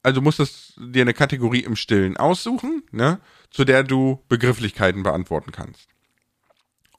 also 0.07 0.21
musstest 0.21 0.75
dir 0.79 1.03
eine 1.03 1.15
Kategorie 1.15 1.65
im 1.65 1.75
Stillen 1.75 2.17
aussuchen, 2.17 2.85
ne? 2.93 3.19
Zu 3.51 3.65
der 3.65 3.83
du 3.83 4.23
Begrifflichkeiten 4.29 5.03
beantworten 5.03 5.51
kannst. 5.51 5.89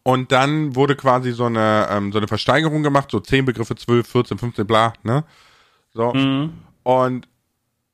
Und 0.04 0.34
dann 0.34 0.76
wurde 0.76 0.98
quasi 0.98 1.32
so 1.32 1.46
eine, 1.46 1.88
ähm, 1.90 2.12
so 2.12 2.18
eine 2.18 2.28
Versteigerung 2.28 2.84
gemacht, 2.84 3.10
so 3.10 3.22
10 3.22 3.46
Begriffe, 3.46 3.78
12, 3.78 4.06
14, 4.10 4.38
15, 4.38 4.68
bla, 4.68 4.92
ne? 5.04 5.24
So. 5.94 6.14
Mhm. 6.14 6.58
Und 6.84 7.30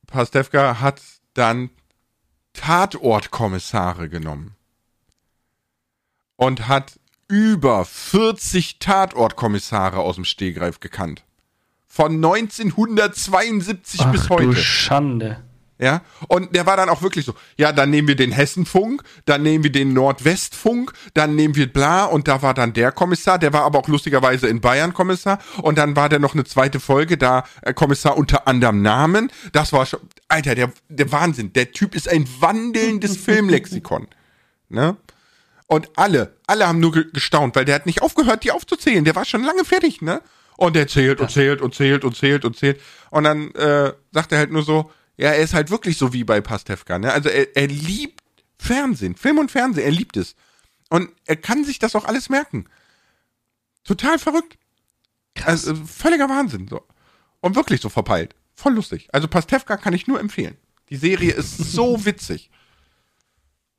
Pastewka 0.07 0.79
hat 0.79 0.99
dann 1.35 1.69
Tatortkommissare 2.53 4.09
genommen. 4.09 4.55
Und 6.37 6.67
hat 6.67 6.99
über 7.27 7.85
40 7.85 8.79
Tatortkommissare 8.79 9.99
aus 9.99 10.15
dem 10.15 10.25
Stehgreif 10.25 10.79
gekannt. 10.79 11.23
Von 11.95 12.15
1972 12.15 14.01
Ach, 14.01 14.11
bis 14.11 14.27
heute. 14.31 14.45
Du 14.45 14.55
Schande. 14.55 15.43
Ja, 15.77 16.01
und 16.27 16.55
der 16.55 16.65
war 16.65 16.75
dann 16.75 16.89
auch 16.89 17.03
wirklich 17.03 17.23
so, 17.23 17.35
ja, 17.55 17.71
dann 17.71 17.91
nehmen 17.91 18.07
wir 18.07 18.15
den 18.15 18.31
Hessenfunk, 18.31 19.03
dann 19.25 19.43
nehmen 19.43 19.63
wir 19.63 19.71
den 19.71 19.93
Nordwestfunk, 19.93 20.91
dann 21.13 21.35
nehmen 21.35 21.55
wir 21.55 21.71
bla 21.71 22.05
und 22.05 22.27
da 22.27 22.41
war 22.41 22.55
dann 22.55 22.73
der 22.73 22.91
Kommissar, 22.91 23.37
der 23.37 23.53
war 23.53 23.61
aber 23.61 23.77
auch 23.77 23.87
lustigerweise 23.87 24.47
in 24.47 24.59
Bayern 24.59 24.95
Kommissar 24.95 25.37
und 25.61 25.77
dann 25.77 25.95
war 25.95 26.09
der 26.09 26.17
noch 26.17 26.33
eine 26.33 26.45
zweite 26.45 26.79
Folge, 26.79 27.15
da 27.15 27.43
äh, 27.61 27.75
Kommissar 27.75 28.17
unter 28.17 28.47
anderem 28.47 28.81
Namen, 28.81 29.31
das 29.51 29.71
war 29.71 29.85
schon, 29.85 29.99
Alter, 30.29 30.55
der, 30.55 30.71
der 30.89 31.11
Wahnsinn, 31.11 31.53
der 31.53 31.73
Typ 31.73 31.93
ist 31.93 32.09
ein 32.09 32.27
wandelndes 32.39 33.17
Filmlexikon, 33.23 34.07
ne? 34.69 34.97
Und 35.67 35.89
alle, 35.95 36.37
alle 36.47 36.67
haben 36.67 36.79
nur 36.79 36.91
gestaunt, 36.91 37.55
weil 37.55 37.65
der 37.65 37.75
hat 37.75 37.85
nicht 37.85 38.01
aufgehört, 38.01 38.43
die 38.43 38.51
aufzuzählen, 38.51 39.05
der 39.05 39.15
war 39.15 39.25
schon 39.25 39.43
lange 39.43 39.63
fertig, 39.63 40.01
ne? 40.01 40.21
Und 40.57 40.75
der 40.75 40.87
zählt 40.87 41.19
und 41.19 41.31
zählt 41.31 41.61
und 41.61 41.73
zählt 41.73 42.03
und 42.03 42.15
zählt 42.15 42.45
und 42.45 42.57
zählt 42.57 42.79
und 43.09 43.23
dann 43.23 43.51
äh, 43.55 43.93
sagt 44.11 44.31
er 44.31 44.37
halt 44.37 44.51
nur 44.51 44.63
so, 44.63 44.91
ja, 45.17 45.29
er 45.29 45.43
ist 45.43 45.53
halt 45.53 45.69
wirklich 45.69 45.97
so 45.97 46.13
wie 46.13 46.23
bei 46.23 46.41
Pastewka, 46.41 46.99
ne? 46.99 47.11
Also 47.11 47.29
er, 47.29 47.55
er 47.55 47.67
liebt 47.67 48.21
Fernsehen, 48.57 49.15
Film 49.15 49.37
und 49.39 49.51
Fernsehen, 49.51 49.85
er 49.85 49.91
liebt 49.91 50.17
es. 50.17 50.35
Und 50.89 51.09
er 51.25 51.35
kann 51.35 51.65
sich 51.65 51.79
das 51.79 51.95
auch 51.95 52.05
alles 52.05 52.29
merken. 52.29 52.65
Total 53.83 54.19
verrückt. 54.19 54.57
Krass. 55.35 55.67
Also 55.67 55.83
völliger 55.85 56.29
Wahnsinn, 56.29 56.67
so. 56.67 56.81
Und 57.41 57.55
wirklich 57.55 57.81
so 57.81 57.89
verpeilt. 57.89 58.35
Voll 58.55 58.73
lustig. 58.73 59.09
Also 59.11 59.27
Pastewka 59.27 59.77
kann 59.77 59.93
ich 59.93 60.07
nur 60.07 60.19
empfehlen. 60.19 60.57
Die 60.89 60.95
Serie 60.95 61.33
ist 61.33 61.57
so 61.57 62.05
witzig. 62.05 62.49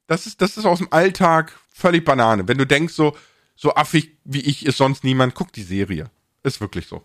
Das 0.07 0.27
ist, 0.27 0.43
das 0.43 0.57
ist 0.57 0.67
aus 0.67 0.79
dem 0.79 0.93
Alltag 0.93 1.59
völlig 1.71 2.05
Banane. 2.05 2.47
Wenn 2.47 2.59
du 2.59 2.67
denkst, 2.67 2.95
so, 2.95 3.17
so 3.57 3.75
affig 3.75 4.19
wie 4.25 4.41
ich 4.41 4.67
ist 4.67 4.77
sonst 4.77 5.05
niemand, 5.05 5.35
guck 5.35 5.53
die 5.53 5.63
Serie. 5.63 6.11
Ist 6.45 6.61
wirklich 6.61 6.87
so. 6.87 7.03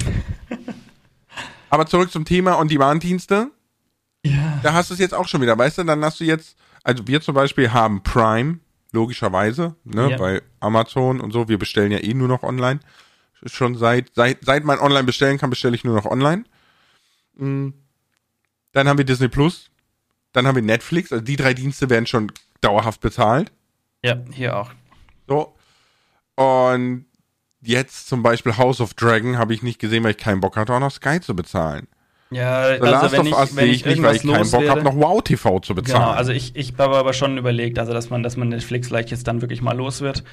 Aber 1.70 1.86
zurück 1.86 2.10
zum 2.10 2.24
Thema 2.24 2.58
On-Demand-Dienste. 2.58 3.50
Ja. 4.24 4.60
Da 4.62 4.72
hast 4.72 4.90
du 4.90 4.94
es 4.94 5.00
jetzt 5.00 5.14
auch 5.14 5.28
schon 5.28 5.42
wieder, 5.42 5.58
weißt 5.58 5.78
du? 5.78 5.84
Dann 5.84 6.04
hast 6.04 6.20
du 6.20 6.24
jetzt, 6.24 6.56
also 6.84 7.06
wir 7.06 7.20
zum 7.20 7.34
Beispiel 7.34 7.72
haben 7.72 8.02
Prime, 8.02 8.60
logischerweise, 8.92 9.74
ne, 9.84 10.10
ja. 10.10 10.16
bei 10.16 10.42
Amazon 10.60 11.20
und 11.20 11.32
so. 11.32 11.48
Wir 11.48 11.58
bestellen 11.58 11.90
ja 11.90 11.98
eh 11.98 12.14
nur 12.14 12.28
noch 12.28 12.42
online. 12.42 12.80
Schon 13.44 13.76
seit, 13.76 14.12
seit, 14.14 14.44
seit 14.44 14.64
man 14.64 14.78
online 14.78 15.04
bestellen 15.04 15.38
kann, 15.38 15.50
bestelle 15.50 15.74
ich 15.74 15.82
nur 15.82 15.96
noch 15.96 16.06
online. 16.06 16.44
Mhm. 17.34 17.74
Dann 18.72 18.88
haben 18.88 18.98
wir 18.98 19.04
Disney 19.04 19.28
Plus. 19.28 19.70
Dann 20.32 20.46
haben 20.46 20.54
wir 20.54 20.62
Netflix. 20.62 21.10
Also 21.10 21.24
die 21.24 21.36
drei 21.36 21.52
Dienste 21.52 21.90
werden 21.90 22.06
schon 22.06 22.30
dauerhaft 22.60 23.00
bezahlt. 23.00 23.50
Ja, 24.04 24.22
hier 24.30 24.56
auch. 24.56 24.70
So. 25.26 25.56
Und 26.36 27.06
jetzt 27.62 28.08
zum 28.08 28.22
Beispiel 28.22 28.56
House 28.56 28.80
of 28.80 28.94
Dragon 28.94 29.38
habe 29.38 29.54
ich 29.54 29.62
nicht 29.62 29.78
gesehen, 29.78 30.04
weil 30.04 30.12
ich 30.12 30.18
keinen 30.18 30.40
Bock 30.40 30.56
hatte, 30.56 30.74
auch 30.74 30.80
noch 30.80 30.90
Sky 30.90 31.20
zu 31.20 31.34
bezahlen. 31.34 31.86
Ja, 32.30 32.76
The 32.76 32.80
also 32.80 32.86
Last 32.86 33.12
wenn 33.12 33.20
of 33.20 33.26
ich, 33.26 33.34
Us 33.34 33.50
sehe 33.50 33.64
ich 33.66 33.84
nicht, 33.84 34.02
weil 34.02 34.16
ich 34.16 34.22
keinen 34.22 34.50
Bock 34.50 34.68
habe, 34.68 34.82
noch 34.82 34.96
Wow 34.96 35.22
TV 35.22 35.60
zu 35.60 35.74
bezahlen. 35.74 36.02
Genau, 36.02 36.12
also 36.12 36.32
ich, 36.32 36.56
ich 36.56 36.72
habe 36.78 36.96
aber 36.96 37.12
schon 37.12 37.36
überlegt, 37.36 37.78
also 37.78 37.92
dass 37.92 38.10
man, 38.10 38.22
dass 38.22 38.36
man 38.36 38.48
Netflix 38.48 38.88
vielleicht 38.88 39.10
jetzt 39.10 39.28
dann 39.28 39.42
wirklich 39.42 39.62
mal 39.62 39.76
los 39.76 40.00
wird, 40.00 40.24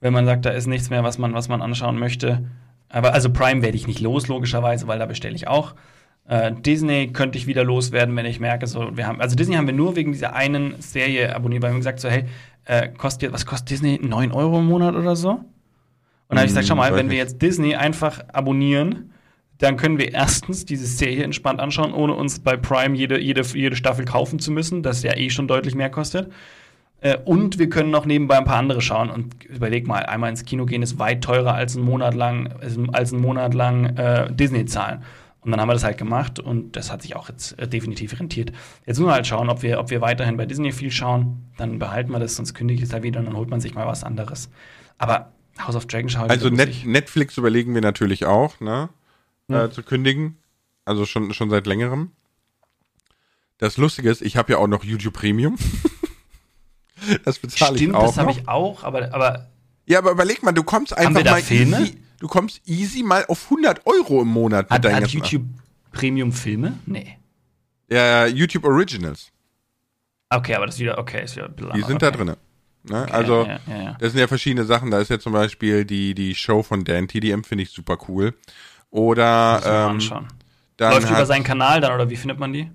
wenn 0.00 0.12
man 0.12 0.26
sagt, 0.26 0.44
da 0.44 0.50
ist 0.50 0.66
nichts 0.66 0.90
mehr, 0.90 1.02
was 1.04 1.18
man, 1.18 1.34
was 1.34 1.48
man 1.48 1.62
anschauen 1.62 1.98
möchte. 1.98 2.44
Aber 2.90 3.12
also 3.12 3.30
Prime 3.30 3.62
werde 3.62 3.76
ich 3.76 3.86
nicht 3.86 4.00
los, 4.00 4.28
logischerweise, 4.28 4.86
weil 4.86 4.98
da 4.98 5.06
bestelle 5.06 5.34
ich 5.34 5.48
auch. 5.48 5.74
Äh, 6.26 6.52
Disney 6.52 7.08
könnte 7.12 7.38
ich 7.38 7.46
wieder 7.46 7.64
loswerden, 7.64 8.14
wenn 8.14 8.26
ich 8.26 8.40
merke, 8.40 8.66
so, 8.66 8.96
wir 8.96 9.06
haben, 9.06 9.20
also 9.20 9.34
Disney 9.34 9.56
haben 9.56 9.66
wir 9.66 9.74
nur 9.74 9.96
wegen 9.96 10.12
dieser 10.12 10.34
einen 10.34 10.80
Serie 10.80 11.34
abonniert, 11.34 11.62
weil 11.62 11.72
wir 11.72 11.78
gesagt 11.78 12.00
so, 12.00 12.10
hey, 12.10 12.24
äh, 12.66 12.88
kostet, 12.88 13.32
was 13.32 13.46
kostet 13.46 13.70
Disney? 13.70 13.98
9 14.02 14.32
Euro 14.32 14.58
im 14.58 14.66
Monat 14.66 14.94
oder 14.94 15.16
so? 15.16 15.40
Und 16.28 16.36
dann 16.36 16.38
habe 16.40 16.46
ich 16.46 16.50
gesagt, 16.50 16.68
schau 16.68 16.74
mal, 16.74 16.94
wenn 16.94 17.10
wir 17.10 17.16
jetzt 17.16 17.40
Disney 17.40 17.74
einfach 17.74 18.20
abonnieren, 18.32 19.12
dann 19.58 19.76
können 19.76 19.98
wir 19.98 20.12
erstens 20.12 20.64
diese 20.64 20.86
Serie 20.86 21.24
entspannt 21.24 21.58
anschauen, 21.58 21.92
ohne 21.92 22.14
uns 22.14 22.40
bei 22.40 22.56
Prime 22.56 22.96
jede, 22.96 23.18
jede, 23.18 23.42
jede 23.42 23.76
Staffel 23.76 24.04
kaufen 24.04 24.38
zu 24.38 24.52
müssen, 24.52 24.82
das 24.82 25.02
ja 25.02 25.16
eh 25.16 25.30
schon 25.30 25.48
deutlich 25.48 25.74
mehr 25.74 25.90
kostet. 25.90 26.30
Äh, 27.00 27.18
und 27.24 27.58
wir 27.58 27.68
können 27.68 27.90
noch 27.90 28.06
nebenbei 28.06 28.38
ein 28.38 28.44
paar 28.44 28.58
andere 28.58 28.80
schauen. 28.80 29.10
Und 29.10 29.44
überleg 29.44 29.86
mal, 29.86 30.04
einmal 30.04 30.30
ins 30.30 30.44
Kino 30.44 30.66
gehen 30.66 30.82
ist 30.82 30.98
weit 30.98 31.22
teurer 31.22 31.54
als 31.54 31.76
ein 31.76 31.82
Monat 31.82 32.14
lang, 32.14 32.52
als 32.92 33.12
ein 33.12 33.20
Monat 33.20 33.54
lang 33.54 33.96
äh, 33.96 34.32
Disney 34.32 34.64
zahlen. 34.66 35.02
Und 35.40 35.52
dann 35.52 35.60
haben 35.60 35.68
wir 35.68 35.74
das 35.74 35.84
halt 35.84 35.98
gemacht 35.98 36.40
und 36.40 36.76
das 36.76 36.92
hat 36.92 37.02
sich 37.02 37.16
auch 37.16 37.28
jetzt 37.28 37.58
äh, 37.58 37.66
definitiv 37.66 38.18
rentiert. 38.18 38.52
Jetzt 38.86 38.98
müssen 38.98 39.08
wir 39.08 39.14
halt 39.14 39.26
schauen, 39.26 39.48
ob 39.48 39.62
wir, 39.62 39.78
ob 39.78 39.90
wir 39.90 40.00
weiterhin 40.00 40.36
bei 40.36 40.46
Disney 40.46 40.72
viel 40.72 40.90
schauen. 40.90 41.46
Dann 41.56 41.78
behalten 41.78 42.12
wir 42.12 42.18
das, 42.18 42.36
sonst 42.36 42.54
kündige 42.54 42.82
ich 42.82 42.88
es 42.88 42.92
halt 42.92 43.02
wieder 43.02 43.20
und 43.20 43.26
dann 43.26 43.36
holt 43.36 43.48
man 43.48 43.60
sich 43.60 43.74
mal 43.74 43.86
was 43.86 44.04
anderes. 44.04 44.50
Aber 44.98 45.32
House 45.58 45.76
of 45.76 45.86
Dragon 45.86 46.08
schaue 46.08 46.26
ich 46.26 46.30
Also 46.30 46.50
Net 46.50 46.84
Netflix 46.84 47.36
überlegen 47.36 47.74
wir 47.74 47.80
natürlich 47.80 48.24
auch, 48.26 48.60
ne? 48.60 48.88
Ja. 49.48 49.64
Äh, 49.64 49.70
zu 49.70 49.82
kündigen. 49.82 50.36
Also 50.84 51.04
schon, 51.04 51.32
schon 51.34 51.50
seit 51.50 51.66
längerem. 51.66 52.12
Das 53.58 53.76
Lustige 53.76 54.10
ist, 54.10 54.22
ich 54.22 54.36
habe 54.36 54.52
ja 54.52 54.58
auch 54.58 54.68
noch 54.68 54.84
YouTube 54.84 55.14
Premium. 55.14 55.58
das 57.24 57.38
bezahle 57.38 57.76
ich 57.76 57.92
auch. 57.92 58.06
Das 58.06 58.18
habe 58.18 58.30
ich 58.30 58.48
auch, 58.48 58.84
aber, 58.84 59.12
aber. 59.12 59.48
Ja, 59.86 59.98
aber 59.98 60.12
überleg 60.12 60.42
mal, 60.42 60.52
du 60.52 60.62
kommst 60.62 60.96
einfach 60.96 61.24
mal 61.24 61.42
Filme? 61.42 61.80
easy, 61.80 61.98
du 62.20 62.28
kommst 62.28 62.60
easy 62.66 63.02
mal 63.02 63.24
auf 63.26 63.44
100 63.44 63.86
Euro 63.86 64.22
im 64.22 64.28
Monat. 64.28 64.70
Hat, 64.70 64.86
hat 64.86 65.08
YouTube 65.08 65.44
Premium 65.92 66.32
Filme? 66.32 66.78
Nee. 66.86 67.18
Ja, 67.90 68.26
YouTube 68.26 68.64
Originals. 68.64 69.32
Okay, 70.30 70.54
aber 70.54 70.66
das 70.66 70.76
ist 70.76 70.80
wieder, 70.80 70.98
okay, 70.98 71.24
ist 71.24 71.36
wieder 71.36 71.48
Die 71.48 71.80
sind 71.82 71.96
okay. 71.96 71.98
da 71.98 72.10
drin. 72.10 72.36
Ne? 72.88 73.02
Okay, 73.02 73.12
also, 73.12 73.44
ja, 73.44 73.60
ja, 73.66 73.82
ja. 73.82 73.96
das 73.98 74.12
sind 74.12 74.20
ja 74.20 74.28
verschiedene 74.28 74.64
Sachen. 74.64 74.90
Da 74.90 75.00
ist 75.00 75.10
ja 75.10 75.18
zum 75.18 75.32
Beispiel 75.32 75.84
die, 75.84 76.14
die 76.14 76.34
Show 76.34 76.62
von 76.62 76.84
Dan 76.84 77.08
TDM, 77.08 77.42
finde 77.42 77.62
ich 77.62 77.70
super 77.70 77.98
cool. 78.08 78.34
Oder. 78.90 79.90
Ähm, 79.90 80.00
dann 80.76 80.92
Läuft 80.92 81.10
über 81.10 81.26
seinen 81.26 81.42
Kanal 81.42 81.80
dann, 81.80 81.92
oder 81.92 82.08
wie 82.08 82.16
findet 82.16 82.38
man 82.38 82.52
die? 82.52 82.70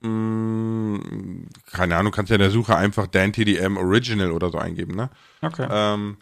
Mh, 0.00 0.08
mm, 0.08 1.48
keine 1.70 1.96
Ahnung, 1.96 2.12
kannst 2.12 2.30
ja 2.30 2.36
in 2.36 2.40
der 2.40 2.50
Suche 2.50 2.76
einfach 2.76 3.06
Dan 3.06 3.32
TDM 3.32 3.76
Original 3.76 4.32
oder 4.32 4.50
so 4.50 4.58
eingeben, 4.58 4.94
ne? 4.94 5.10
Okay. 5.42 5.66
Ähm, 5.70 6.16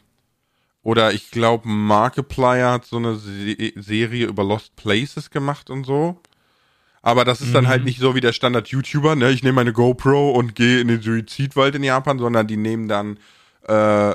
oder 0.82 1.12
ich 1.12 1.30
glaube, 1.30 1.68
Markiplier 1.68 2.72
hat 2.72 2.86
so 2.86 2.96
eine 2.96 3.16
Se 3.16 3.72
Serie 3.76 4.26
über 4.26 4.42
Lost 4.42 4.74
Places 4.76 5.30
gemacht 5.30 5.70
und 5.70 5.84
so. 5.84 6.20
Aber 7.02 7.24
das 7.24 7.40
ist 7.40 7.48
mhm. 7.48 7.54
dann 7.54 7.68
halt 7.68 7.80
mhm. 7.80 7.86
nicht 7.86 8.00
so 8.00 8.14
wie 8.14 8.20
der 8.20 8.32
Standard-YouTuber, 8.32 9.16
ne? 9.16 9.30
Ich 9.30 9.42
nehme 9.42 9.56
meine 9.56 9.72
GoPro 9.72 10.30
und 10.30 10.54
gehe 10.54 10.80
in 10.80 10.88
den 10.88 11.00
Suizidwald 11.00 11.74
in 11.74 11.82
Japan, 11.82 12.18
sondern 12.18 12.46
die 12.46 12.58
nehmen 12.58 12.88
dann, 12.88 13.18
äh, 13.66 14.14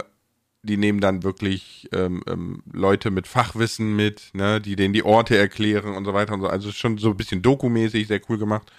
die 0.61 0.77
nehmen 0.77 0.99
dann 0.99 1.23
wirklich 1.23 1.89
ähm, 1.93 2.23
ähm, 2.27 2.61
Leute 2.71 3.09
mit 3.09 3.27
Fachwissen 3.27 3.95
mit, 3.95 4.29
ne, 4.33 4.61
die 4.61 4.75
denen 4.75 4.93
die 4.93 5.03
Orte 5.03 5.37
erklären 5.37 5.95
und 5.95 6.05
so 6.05 6.13
weiter 6.13 6.33
und 6.33 6.41
so. 6.41 6.47
Also 6.47 6.71
schon 6.71 6.97
so 6.97 7.09
ein 7.09 7.17
bisschen 7.17 7.41
dokumäßig, 7.41 8.07
sehr 8.07 8.21
cool 8.29 8.37
gemacht. 8.37 8.71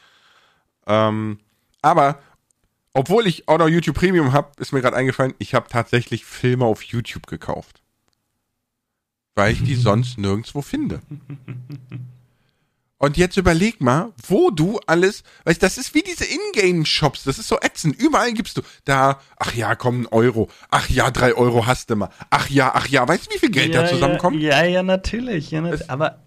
Ähm, 0.87 1.38
aber 1.83 2.21
obwohl 2.92 3.27
ich 3.27 3.49
auch 3.49 3.59
noch 3.59 3.69
YouTube 3.69 3.97
Premium 3.97 4.33
habe, 4.33 4.53
ist 4.59 4.73
mir 4.73 4.81
gerade 4.81 4.97
eingefallen, 4.97 5.35
ich 5.38 5.55
habe 5.55 5.69
tatsächlich 5.69 6.25
Filme 6.25 6.64
auf 6.64 6.83
YouTube 6.83 7.27
gekauft. 7.27 7.83
Weil 9.35 9.53
ich 9.53 9.62
die 9.64 9.75
sonst 9.77 10.16
nirgendwo 10.16 10.62
finde. 10.62 11.01
Und 12.99 13.19
jetzt 13.19 13.37
überleg 13.37 13.83
mal, 13.83 14.13
wo 14.27 14.51
du 14.51 14.81
alles, 14.87 15.23
weißt 15.45 15.63
das 15.63 15.77
ist 15.77 15.95
wie 15.95 16.03
diese 16.03 16.25
Ingame-Shops, 16.25 17.25
das 17.25 17.39
ist 17.39 17.49
so 17.49 17.59
ätzend. 17.61 18.01
Überall 18.01 18.33
gibst 18.33 18.57
du 18.57 18.63
da, 18.87 19.21
ach 19.39 19.55
ja, 19.55 19.75
komm, 19.75 20.03
ein 20.03 20.07
Euro, 20.07 20.49
ach 20.70 20.89
ja, 20.89 21.11
drei 21.11 21.35
Euro 21.35 21.66
hast 21.66 21.91
du 21.91 21.97
mal, 21.97 22.09
ach 22.31 22.49
ja, 22.49 22.73
ach 22.75 22.89
ja, 22.89 23.07
weißt 23.07 23.27
du, 23.27 23.35
wie 23.35 23.39
viel 23.39 23.51
Geld 23.51 23.75
ja, 23.75 23.83
da 23.83 23.89
zusammenkommt? 23.89 24.41
Ja, 24.41 24.64
ja, 24.64 24.83
natürlich. 24.83 25.51
Ja, 25.51 25.61
natürlich. 25.61 25.91
aber 25.91 26.20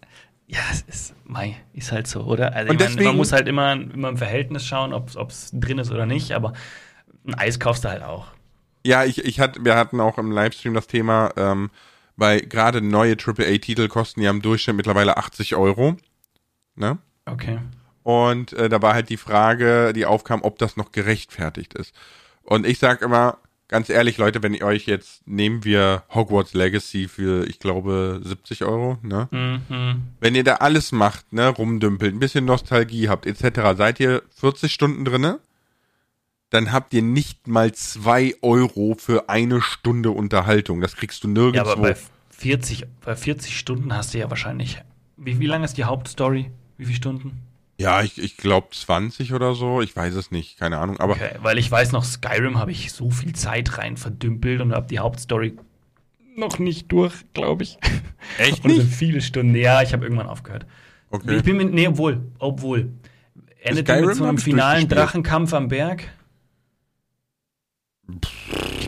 ja, 0.45 0.59
es 0.71 0.81
ist, 0.81 1.13
mei, 1.25 1.57
ist 1.73 1.91
halt 1.91 2.07
so, 2.07 2.21
oder? 2.21 2.53
Also 2.55 2.71
und 2.71 2.79
deswegen, 2.79 2.95
meine, 2.97 3.07
man 3.09 3.17
muss 3.17 3.31
halt 3.31 3.47
immer, 3.47 3.73
immer 3.73 4.09
im 4.09 4.17
Verhältnis 4.17 4.65
schauen, 4.65 4.93
ob 4.93 5.09
es 5.29 5.49
drin 5.53 5.79
ist 5.79 5.91
oder 5.91 6.05
nicht, 6.05 6.33
aber 6.33 6.53
ein 7.25 7.33
Eis 7.33 7.59
kaufst 7.59 7.83
du 7.83 7.89
halt 7.89 8.03
auch. 8.03 8.27
Ja, 8.85 9.05
ich, 9.05 9.23
ich 9.25 9.39
hatte, 9.39 9.63
wir 9.63 9.75
hatten 9.75 9.99
auch 9.99 10.17
im 10.17 10.31
Livestream 10.31 10.73
das 10.73 10.87
Thema, 10.87 11.31
ähm, 11.35 11.71
weil 12.15 12.41
gerade 12.41 12.81
neue 12.81 13.15
AAA-Titel 13.15 13.87
kosten 13.87 14.21
ja 14.21 14.29
im 14.29 14.41
Durchschnitt 14.41 14.75
mittlerweile 14.75 15.17
80 15.17 15.55
Euro. 15.55 15.97
Ne? 16.79 16.97
Okay. 17.25 17.59
Und 18.03 18.53
äh, 18.53 18.69
da 18.69 18.81
war 18.81 18.93
halt 18.93 19.09
die 19.09 19.17
Frage, 19.17 19.93
die 19.93 20.05
aufkam, 20.05 20.41
ob 20.41 20.57
das 20.57 20.77
noch 20.77 20.91
gerechtfertigt 20.91 21.73
ist. 21.73 21.93
Und 22.43 22.65
ich 22.65 22.79
sag 22.79 23.01
immer, 23.01 23.37
ganz 23.67 23.89
ehrlich, 23.89 24.17
Leute, 24.17 24.41
wenn 24.43 24.53
ihr 24.53 24.65
euch 24.65 24.85
jetzt, 24.87 25.25
nehmen 25.27 25.63
wir 25.63 26.03
Hogwarts 26.13 26.53
Legacy 26.53 27.07
für, 27.07 27.47
ich 27.47 27.59
glaube, 27.59 28.19
70 28.23 28.65
Euro, 28.65 28.97
ne? 29.03 29.29
Mhm. 29.31 30.01
Wenn 30.19 30.35
ihr 30.35 30.43
da 30.43 30.55
alles 30.55 30.91
macht, 30.91 31.31
ne, 31.31 31.47
rumdümpelt, 31.47 32.13
ein 32.13 32.19
bisschen 32.19 32.45
Nostalgie 32.45 33.09
habt, 33.09 33.25
etc., 33.25 33.77
seid 33.77 33.99
ihr 33.99 34.23
40 34.35 34.73
Stunden 34.73 35.05
drinne? 35.05 35.39
Dann 36.49 36.71
habt 36.71 36.95
ihr 36.95 37.03
nicht 37.03 37.47
mal 37.47 37.71
zwei 37.73 38.33
Euro 38.41 38.95
für 38.97 39.29
eine 39.29 39.61
Stunde 39.61 40.09
Unterhaltung. 40.09 40.81
Das 40.81 40.95
kriegst 40.95 41.23
du 41.23 41.27
nirgendwo. 41.27 41.67
Ja, 41.67 41.73
aber 41.73 41.81
bei 41.81 41.97
40, 42.31 42.87
bei 43.05 43.15
40 43.15 43.55
Stunden 43.55 43.93
hast 43.93 44.15
du 44.15 44.17
ja 44.17 44.31
wahrscheinlich. 44.31 44.81
Wie, 45.15 45.39
wie 45.39 45.45
lang 45.45 45.63
ist 45.63 45.77
die 45.77 45.83
Hauptstory? 45.83 46.49
Wie 46.79 46.85
viele 46.85 46.95
Stunden? 46.95 47.41
Ja, 47.77 48.01
ich, 48.01 48.17
ich 48.17 48.37
glaube 48.37 48.69
20 48.71 49.33
oder 49.33 49.53
so. 49.53 49.81
Ich 49.81 49.95
weiß 49.95 50.15
es 50.15 50.31
nicht, 50.31 50.57
keine 50.57 50.77
Ahnung. 50.77 50.97
Aber 50.99 51.13
okay, 51.13 51.35
weil 51.41 51.57
ich 51.57 51.69
weiß 51.69 51.91
noch, 51.91 52.05
Skyrim 52.05 52.57
habe 52.57 52.71
ich 52.71 52.93
so 52.93 53.11
viel 53.11 53.33
Zeit 53.33 53.77
rein 53.77 53.97
verdümpelt 53.97 54.61
und 54.61 54.73
habe 54.73 54.87
die 54.87 54.99
Hauptstory 54.99 55.57
noch 56.37 56.57
nicht 56.57 56.89
durch, 56.91 57.25
glaube 57.33 57.63
ich. 57.63 57.77
Echt 58.37 58.63
nicht? 58.65 58.77
sind 58.77 58.89
viele 58.89 59.21
Stunden. 59.21 59.55
Ja, 59.55 59.81
ich 59.81 59.91
habe 59.91 60.05
irgendwann 60.05 60.27
aufgehört. 60.27 60.65
Okay. 61.09 61.37
Ich 61.37 61.43
bin 61.43 61.57
mit, 61.57 61.73
nee, 61.73 61.87
obwohl, 61.87 62.21
obwohl. 62.39 62.93
Endet 63.61 63.89
mit 63.89 64.15
so 64.15 64.23
einem 64.23 64.37
finalen 64.37 64.87
Drachenkampf 64.87 65.53
am 65.53 65.67
Berg? 65.67 66.07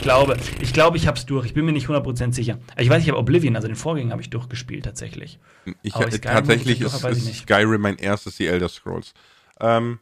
Ich 0.02 0.06
glaube, 0.06 0.36
ich 0.60 0.74
glaube, 0.74 0.98
ich 0.98 1.06
habe 1.06 1.16
es 1.16 1.28
durch. 1.28 1.46
Ich 1.46 1.54
bin 1.54 1.64
mir 1.64 1.74
nicht 1.74 1.88
100% 1.88 2.34
sicher. 2.34 2.58
Ich 2.76 2.90
weiß, 2.90 3.04
ich 3.04 3.10
habe 3.10 3.20
Oblivion, 3.20 3.56
also 3.56 3.68
den 3.68 3.76
Vorgänger, 3.76 4.14
habe 4.14 4.22
ich 4.24 4.32
durchgespielt 4.32 4.84
tatsächlich. 4.84 5.38
Ich, 5.84 5.94
Aber 5.94 6.10
Skyrim, 6.10 6.38
tatsächlich 6.38 6.82
ist, 6.82 7.04
durch, 7.04 7.18
ist 7.18 7.36
Skyrim 7.42 7.82
mein 7.82 7.98
erstes 7.98 8.36
The 8.38 8.48
Elder 8.48 8.68
Scrolls. 8.68 9.14
Ähm, 9.60 10.00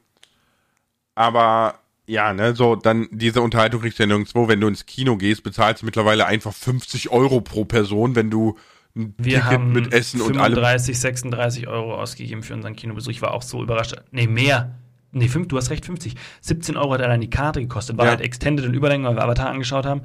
aber 1.16 1.80
ja, 2.08 2.34
ne, 2.34 2.56
so 2.56 2.78
dann 2.78 3.10
diese 3.12 3.42
Unterhaltung 3.42 3.82
kriegst 3.82 4.00
du 4.00 4.04
ja 4.04 4.08
nirgendwo. 4.08 4.48
Wenn 4.48 4.62
du 4.62 4.70
ins 4.70 4.86
Kino 4.86 5.18
gehst, 5.18 5.44
bezahlst 5.44 5.82
du 5.82 5.86
mittlerweile 5.86 6.28
einfach 6.28 6.54
50 6.54 7.10
Euro 7.10 7.42
pro 7.42 7.66
Person, 7.66 8.16
wenn 8.16 8.30
du 8.30 8.58
ein 8.96 9.16
Wir 9.18 9.40
Ticket 9.40 9.44
haben 9.44 9.74
mit 9.74 9.94
Essen 9.94 10.20
35, 10.20 10.30
und 10.30 10.42
allem. 10.42 10.56
35, 10.56 10.98
36 10.98 11.68
Euro 11.68 11.96
ausgegeben 11.96 12.42
für 12.42 12.54
unseren 12.54 12.78
Kinobesuch. 12.78 13.12
Ich 13.12 13.22
war 13.22 13.34
auch 13.34 13.44
so 13.44 13.62
überrascht. 13.62 13.96
Nee, 14.12 14.28
mehr. 14.28 14.79
Nee, 15.12 15.28
fünf, 15.28 15.48
du 15.48 15.58
hast 15.58 15.70
recht, 15.70 15.86
50. 15.86 16.16
17 16.42 16.78
Euro 16.78 16.94
hat 16.94 17.02
allein 17.02 17.22
die 17.22 17.30
Karte 17.30 17.62
gekostet. 17.62 17.98
War 17.98 18.06
ja. 18.06 18.12
halt 18.12 18.22
Extended 18.22 18.66
und 18.66 18.74
Überlänge, 18.74 19.08
weil 19.08 19.16
wir 19.16 19.24
Avatar 19.24 19.50
angeschaut 19.50 19.86
haben. 19.86 20.02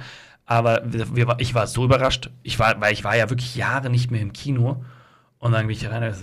Aber 0.47 0.83
wir, 0.85 1.37
ich 1.39 1.55
war 1.55 1.67
so 1.67 1.85
überrascht. 1.85 2.31
Ich 2.43 2.59
war, 2.59 2.81
weil 2.81 2.93
ich 2.93 3.05
war 3.05 3.17
ja 3.17 3.31
wirklich 3.31 3.57
Jahre 3.57 3.91
nicht 3.91 4.11
mehr 4.11 4.21
im 4.21 4.33
Kino. 4.33 4.85
Und 5.39 5.53
dann 5.53 5.67
bin 5.67 5.77
ich 5.77 5.91
rein, 5.91 6.15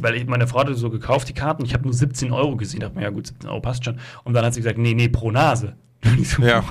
weil 0.00 0.14
ich, 0.14 0.26
meine 0.26 0.46
Frau 0.46 0.60
hatte 0.60 0.74
so 0.74 0.88
gekauft, 0.88 1.28
die 1.28 1.34
Karten. 1.34 1.64
Ich 1.64 1.74
habe 1.74 1.84
nur 1.84 1.92
17 1.92 2.32
Euro 2.32 2.56
gesehen. 2.56 2.80
dachte 2.80 2.96
mir, 2.96 3.02
ja 3.02 3.10
gut, 3.10 3.26
17 3.26 3.50
Euro 3.50 3.60
passt 3.60 3.84
schon. 3.84 3.98
Und 4.24 4.32
dann 4.32 4.44
hat 4.44 4.54
sie 4.54 4.60
gesagt, 4.60 4.78
nee, 4.78 4.94
nee, 4.94 5.08
pro 5.08 5.30
Nase. 5.30 5.76
So, 6.22 6.42
ja. 6.42 6.64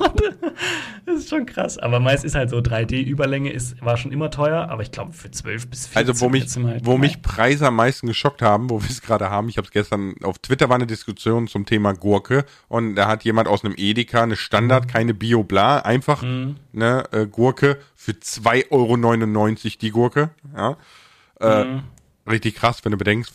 das 1.06 1.18
ist 1.18 1.30
schon 1.30 1.46
krass. 1.46 1.78
Aber 1.78 2.00
meist 2.00 2.24
ist 2.24 2.36
halt 2.36 2.50
so 2.50 2.58
3D-Überlänge 2.58 3.52
ist, 3.52 3.82
war 3.84 3.98
schon 3.98 4.12
immer 4.12 4.32
teuer, 4.32 4.70
aber 4.70 4.82
ich 4.82 4.92
glaube 4.92 5.14
für 5.14 5.30
12 5.30 5.68
bis 5.68 5.88
14 5.88 5.98
Also 5.98 6.22
wo 6.22 6.30
mich, 6.30 6.56
halt 6.64 6.86
wo 6.86 6.98
mich 6.98 7.22
Preise 7.22 7.68
am 7.68 7.76
meisten 7.76 8.08
geschockt 8.08 8.42
haben, 8.42 8.70
wo 8.70 8.82
wir 8.82 8.90
es 8.90 9.02
gerade 9.02 9.30
haben, 9.30 9.50
ich 9.50 9.58
habe 9.58 9.66
es 9.66 9.72
gestern 9.72 10.16
auf 10.24 10.40
Twitter 10.40 10.70
war 10.70 10.76
eine 10.76 10.88
Diskussion 10.88 11.48
zum 11.48 11.66
Thema 11.66 11.94
Gurke 11.94 12.46
und 12.68 12.96
da 12.96 13.08
hat 13.08 13.24
jemand 13.24 13.48
aus 13.48 13.64
einem 13.64 13.76
Edeka 13.78 14.24
eine 14.24 14.36
Standard, 14.36 14.86
mhm. 14.86 14.90
keine 14.90 15.14
Bio 15.14 15.44
bla, 15.44 15.80
einfach 15.80 16.22
mhm. 16.22 16.58
ne 16.72 17.04
äh, 17.12 17.26
Gurke 17.26 17.78
für 17.96 18.12
2,99 18.14 18.70
Euro 18.72 19.78
die 19.82 19.92
Gurke. 19.92 20.30
Ja. 20.56 20.78
Äh, 21.40 21.66
mhm. 21.66 21.84
Richtig 22.30 22.56
krass, 22.56 22.84
wenn 22.84 22.92
du 22.92 22.98
bedenkst, 22.98 23.34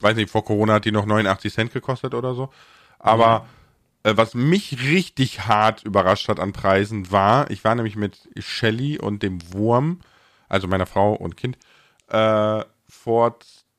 weiß 0.00 0.16
nicht, 0.16 0.30
vor 0.30 0.44
Corona 0.44 0.74
hat 0.74 0.84
die 0.84 0.92
noch 0.92 1.06
89 1.06 1.52
Cent 1.52 1.72
gekostet 1.72 2.14
oder 2.14 2.34
so. 2.34 2.50
Aber 2.98 3.46
äh, 3.46 3.59
was 4.02 4.34
mich 4.34 4.82
richtig 4.82 5.46
hart 5.46 5.84
überrascht 5.84 6.28
hat 6.28 6.40
an 6.40 6.52
Preisen 6.52 7.10
war, 7.10 7.50
ich 7.50 7.64
war 7.64 7.74
nämlich 7.74 7.96
mit 7.96 8.28
Shelly 8.38 8.98
und 8.98 9.22
dem 9.22 9.38
Wurm, 9.52 10.00
also 10.48 10.66
meiner 10.68 10.86
Frau 10.86 11.12
und 11.12 11.36
Kind, 11.36 11.58
äh, 12.08 12.64
vor 12.88 13.38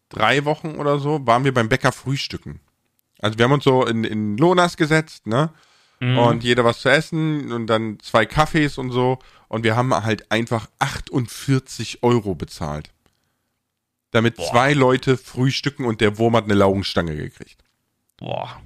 drei 0.09 0.45
Wochen 0.45 0.75
oder 0.75 0.99
so, 0.99 1.25
waren 1.25 1.43
wir 1.43 1.53
beim 1.53 1.69
Bäcker 1.69 1.91
frühstücken. 1.91 2.59
Also 3.19 3.37
wir 3.37 3.45
haben 3.45 3.51
uns 3.51 3.63
so 3.63 3.85
in, 3.85 4.03
in 4.03 4.37
Lonas 4.37 4.77
gesetzt, 4.77 5.27
ne? 5.27 5.51
Mhm. 5.99 6.17
Und 6.17 6.43
jeder 6.43 6.65
was 6.65 6.79
zu 6.81 6.89
essen 6.89 7.51
und 7.51 7.67
dann 7.67 7.99
zwei 7.99 8.25
Kaffees 8.25 8.77
und 8.77 8.91
so. 8.91 9.19
Und 9.47 9.63
wir 9.63 9.75
haben 9.75 9.93
halt 9.93 10.31
einfach 10.31 10.67
48 10.79 12.01
Euro 12.01 12.33
bezahlt. 12.33 12.89
Damit 14.09 14.35
Boah. 14.35 14.49
zwei 14.49 14.73
Leute 14.73 15.17
frühstücken 15.17 15.85
und 15.85 16.01
der 16.01 16.17
Wurm 16.17 16.35
hat 16.35 16.45
eine 16.45 16.55
Laugenstange 16.55 17.15
gekriegt. 17.15 17.63
Boah. 18.17 18.61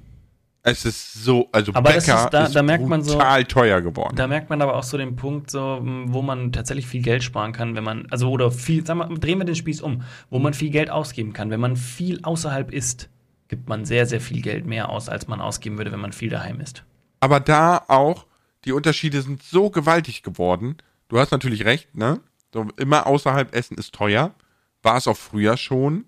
Es 0.67 0.83
ist 0.83 1.13
so, 1.13 1.47
also 1.51 1.71
aber 1.75 1.91
Bäcker 1.91 2.25
ist, 2.25 2.29
da, 2.33 2.45
ist 2.45 2.55
da 2.55 2.63
merkt 2.63 2.87
man 2.87 3.03
so, 3.03 3.19
teuer 3.47 3.81
geworden. 3.81 4.15
Da 4.15 4.25
merkt 4.25 4.49
man 4.49 4.63
aber 4.63 4.75
auch 4.75 4.83
so 4.83 4.97
den 4.97 5.15
Punkt, 5.15 5.51
so, 5.51 5.79
wo 6.07 6.23
man 6.23 6.51
tatsächlich 6.51 6.87
viel 6.87 7.03
Geld 7.03 7.23
sparen 7.23 7.51
kann, 7.51 7.75
wenn 7.75 7.83
man, 7.83 8.07
also 8.09 8.31
oder 8.31 8.49
viel, 8.49 8.83
sagen 8.83 8.97
wir, 8.97 9.07
drehen 9.19 9.37
wir 9.37 9.45
den 9.45 9.53
Spieß 9.53 9.81
um, 9.81 10.01
wo 10.31 10.39
man 10.39 10.55
viel 10.55 10.71
Geld 10.71 10.89
ausgeben 10.89 11.33
kann. 11.33 11.51
Wenn 11.51 11.59
man 11.59 11.75
viel 11.75 12.19
außerhalb 12.23 12.73
isst, 12.73 13.09
gibt 13.47 13.69
man 13.69 13.85
sehr, 13.85 14.07
sehr 14.07 14.19
viel 14.19 14.41
Geld 14.41 14.65
mehr 14.65 14.89
aus, 14.89 15.07
als 15.07 15.27
man 15.27 15.39
ausgeben 15.39 15.77
würde, 15.77 15.91
wenn 15.91 15.99
man 15.99 16.13
viel 16.13 16.31
daheim 16.31 16.59
isst. 16.59 16.83
Aber 17.19 17.39
da 17.39 17.83
auch, 17.87 18.25
die 18.65 18.71
Unterschiede 18.71 19.21
sind 19.21 19.43
so 19.43 19.69
gewaltig 19.69 20.23
geworden. 20.23 20.77
Du 21.09 21.19
hast 21.19 21.29
natürlich 21.29 21.65
recht, 21.65 21.93
ne? 21.93 22.21
So, 22.51 22.65
immer 22.77 23.05
außerhalb 23.05 23.53
essen 23.53 23.77
ist 23.77 23.93
teuer. 23.93 24.33
War 24.81 24.97
es 24.97 25.07
auch 25.07 25.17
früher 25.17 25.57
schon. 25.57 26.05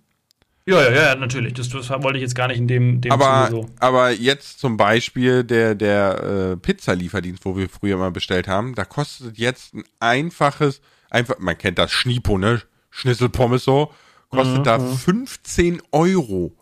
Ja, 0.67 0.83
ja, 0.83 0.91
ja, 0.91 1.15
natürlich. 1.15 1.53
Das, 1.53 1.69
das 1.69 1.89
wollte 1.89 2.17
ich 2.17 2.23
jetzt 2.23 2.35
gar 2.35 2.49
nicht 2.49 2.57
in 2.57 2.67
dem, 2.67 2.99
dem 2.99 3.09
aber, 3.13 3.47
so. 3.49 3.69
Aber 3.79 4.11
jetzt 4.11 4.59
zum 4.59 4.75
Beispiel 4.75 5.45
der, 5.45 5.75
der 5.75 6.23
äh, 6.23 6.57
Pizzalieferdienst, 6.57 7.45
wo 7.45 7.55
wir 7.55 7.69
früher 7.69 7.95
mal 7.95 8.11
bestellt 8.11 8.49
haben, 8.49 8.75
da 8.75 8.83
kostet 8.83 9.37
jetzt 9.37 9.73
ein 9.73 9.85
einfaches, 10.01 10.81
einfach, 11.09 11.39
man 11.39 11.57
kennt 11.57 11.77
das 11.77 11.91
Schnipo, 11.91 12.37
ne? 12.37 12.61
Schnitzelpommes 12.89 13.63
so, 13.63 13.93
kostet 14.29 14.59
mhm, 14.59 14.63
da 14.65 14.79
15 14.79 15.75
mhm. 15.75 15.81
Euro. 15.91 16.57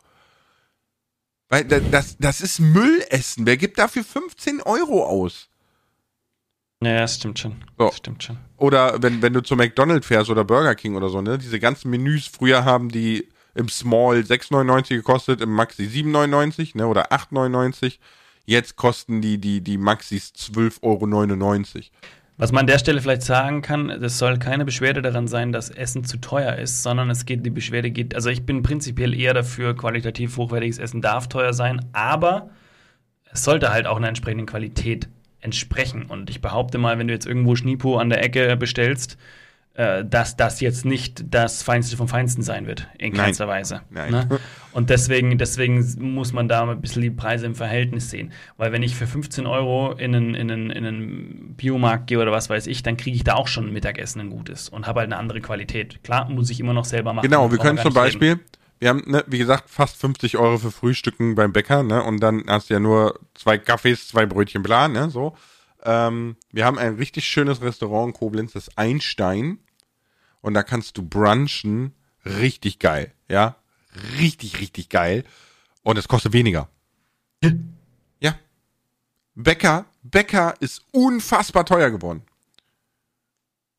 Weil 1.49 1.63
das, 1.63 2.17
das 2.19 2.41
ist 2.41 2.59
Müllessen. 2.59 3.47
Wer 3.47 3.57
gibt 3.57 3.79
dafür 3.79 4.03
15 4.03 4.61
Euro 4.61 5.03
aus? 5.03 5.49
Ja, 6.83 6.99
das 6.99 7.15
stimmt 7.15 7.39
schon. 7.39 7.63
So. 7.77 7.87
Das 7.87 7.97
stimmt 7.97 8.23
schon. 8.23 8.37
Oder 8.57 9.01
wenn, 9.01 9.23
wenn 9.23 9.33
du 9.33 9.41
zu 9.41 9.55
McDonald's 9.55 10.05
fährst 10.05 10.29
oder 10.29 10.43
Burger 10.43 10.75
King 10.75 10.95
oder 10.95 11.09
so, 11.09 11.21
ne? 11.21 11.39
Diese 11.39 11.59
ganzen 11.59 11.89
Menüs 11.89 12.27
früher 12.27 12.65
haben 12.65 12.89
die 12.89 13.29
im 13.55 13.69
Small 13.69 14.17
6,99 14.17 14.89
gekostet, 14.89 15.41
im 15.41 15.51
Maxi 15.51 15.83
7,99 15.83 16.77
ne, 16.77 16.87
oder 16.87 17.11
8,99. 17.11 17.97
Jetzt 18.45 18.75
kosten 18.75 19.21
die, 19.21 19.39
die, 19.39 19.61
die 19.61 19.77
Maxis 19.77 20.33
12,99 20.37 20.83
Euro. 20.83 21.81
Was 22.37 22.51
man 22.51 22.61
an 22.61 22.67
der 22.67 22.79
Stelle 22.79 23.01
vielleicht 23.01 23.21
sagen 23.21 23.61
kann, 23.61 23.89
es 23.89 24.17
soll 24.17 24.37
keine 24.37 24.65
Beschwerde 24.65 25.01
daran 25.01 25.27
sein, 25.27 25.53
dass 25.53 25.69
Essen 25.69 26.03
zu 26.03 26.17
teuer 26.17 26.55
ist, 26.55 26.83
sondern 26.83 27.09
es 27.09 27.25
geht, 27.25 27.45
die 27.45 27.49
Beschwerde 27.49 27.91
geht, 27.91 28.13
also 28.13 28.29
ich 28.29 28.45
bin 28.45 28.61
prinzipiell 28.61 29.17
eher 29.17 29.33
dafür, 29.33 29.75
qualitativ 29.75 30.35
hochwertiges 30.35 30.77
Essen 30.77 31.01
darf 31.01 31.29
teuer 31.29 31.53
sein, 31.53 31.85
aber 31.93 32.49
es 33.31 33.45
sollte 33.45 33.71
halt 33.71 33.87
auch 33.87 33.95
einer 33.95 34.09
entsprechenden 34.09 34.47
Qualität 34.47 35.07
entsprechen. 35.39 36.07
Und 36.07 36.29
ich 36.29 36.41
behaupte 36.41 36.77
mal, 36.77 36.99
wenn 36.99 37.07
du 37.07 37.13
jetzt 37.13 37.25
irgendwo 37.25 37.55
Schnipo 37.55 37.97
an 37.97 38.09
der 38.09 38.21
Ecke 38.21 38.57
bestellst, 38.57 39.17
dass 39.75 40.37
das 40.37 40.61
jetzt 40.61 40.85
nicht 40.85 41.33
das 41.33 41.61
Feinste 41.61 41.97
vom 41.97 42.07
Feinsten 42.07 42.43
sein 42.43 42.65
wird, 42.65 42.87
in 42.97 43.11
keinster 43.13 43.47
Weise. 43.47 43.81
Nein. 43.89 44.11
Ne? 44.11 44.39
Und 44.71 44.89
deswegen, 44.89 45.37
deswegen 45.37 45.85
muss 46.13 46.33
man 46.33 46.47
da 46.47 46.69
ein 46.69 46.81
bisschen 46.81 47.01
die 47.01 47.09
Preise 47.09 47.45
im 47.45 47.55
Verhältnis 47.55 48.09
sehen. 48.09 48.31
Weil 48.57 48.71
wenn 48.71 48.83
ich 48.83 48.95
für 48.95 49.07
15 49.07 49.45
Euro 49.45 49.93
in 49.93 50.15
einen, 50.15 50.35
in 50.35 50.51
einen, 50.51 50.69
in 50.69 50.85
einen 50.85 51.55
Biomarkt 51.55 52.07
gehe 52.07 52.19
oder 52.19 52.31
was 52.31 52.49
weiß 52.49 52.67
ich, 52.67 52.83
dann 52.83 52.97
kriege 52.97 53.15
ich 53.15 53.23
da 53.23 53.35
auch 53.35 53.47
schon 53.47 53.67
ein 53.67 53.73
Mittagessen 53.73 54.21
ein 54.21 54.29
gutes 54.29 54.69
und 54.69 54.87
habe 54.87 55.01
halt 55.01 55.11
eine 55.11 55.17
andere 55.17 55.41
Qualität. 55.41 56.03
Klar, 56.03 56.29
muss 56.29 56.49
ich 56.49 56.59
immer 56.59 56.73
noch 56.73 56.85
selber 56.85 57.13
machen. 57.13 57.25
Genau, 57.25 57.51
wir 57.51 57.57
können 57.57 57.77
zum 57.77 57.93
Beispiel, 57.93 58.29
reden. 58.29 58.41
wir 58.79 58.89
haben, 58.89 59.03
ne, 59.07 59.23
wie 59.27 59.37
gesagt, 59.37 59.69
fast 59.69 59.97
50 59.97 60.37
Euro 60.37 60.57
für 60.57 60.71
Frühstücken 60.71 61.35
beim 61.35 61.51
Bäcker, 61.51 61.83
ne? 61.83 62.03
Und 62.03 62.21
dann 62.21 62.43
hast 62.47 62.69
du 62.69 62.75
ja 62.75 62.79
nur 62.79 63.19
zwei 63.33 63.57
Kaffees, 63.57 64.07
zwei 64.07 64.25
Brötchen 64.25 64.63
bla, 64.63 64.87
ne? 64.87 65.09
So. 65.09 65.35
Ähm, 65.83 66.35
wir 66.51 66.65
haben 66.65 66.77
ein 66.77 66.95
richtig 66.95 67.27
schönes 67.27 67.61
Restaurant 67.61 68.13
in 68.13 68.19
Koblenz, 68.19 68.53
das 68.53 68.77
Einstein 68.77 69.59
und 70.45 70.53
da 70.53 70.61
kannst 70.61 70.95
du 70.97 71.01
brunchen. 71.01 71.95
Richtig 72.23 72.77
geil, 72.77 73.11
ja. 73.27 73.55
richtig, 74.19 74.59
richtig 74.61 74.89
geil. 74.89 75.23
Und 75.81 75.97
es 75.97 76.07
kostet 76.07 76.33
weniger. 76.33 76.69
ja. 78.19 78.35
Bäcker, 79.33 79.85
Bäcker 80.03 80.53
ist 80.59 80.83
unfassbar 80.91 81.65
teuer 81.65 81.89
geworden. 81.89 82.21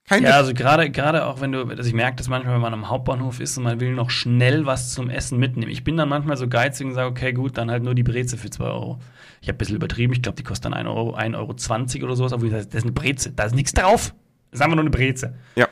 Keine 0.08 0.28
ja, 0.28 0.34
also 0.36 0.54
gerade 0.54 0.90
gerade 0.90 1.26
auch 1.26 1.40
wenn 1.40 1.52
du, 1.52 1.62
also 1.66 1.82
ich 1.82 1.94
merke 1.94 2.16
das 2.16 2.28
manchmal, 2.28 2.54
wenn 2.54 2.60
man 2.60 2.74
am 2.74 2.88
Hauptbahnhof 2.88 3.38
ist 3.38 3.56
und 3.58 3.64
man 3.64 3.78
will 3.78 3.92
noch 3.92 4.10
schnell 4.10 4.66
was 4.66 4.92
zum 4.92 5.08
Essen 5.08 5.38
mitnehmen. 5.38 5.70
Ich 5.70 5.84
bin 5.84 5.96
dann 5.96 6.08
manchmal 6.08 6.36
so 6.36 6.48
geizig 6.48 6.86
und 6.86 6.94
sage, 6.94 7.08
okay, 7.08 7.32
gut, 7.32 7.58
dann 7.58 7.70
halt 7.70 7.84
nur 7.84 7.94
die 7.94 8.04
Breze 8.04 8.36
für 8.36 8.50
2 8.50 8.64
Euro. 8.64 8.98
Ich 9.40 9.48
habe 9.48 9.54
ein 9.54 9.58
bisschen 9.58 9.76
übertrieben, 9.76 10.12
ich 10.12 10.22
glaube, 10.22 10.36
die 10.36 10.44
kostet 10.44 10.66
dann 10.66 10.74
1 10.74 10.88
Euro, 10.88 11.16
1,20 11.16 11.96
Euro 11.96 12.06
oder 12.06 12.16
sowas, 12.16 12.32
aber 12.32 12.48
das 12.48 12.66
ist 12.66 12.82
eine 12.82 12.92
Breze, 12.92 13.30
da 13.30 13.44
ist 13.44 13.54
nichts 13.54 13.72
drauf. 13.72 14.14
Das 14.50 14.60
ist 14.60 14.62
einfach 14.62 14.76
nur 14.76 14.84
eine 14.84 14.90
Breze. 14.90 15.34
Ja. 15.54 15.68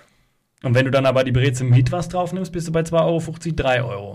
Und 0.65 0.75
wenn 0.75 0.87
du 0.87 0.91
dann 0.91 1.07
aber 1.07 1.25
die 1.25 1.33
Breze 1.33 1.63
mit 1.63 1.93
was 1.93 2.09
drauf 2.09 2.33
nimmst, 2.33 2.51
bist 2.53 2.67
du 2.67 2.73
bei 2.73 2.81
2,50 2.81 2.95
Euro, 3.05 3.33
3 3.55 3.83
Euro. 3.83 4.11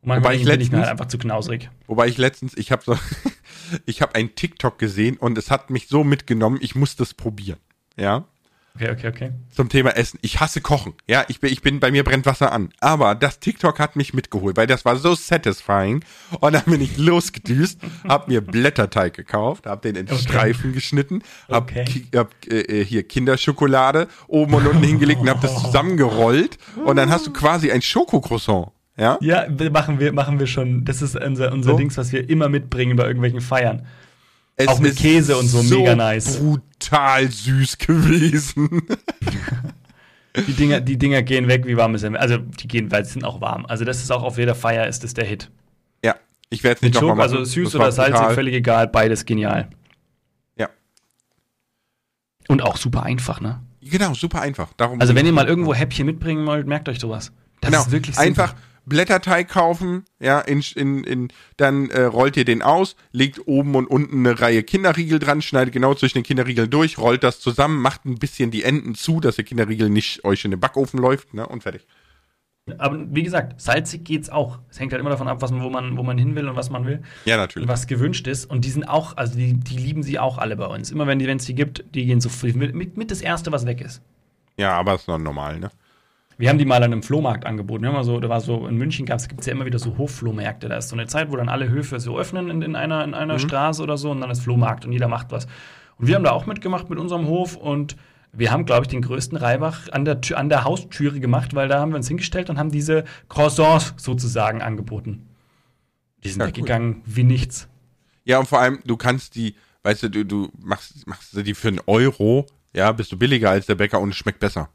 Und 0.00 0.08
manchmal 0.08 0.32
wobei 0.32 0.34
ich 0.34 0.44
letztens, 0.44 0.58
bin 0.58 0.60
ich 0.60 0.72
mir 0.72 0.78
halt 0.78 0.90
einfach 0.90 1.06
zu 1.06 1.18
knausrig. 1.18 1.70
Wobei 1.86 2.08
ich 2.08 2.18
letztens, 2.18 2.56
ich 2.56 2.72
habe 2.72 2.82
so, 2.84 2.98
ich 3.86 4.02
habe 4.02 4.14
einen 4.14 4.34
TikTok 4.34 4.78
gesehen 4.78 5.16
und 5.16 5.38
es 5.38 5.50
hat 5.50 5.70
mich 5.70 5.88
so 5.88 6.04
mitgenommen, 6.04 6.58
ich 6.60 6.74
muss 6.74 6.96
das 6.96 7.14
probieren. 7.14 7.58
Ja. 7.96 8.24
Okay, 8.78 8.92
okay, 8.92 9.08
okay. 9.08 9.30
Zum 9.50 9.68
Thema 9.68 9.96
Essen. 9.96 10.20
Ich 10.22 10.38
hasse 10.38 10.60
Kochen. 10.60 10.94
Ja, 11.08 11.24
ich 11.26 11.40
bin, 11.40 11.52
ich 11.52 11.62
bin, 11.62 11.80
bei 11.80 11.90
mir 11.90 12.04
brennt 12.04 12.26
Wasser 12.26 12.52
an. 12.52 12.68
Aber 12.78 13.16
das 13.16 13.40
TikTok 13.40 13.80
hat 13.80 13.96
mich 13.96 14.14
mitgeholt, 14.14 14.56
weil 14.56 14.68
das 14.68 14.84
war 14.84 14.94
so 14.96 15.16
satisfying. 15.16 16.04
Und 16.38 16.52
dann 16.52 16.62
bin 16.66 16.80
ich 16.80 16.96
losgedüst, 16.96 17.80
hab 18.06 18.28
mir 18.28 18.40
Blätterteig 18.40 19.14
gekauft, 19.14 19.66
hab 19.66 19.82
den 19.82 19.96
in 19.96 20.06
okay. 20.06 20.18
Streifen 20.18 20.72
geschnitten, 20.72 21.22
hab, 21.48 21.64
okay. 21.64 22.06
hab 22.14 22.30
äh, 22.46 22.84
hier 22.84 23.02
Kinderschokolade 23.02 24.06
oben 24.28 24.54
und 24.54 24.66
unten 24.68 24.84
hingelegt 24.84 25.22
und 25.22 25.28
hab 25.28 25.40
das 25.40 25.60
zusammengerollt. 25.60 26.56
Und 26.84 26.96
dann 26.96 27.10
hast 27.10 27.26
du 27.26 27.32
quasi 27.32 27.72
ein 27.72 27.82
Schokocroissant. 27.82 28.68
Ja? 28.96 29.18
Ja, 29.20 29.46
machen 29.72 29.98
wir, 29.98 30.12
machen 30.12 30.38
wir 30.38 30.46
schon. 30.46 30.84
Das 30.84 31.02
ist 31.02 31.16
unser, 31.16 31.52
unser 31.52 31.70
so. 31.72 31.76
Dings, 31.76 31.98
was 31.98 32.12
wir 32.12 32.30
immer 32.30 32.48
mitbringen 32.48 32.96
bei 32.96 33.06
irgendwelchen 33.06 33.40
Feiern. 33.40 33.86
Es 34.58 34.66
auch 34.66 34.80
mit 34.80 34.96
Käse 34.96 35.36
und 35.36 35.46
so, 35.46 35.62
so 35.62 35.78
mega 35.78 35.94
nice. 35.94 36.36
Brutal 36.36 37.30
süß 37.30 37.78
gewesen. 37.78 38.82
die 40.46 40.52
Dinger, 40.52 40.80
die 40.80 40.98
Dinger 40.98 41.22
gehen 41.22 41.46
weg 41.46 41.64
wie 41.64 41.76
warme 41.76 41.96
Semmel. 41.98 42.20
Also 42.20 42.38
die 42.38 42.66
gehen, 42.66 42.90
weil 42.90 43.04
sie 43.04 43.12
sind 43.12 43.24
auch 43.24 43.40
warm. 43.40 43.66
Also 43.66 43.84
das 43.84 44.02
ist 44.02 44.10
auch 44.10 44.24
auf 44.24 44.36
jeder 44.36 44.56
Feier 44.56 44.88
ist 44.88 45.04
das 45.04 45.14
der 45.14 45.26
Hit. 45.26 45.48
Ja, 46.04 46.16
ich 46.50 46.64
werde 46.64 46.76
es 46.76 46.82
nicht 46.82 46.94
nochmal 46.94 47.14
machen. 47.14 47.36
Also 47.36 47.44
süß 47.44 47.76
oder 47.76 47.92
salzig, 47.92 48.34
völlig 48.34 48.54
egal, 48.54 48.88
beides 48.88 49.24
genial. 49.24 49.70
Ja. 50.56 50.68
Und 52.48 52.60
auch 52.60 52.76
super 52.76 53.04
einfach, 53.04 53.40
ne? 53.40 53.60
Genau, 53.80 54.12
super 54.14 54.42
einfach. 54.42 54.72
Darum 54.76 55.00
also 55.00 55.14
wenn 55.14 55.24
ihr 55.24 55.32
mal 55.32 55.46
irgendwo 55.46 55.72
Häppchen 55.72 56.04
mitbringen 56.04 56.44
wollt, 56.46 56.66
merkt 56.66 56.88
euch 56.88 56.98
sowas. 56.98 57.30
Das 57.60 57.70
genau. 57.70 57.82
ist 57.82 57.92
wirklich 57.92 58.16
simpel. 58.16 58.28
einfach 58.28 58.54
Blätterteig 58.88 59.48
kaufen, 59.48 60.04
ja, 60.18 60.40
in, 60.40 60.62
in, 60.74 61.04
in, 61.04 61.28
dann 61.56 61.90
äh, 61.90 62.02
rollt 62.02 62.36
ihr 62.36 62.44
den 62.44 62.62
aus, 62.62 62.96
legt 63.12 63.46
oben 63.46 63.74
und 63.74 63.86
unten 63.86 64.26
eine 64.26 64.40
Reihe 64.40 64.62
Kinderriegel 64.62 65.18
dran, 65.18 65.42
schneidet 65.42 65.72
genau 65.74 65.94
zwischen 65.94 66.18
den 66.18 66.24
Kinderriegeln 66.24 66.70
durch, 66.70 66.98
rollt 66.98 67.22
das 67.22 67.40
zusammen, 67.40 67.80
macht 67.80 68.04
ein 68.04 68.18
bisschen 68.18 68.50
die 68.50 68.64
Enden 68.64 68.94
zu, 68.94 69.20
dass 69.20 69.36
der 69.36 69.44
Kinderriegel 69.44 69.90
nicht 69.90 70.24
euch 70.24 70.44
in 70.44 70.50
den 70.50 70.60
Backofen 70.60 71.00
läuft, 71.00 71.34
ne, 71.34 71.46
und 71.46 71.62
fertig. 71.62 71.86
Aber 72.76 72.98
wie 73.14 73.22
gesagt, 73.22 73.60
salzig 73.60 74.04
geht's 74.04 74.28
auch. 74.28 74.58
Es 74.68 74.78
hängt 74.78 74.92
halt 74.92 75.00
immer 75.00 75.10
davon 75.10 75.28
ab, 75.28 75.40
was, 75.40 75.52
wo, 75.52 75.70
man, 75.70 75.96
wo 75.96 76.02
man 76.02 76.18
hin 76.18 76.34
will 76.34 76.48
und 76.48 76.56
was 76.56 76.68
man 76.68 76.84
will. 76.84 77.02
Ja, 77.24 77.36
natürlich. 77.36 77.68
Was 77.68 77.86
gewünscht 77.86 78.26
ist. 78.26 78.44
Und 78.44 78.64
die 78.64 78.70
sind 78.70 78.84
auch, 78.84 79.16
also 79.16 79.36
die, 79.38 79.54
die 79.54 79.76
lieben 79.76 80.02
sie 80.02 80.18
auch 80.18 80.36
alle 80.36 80.56
bei 80.56 80.66
uns. 80.66 80.90
Immer 80.90 81.06
wenn 81.06 81.20
es 81.20 81.46
die 81.46 81.54
gibt, 81.54 81.84
die 81.94 82.04
gehen 82.04 82.20
so 82.20 82.28
mit, 82.42 82.74
mit, 82.74 82.96
mit 82.96 83.10
das 83.10 83.22
Erste, 83.22 83.52
was 83.52 83.64
weg 83.64 83.80
ist. 83.80 84.02
Ja, 84.58 84.72
aber 84.72 84.96
ist 84.96 85.08
noch 85.08 85.18
normal, 85.18 85.58
ne? 85.60 85.70
Wir 86.38 86.48
haben 86.48 86.58
die 86.58 86.64
mal 86.64 86.76
an 86.76 86.84
einem 86.84 87.02
Flohmarkt 87.02 87.44
angeboten. 87.44 87.82
Wir 87.82 87.92
haben 87.92 88.04
so, 88.04 88.20
da 88.20 88.28
war 88.28 88.40
so, 88.40 88.68
in 88.68 88.76
München 88.76 89.06
gibt 89.06 89.40
es 89.40 89.46
ja 89.46 89.52
immer 89.52 89.66
wieder 89.66 89.80
so 89.80 89.98
Hofflohmärkte. 89.98 90.68
Da 90.68 90.76
ist 90.76 90.88
so 90.88 90.94
eine 90.94 91.08
Zeit, 91.08 91.32
wo 91.32 91.36
dann 91.36 91.48
alle 91.48 91.68
Höfe 91.68 91.98
so 91.98 92.16
öffnen 92.16 92.48
in, 92.48 92.62
in 92.62 92.76
einer, 92.76 93.02
in 93.02 93.12
einer 93.12 93.34
mhm. 93.34 93.38
Straße 93.40 93.82
oder 93.82 93.98
so 93.98 94.12
und 94.12 94.20
dann 94.20 94.30
ist 94.30 94.42
Flohmarkt 94.42 94.86
und 94.86 94.92
jeder 94.92 95.08
macht 95.08 95.32
was. 95.32 95.46
Und 95.98 96.06
wir 96.06 96.14
haben 96.14 96.22
da 96.22 96.30
auch 96.30 96.46
mitgemacht 96.46 96.88
mit 96.90 96.98
unserem 97.00 97.26
Hof 97.26 97.56
und 97.56 97.96
wir 98.32 98.52
haben, 98.52 98.66
glaube 98.66 98.82
ich, 98.82 98.88
den 98.88 99.02
größten 99.02 99.36
Reibach 99.36 99.88
an 99.90 100.04
der, 100.04 100.20
an 100.34 100.48
der 100.48 100.62
Haustüre 100.62 101.18
gemacht, 101.18 101.56
weil 101.56 101.66
da 101.66 101.80
haben 101.80 101.90
wir 101.90 101.96
uns 101.96 102.06
hingestellt 102.06 102.50
und 102.50 102.58
haben 102.58 102.70
diese 102.70 103.04
Croissants 103.28 103.94
sozusagen 103.96 104.62
angeboten. 104.62 105.26
Die 106.22 106.28
sind 106.28 106.40
ja, 106.40 106.46
weggegangen 106.46 106.96
cool. 106.98 107.02
wie 107.04 107.24
nichts. 107.24 107.68
Ja, 108.24 108.38
und 108.38 108.46
vor 108.46 108.60
allem, 108.60 108.78
du 108.84 108.96
kannst 108.96 109.34
die, 109.34 109.56
weißt 109.82 110.04
du, 110.04 110.10
du, 110.10 110.24
du 110.24 110.48
machst, 110.60 111.04
machst 111.08 111.34
die 111.34 111.54
für 111.54 111.68
einen 111.68 111.80
Euro, 111.86 112.46
ja, 112.72 112.92
bist 112.92 113.10
du 113.10 113.18
billiger 113.18 113.50
als 113.50 113.66
der 113.66 113.74
Bäcker 113.74 113.98
und 113.98 114.10
es 114.10 114.16
schmeckt 114.16 114.38
besser. 114.38 114.68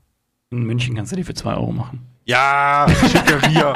In 0.54 0.64
München 0.66 0.96
kannst 0.96 1.12
du 1.12 1.16
die 1.16 1.24
für 1.24 1.34
2 1.34 1.56
Euro 1.56 1.72
machen. 1.72 2.06
Ja, 2.26 2.86
schicke 2.88 3.42
wir. 3.50 3.74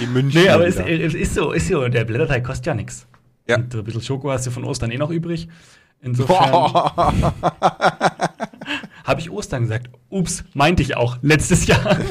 die 0.00 0.06
München. 0.06 0.42
Nee, 0.42 0.48
aber 0.48 0.64
es, 0.64 0.76
es, 0.76 1.14
ist 1.14 1.34
so, 1.34 1.50
ist 1.50 1.66
so. 1.66 1.88
Der 1.88 2.04
Blätterteig 2.04 2.44
kostet 2.44 2.66
ja 2.66 2.74
nichts. 2.74 3.08
Ja. 3.48 3.56
Und 3.56 3.74
ein 3.74 3.82
bisschen 3.82 4.00
Schoko 4.00 4.30
hast 4.30 4.46
du 4.46 4.52
von 4.52 4.62
Ostern 4.62 4.92
eh 4.92 4.96
noch 4.96 5.10
übrig. 5.10 5.48
Insofern. 6.00 6.52
Habe 9.04 9.20
ich 9.20 9.28
Ostern 9.28 9.62
gesagt? 9.62 9.90
Ups, 10.08 10.44
meinte 10.54 10.84
ich 10.84 10.96
auch. 10.96 11.16
Letztes 11.20 11.66
Jahr. 11.66 11.98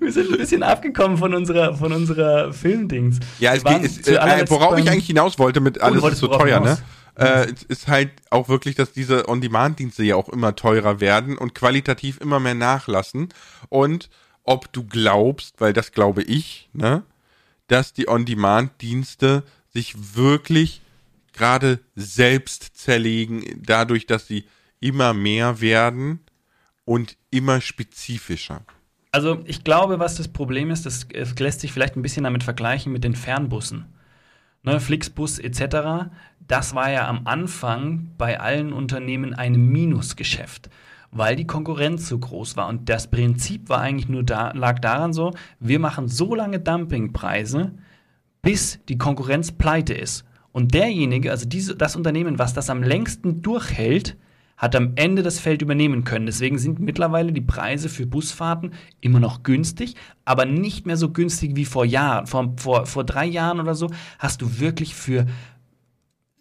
Wir 0.00 0.10
sind 0.10 0.32
ein 0.32 0.38
bisschen 0.38 0.62
abgekommen 0.62 1.18
von 1.18 1.34
unserer, 1.34 1.74
von 1.74 1.92
unserer 1.92 2.54
Filmdings. 2.54 3.18
Ja, 3.38 3.52
es 3.52 3.62
geht, 3.62 3.84
es, 3.84 4.08
äh, 4.08 4.44
worauf 4.48 4.78
ich 4.78 4.88
eigentlich 4.90 5.06
hinaus 5.06 5.38
wollte 5.38 5.60
mit 5.60 5.82
alles 5.82 6.02
ist 6.02 6.16
so 6.20 6.28
teuer, 6.28 6.60
ne? 6.60 6.78
Äh, 7.16 7.52
ist 7.68 7.88
halt 7.88 8.10
auch 8.30 8.48
wirklich, 8.48 8.74
dass 8.74 8.92
diese 8.92 9.28
On-Demand-Dienste 9.28 10.02
ja 10.02 10.16
auch 10.16 10.28
immer 10.28 10.56
teurer 10.56 11.00
werden 11.00 11.36
und 11.36 11.54
qualitativ 11.54 12.20
immer 12.20 12.40
mehr 12.40 12.54
nachlassen. 12.54 13.28
Und 13.68 14.10
ob 14.44 14.72
du 14.72 14.84
glaubst, 14.84 15.60
weil 15.60 15.72
das 15.72 15.92
glaube 15.92 16.22
ich, 16.22 16.68
ne, 16.72 17.02
dass 17.68 17.92
die 17.92 18.08
On-Demand-Dienste 18.08 19.44
sich 19.72 20.16
wirklich 20.16 20.80
gerade 21.32 21.78
selbst 21.94 22.76
zerlegen, 22.76 23.44
dadurch, 23.62 24.06
dass 24.06 24.26
sie 24.26 24.44
immer 24.80 25.14
mehr 25.14 25.60
werden 25.60 26.20
und 26.84 27.16
immer 27.30 27.60
spezifischer. 27.60 28.62
Also 29.12 29.42
ich 29.44 29.64
glaube, 29.64 29.98
was 29.98 30.16
das 30.16 30.28
Problem 30.28 30.70
ist, 30.70 30.86
das 30.86 31.06
lässt 31.38 31.60
sich 31.60 31.72
vielleicht 31.72 31.96
ein 31.96 32.02
bisschen 32.02 32.24
damit 32.24 32.42
vergleichen 32.42 32.92
mit 32.92 33.04
den 33.04 33.14
Fernbussen. 33.14 33.86
Ne, 34.62 34.78
Flixbus 34.78 35.38
etc 35.38 36.10
das 36.50 36.74
war 36.74 36.90
ja 36.90 37.08
am 37.08 37.26
Anfang 37.26 38.10
bei 38.18 38.40
allen 38.40 38.72
Unternehmen 38.72 39.34
ein 39.34 39.54
Minusgeschäft, 39.54 40.68
weil 41.12 41.36
die 41.36 41.46
Konkurrenz 41.46 42.08
so 42.08 42.18
groß 42.18 42.56
war. 42.56 42.66
Und 42.68 42.88
das 42.88 43.06
Prinzip 43.06 43.68
war 43.68 43.80
eigentlich 43.80 44.08
nur 44.08 44.24
da, 44.24 44.50
lag 44.52 44.80
daran 44.80 45.12
so, 45.12 45.32
wir 45.60 45.78
machen 45.78 46.08
so 46.08 46.34
lange 46.34 46.58
Dumpingpreise, 46.58 47.72
bis 48.42 48.80
die 48.88 48.98
Konkurrenz 48.98 49.52
pleite 49.52 49.94
ist. 49.94 50.24
Und 50.50 50.74
derjenige, 50.74 51.30
also 51.30 51.46
diese, 51.46 51.76
das 51.76 51.94
Unternehmen, 51.94 52.40
was 52.40 52.52
das 52.52 52.68
am 52.68 52.82
längsten 52.82 53.42
durchhält, 53.42 54.16
hat 54.60 54.76
am 54.76 54.92
Ende 54.94 55.22
das 55.22 55.40
Feld 55.40 55.62
übernehmen 55.62 56.04
können. 56.04 56.26
Deswegen 56.26 56.58
sind 56.58 56.80
mittlerweile 56.80 57.32
die 57.32 57.40
Preise 57.40 57.88
für 57.88 58.06
Busfahrten 58.06 58.74
immer 59.00 59.18
noch 59.18 59.42
günstig, 59.42 59.94
aber 60.26 60.44
nicht 60.44 60.86
mehr 60.86 60.98
so 60.98 61.10
günstig 61.10 61.56
wie 61.56 61.64
vor 61.64 61.86
Jahren. 61.86 62.26
Vor, 62.26 62.52
vor, 62.58 62.84
vor 62.84 63.04
drei 63.04 63.24
Jahren 63.24 63.58
oder 63.58 63.74
so 63.74 63.88
hast 64.18 64.42
du 64.42 64.60
wirklich 64.60 64.94
für 64.94 65.24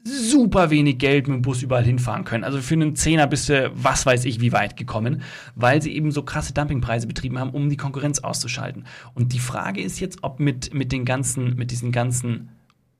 super 0.03 0.69
wenig 0.69 0.97
Geld 0.97 1.29
mit 1.29 1.37
dem 1.37 1.41
Bus 1.43 1.61
überall 1.61 1.85
hinfahren 1.85 2.25
können. 2.25 2.43
Also 2.43 2.59
für 2.59 2.73
einen 2.73 2.97
Zehner 2.97 3.25
bist 3.25 3.47
du, 3.47 3.71
was 3.73 4.05
weiß 4.05 4.25
ich, 4.25 4.41
wie 4.41 4.51
weit 4.51 4.75
gekommen, 4.75 5.21
weil 5.55 5.81
sie 5.81 5.95
eben 5.95 6.11
so 6.11 6.23
krasse 6.23 6.53
Dumpingpreise 6.53 7.07
betrieben 7.07 7.39
haben, 7.39 7.51
um 7.51 7.69
die 7.69 7.77
Konkurrenz 7.77 8.19
auszuschalten. 8.19 8.85
Und 9.13 9.31
die 9.31 9.39
Frage 9.39 9.81
ist 9.81 9.99
jetzt, 10.01 10.19
ob 10.23 10.41
mit, 10.41 10.73
mit 10.73 10.91
den 10.91 11.05
ganzen, 11.05 11.55
mit 11.55 11.71
diesen 11.71 11.93
ganzen 11.93 12.49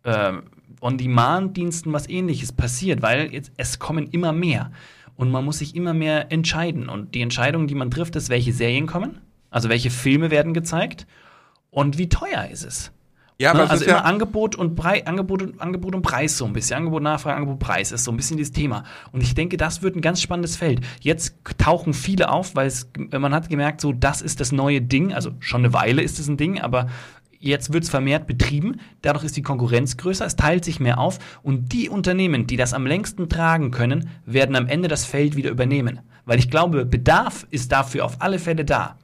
äh, 0.03 0.33
On-Demand-Diensten 0.81 1.91
was 1.91 2.07
ähnliches 2.07 2.53
passiert, 2.53 3.01
weil 3.01 3.33
jetzt, 3.33 3.51
es 3.57 3.79
kommen 3.79 4.07
immer 4.07 4.31
mehr. 4.31 4.71
Und 5.19 5.31
man 5.31 5.43
muss 5.43 5.57
sich 5.57 5.75
immer 5.75 5.93
mehr 5.93 6.31
entscheiden. 6.31 6.87
Und 6.87 7.13
die 7.13 7.19
Entscheidung, 7.19 7.67
die 7.67 7.75
man 7.75 7.91
trifft, 7.91 8.15
ist, 8.15 8.29
welche 8.29 8.53
Serien 8.53 8.87
kommen, 8.87 9.19
also 9.49 9.67
welche 9.67 9.89
Filme 9.89 10.31
werden 10.31 10.53
gezeigt 10.53 11.07
und 11.71 11.97
wie 11.97 12.07
teuer 12.07 12.47
ist 12.49 12.63
es. 12.63 12.93
Ja, 13.37 13.53
ne? 13.53 13.69
Also 13.69 13.83
immer 13.83 13.95
ja 13.95 14.01
Angebot 14.03 14.55
und 14.55 14.75
Preis, 14.75 15.05
Angebot 15.07 15.41
und 15.41 15.59
Angebot 15.59 15.93
und 15.93 16.03
Preis 16.03 16.37
so 16.37 16.45
ein 16.45 16.53
bisschen. 16.53 16.77
Angebot, 16.77 17.03
Nachfrage, 17.03 17.35
Angebot, 17.35 17.59
Preis 17.59 17.91
ist 17.91 18.05
so 18.05 18.11
ein 18.11 18.15
bisschen 18.15 18.37
dieses 18.37 18.53
Thema. 18.53 18.85
Und 19.11 19.21
ich 19.21 19.35
denke, 19.35 19.57
das 19.57 19.81
wird 19.81 19.97
ein 19.97 20.01
ganz 20.01 20.21
spannendes 20.21 20.55
Feld. 20.55 20.79
Jetzt 21.01 21.35
tauchen 21.57 21.93
viele 21.93 22.29
auf, 22.29 22.55
weil 22.55 22.67
es, 22.67 22.89
man 23.11 23.33
hat 23.33 23.49
gemerkt, 23.49 23.81
so, 23.81 23.91
das 23.91 24.21
ist 24.21 24.39
das 24.39 24.53
neue 24.53 24.81
Ding. 24.81 25.13
Also 25.13 25.31
schon 25.39 25.65
eine 25.65 25.73
Weile 25.73 26.01
ist 26.01 26.19
es 26.19 26.29
ein 26.29 26.37
Ding, 26.37 26.61
aber 26.61 26.87
jetzt 27.39 27.73
wird 27.73 27.83
es 27.83 27.89
vermehrt 27.89 28.27
betrieben. 28.27 28.79
Dadurch 29.01 29.23
ist 29.23 29.37
die 29.37 29.41
Konkurrenz 29.41 29.97
größer, 29.97 30.25
es 30.25 30.35
teilt 30.35 30.65
sich 30.65 30.79
mehr 30.79 30.99
auf. 30.99 31.19
Und 31.41 31.73
die 31.73 31.89
Unternehmen, 31.89 32.47
die 32.47 32.57
das 32.57 32.73
am 32.73 32.85
längsten 32.85 33.29
tragen 33.29 33.71
können, 33.71 34.09
werden 34.25 34.55
am 34.55 34.67
Ende 34.67 34.87
das 34.87 35.05
Feld 35.05 35.35
wieder 35.35 35.49
übernehmen. 35.49 35.99
Weil 36.25 36.39
ich 36.39 36.49
glaube, 36.49 36.85
Bedarf 36.85 37.47
ist 37.49 37.71
dafür 37.71 38.05
auf 38.05 38.21
alle 38.21 38.39
Fälle 38.39 38.65
da. 38.65 38.97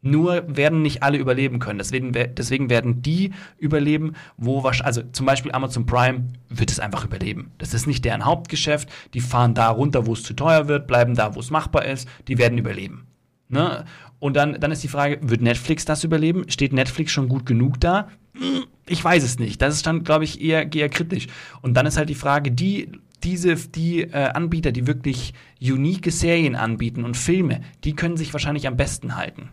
Nur 0.00 0.44
werden 0.46 0.82
nicht 0.82 1.02
alle 1.02 1.18
überleben 1.18 1.58
können. 1.58 1.78
Deswegen, 1.78 2.12
deswegen 2.12 2.70
werden 2.70 3.02
die 3.02 3.32
überleben, 3.58 4.14
wo 4.36 4.62
wahrscheinlich, 4.62 4.86
also 4.86 5.02
zum 5.10 5.26
Beispiel 5.26 5.50
Amazon 5.50 5.86
Prime 5.86 6.28
wird 6.48 6.70
es 6.70 6.78
einfach 6.78 7.04
überleben. 7.04 7.50
Das 7.58 7.74
ist 7.74 7.88
nicht 7.88 8.04
deren 8.04 8.24
Hauptgeschäft. 8.24 8.88
Die 9.14 9.20
fahren 9.20 9.54
da 9.54 9.70
runter, 9.70 10.06
wo 10.06 10.12
es 10.12 10.22
zu 10.22 10.34
teuer 10.34 10.68
wird, 10.68 10.86
bleiben 10.86 11.16
da, 11.16 11.34
wo 11.34 11.40
es 11.40 11.50
machbar 11.50 11.84
ist. 11.84 12.08
Die 12.28 12.38
werden 12.38 12.58
überleben. 12.58 13.07
Ne? 13.48 13.84
Und 14.18 14.34
dann, 14.36 14.60
dann 14.60 14.70
ist 14.70 14.82
die 14.82 14.88
Frage, 14.88 15.18
wird 15.22 15.40
Netflix 15.40 15.84
das 15.84 16.04
überleben? 16.04 16.48
Steht 16.50 16.72
Netflix 16.72 17.12
schon 17.12 17.28
gut 17.28 17.46
genug 17.46 17.80
da? 17.80 18.08
Hm, 18.34 18.64
ich 18.86 19.02
weiß 19.02 19.22
es 19.22 19.38
nicht. 19.38 19.62
Das 19.62 19.74
ist 19.74 19.86
dann, 19.86 20.04
glaube 20.04 20.24
ich, 20.24 20.40
eher, 20.40 20.72
eher 20.72 20.88
kritisch. 20.88 21.28
Und 21.62 21.74
dann 21.74 21.86
ist 21.86 21.96
halt 21.96 22.08
die 22.08 22.14
Frage, 22.14 22.50
die, 22.52 22.90
diese, 23.22 23.54
die 23.54 24.02
äh, 24.02 24.30
Anbieter, 24.34 24.72
die 24.72 24.86
wirklich 24.86 25.34
unique 25.60 26.10
Serien 26.10 26.56
anbieten 26.56 27.04
und 27.04 27.16
Filme, 27.16 27.62
die 27.84 27.94
können 27.94 28.16
sich 28.16 28.32
wahrscheinlich 28.32 28.66
am 28.66 28.76
besten 28.76 29.16
halten. 29.16 29.50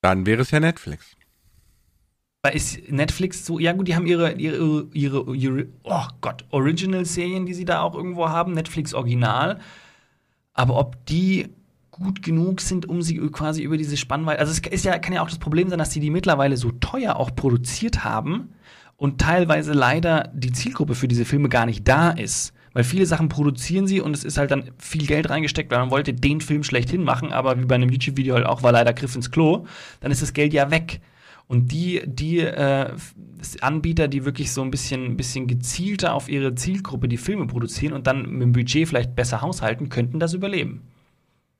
Dann 0.00 0.26
wäre 0.26 0.42
es 0.42 0.50
ja 0.50 0.60
Netflix. 0.60 1.16
Ist 2.52 2.90
Netflix 2.90 3.44
so, 3.44 3.58
ja 3.58 3.72
gut, 3.72 3.88
die 3.88 3.96
haben 3.96 4.06
ihre, 4.06 4.32
ihre, 4.32 4.86
ihre, 4.94 5.34
ihre 5.34 5.66
oh 5.82 6.06
Gott, 6.20 6.46
Original-Serien, 6.50 7.44
die 7.44 7.52
sie 7.52 7.64
da 7.66 7.82
auch 7.82 7.94
irgendwo 7.94 8.28
haben, 8.28 8.54
Netflix 8.54 8.94
Original. 8.94 9.60
Aber 10.58 10.76
ob 10.76 11.06
die 11.06 11.50
gut 11.92 12.20
genug 12.20 12.60
sind, 12.60 12.84
um 12.86 13.00
sie 13.00 13.16
quasi 13.30 13.62
über 13.62 13.76
diese 13.76 13.96
Spannweite. 13.96 14.40
Also 14.40 14.50
es 14.50 14.58
ist 14.58 14.84
ja, 14.84 14.98
kann 14.98 15.12
ja 15.12 15.22
auch 15.22 15.28
das 15.28 15.38
Problem 15.38 15.68
sein, 15.68 15.78
dass 15.78 15.92
sie 15.92 16.00
die 16.00 16.10
mittlerweile 16.10 16.56
so 16.56 16.72
teuer 16.72 17.14
auch 17.14 17.32
produziert 17.32 18.02
haben 18.02 18.54
und 18.96 19.20
teilweise 19.20 19.72
leider 19.72 20.32
die 20.34 20.50
Zielgruppe 20.50 20.96
für 20.96 21.06
diese 21.06 21.24
Filme 21.24 21.48
gar 21.48 21.64
nicht 21.64 21.86
da 21.86 22.10
ist. 22.10 22.54
Weil 22.72 22.82
viele 22.82 23.06
Sachen 23.06 23.28
produzieren 23.28 23.86
sie 23.86 24.00
und 24.00 24.16
es 24.16 24.24
ist 24.24 24.36
halt 24.36 24.50
dann 24.50 24.72
viel 24.78 25.06
Geld 25.06 25.30
reingesteckt, 25.30 25.70
weil 25.70 25.78
man 25.78 25.92
wollte 25.92 26.12
den 26.12 26.40
Film 26.40 26.64
schlechthin 26.64 27.04
machen, 27.04 27.32
aber 27.32 27.60
wie 27.60 27.64
bei 27.64 27.76
einem 27.76 27.90
YouTube-Video 27.90 28.34
halt 28.34 28.46
auch 28.46 28.64
war 28.64 28.72
leider 28.72 28.92
Griff 28.92 29.14
ins 29.14 29.30
Klo, 29.30 29.64
dann 30.00 30.10
ist 30.10 30.22
das 30.22 30.32
Geld 30.32 30.52
ja 30.52 30.72
weg. 30.72 31.00
Und 31.48 31.72
die, 31.72 32.02
die 32.04 32.40
äh, 32.40 32.92
Anbieter, 33.62 34.06
die 34.06 34.26
wirklich 34.26 34.52
so 34.52 34.60
ein 34.60 34.70
bisschen, 34.70 35.16
bisschen 35.16 35.46
gezielter 35.46 36.12
auf 36.12 36.28
ihre 36.28 36.54
Zielgruppe 36.54 37.08
die 37.08 37.16
Filme 37.16 37.46
produzieren 37.46 37.94
und 37.94 38.06
dann 38.06 38.30
mit 38.30 38.42
dem 38.42 38.52
Budget 38.52 38.86
vielleicht 38.86 39.16
besser 39.16 39.40
haushalten, 39.40 39.88
könnten 39.88 40.20
das 40.20 40.34
überleben. 40.34 40.82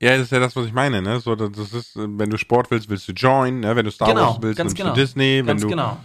Ja, 0.01 0.11
das 0.11 0.27
ist 0.27 0.31
ja 0.31 0.39
das, 0.39 0.55
was 0.55 0.67
ich 0.67 0.73
meine, 0.73 1.01
ne? 1.01 1.19
So, 1.19 1.35
das 1.35 1.73
ist, 1.73 1.95
wenn 1.95 2.29
du 2.29 2.37
Sport 2.37 2.71
willst, 2.71 2.87
willst 2.87 3.07
du 3.07 3.11
Join, 3.13 3.61
ne? 3.61 3.75
Wenn 3.75 3.83
du 3.83 3.91
Star 3.91 4.09
genau, 4.09 4.27
Wars 4.27 4.37
willst, 4.41 4.59
nimmst 4.59 4.77
genau. 4.77 4.93
du 4.93 5.01
Disney, 5.01 5.39
wenn 5.39 5.47
ganz 5.47 5.61
du. 5.63 5.67
Genau. 5.67 5.97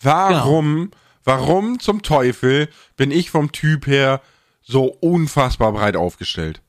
Warum, 0.00 0.74
genau. 0.74 0.90
warum 1.24 1.80
zum 1.80 2.02
Teufel 2.02 2.68
bin 2.96 3.10
ich 3.10 3.30
vom 3.30 3.50
Typ 3.50 3.86
her 3.86 4.20
so 4.62 4.84
unfassbar 4.84 5.72
breit 5.72 5.96
aufgestellt? 5.96 6.60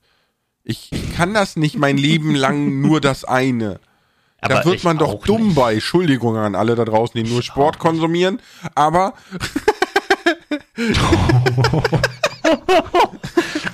Ich, 0.64 0.90
ich 0.90 1.14
kann 1.14 1.34
das 1.34 1.54
nicht 1.54 1.78
mein 1.78 1.98
Leben 1.98 2.34
lang 2.34 2.80
nur 2.80 3.00
das 3.00 3.24
eine. 3.24 3.78
Aber 4.40 4.54
da 4.54 4.64
wird 4.64 4.84
man 4.84 4.98
doch 4.98 5.24
dumm 5.24 5.48
nicht. 5.48 5.56
bei. 5.56 5.74
Entschuldigung 5.74 6.36
an 6.36 6.54
alle 6.54 6.74
da 6.74 6.84
draußen, 6.84 7.22
die 7.22 7.28
nur 7.28 7.42
Sport 7.42 7.78
konsumieren. 7.78 8.40
Aber 8.74 9.14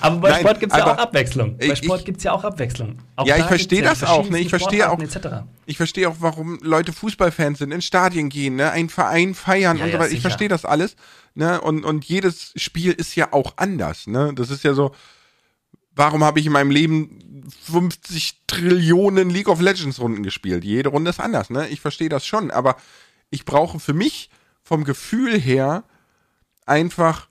Aber 0.01 0.17
bei 0.17 0.31
Nein, 0.31 0.41
Sport 0.41 0.61
gibt 0.61 0.73
es 0.73 0.79
ja 0.79 0.93
auch 0.93 0.99
Abwechslung. 0.99 1.57
Bei 1.59 1.77
Sport 1.77 2.05
gibt 2.05 2.19
es 2.19 2.25
ja 2.25 2.33
auch 2.33 2.45
Abwechslung. 2.45 2.99
Auch 3.17 3.27
ja, 3.27 3.37
ich 3.37 3.45
verstehe 3.45 3.83
das 3.83 4.03
auch. 4.03 4.29
Ne? 4.29 4.41
Ich 4.41 4.49
verstehe 4.49 4.91
auch. 4.91 4.99
Ich 5.67 5.77
verstehe 5.77 6.09
auch, 6.09 6.17
warum 6.19 6.59
Leute 6.63 6.93
Fußballfans 6.93 7.59
sind, 7.59 7.73
in 7.73 7.83
Stadien 7.83 8.29
gehen, 8.29 8.57
ne? 8.57 8.71
einen 8.71 8.89
Verein 8.89 9.35
feiern 9.35 9.77
ja, 9.79 9.85
und 9.85 9.93
so 9.93 9.99
weiter. 9.99 10.13
Ich 10.13 10.21
verstehe 10.21 10.49
das 10.49 10.65
alles. 10.65 10.97
Ne? 11.35 11.61
Und, 11.61 11.85
und 11.85 12.05
jedes 12.05 12.53
Spiel 12.57 12.93
ist 12.93 13.15
ja 13.15 13.33
auch 13.33 13.55
anders. 13.57 14.07
Ne? 14.07 14.33
Das 14.35 14.51
ist 14.51 14.65
ja 14.65 14.75
so. 14.75 14.93
Warum 15.95 16.25
habe 16.25 16.41
ich 16.41 16.47
in 16.47 16.53
meinem 16.53 16.71
Leben 16.71 17.45
50 17.65 18.43
Trillionen 18.47 19.31
League 19.31 19.49
of 19.49 19.61
Legends 19.61 20.01
Runden 20.01 20.23
gespielt? 20.23 20.65
Jede 20.65 20.89
Runde 20.89 21.11
ist 21.11 21.21
anders. 21.21 21.51
Ne? 21.51 21.69
Ich 21.69 21.81
verstehe 21.81 22.09
das 22.09 22.27
schon. 22.27 22.51
Aber 22.51 22.77
ich 23.31 23.45
brauche 23.45 23.81
für 23.81 23.95
mich 23.95 24.31
vom 24.63 24.85
Gefühl 24.85 25.39
her 25.39 25.85
einfach 26.67 27.29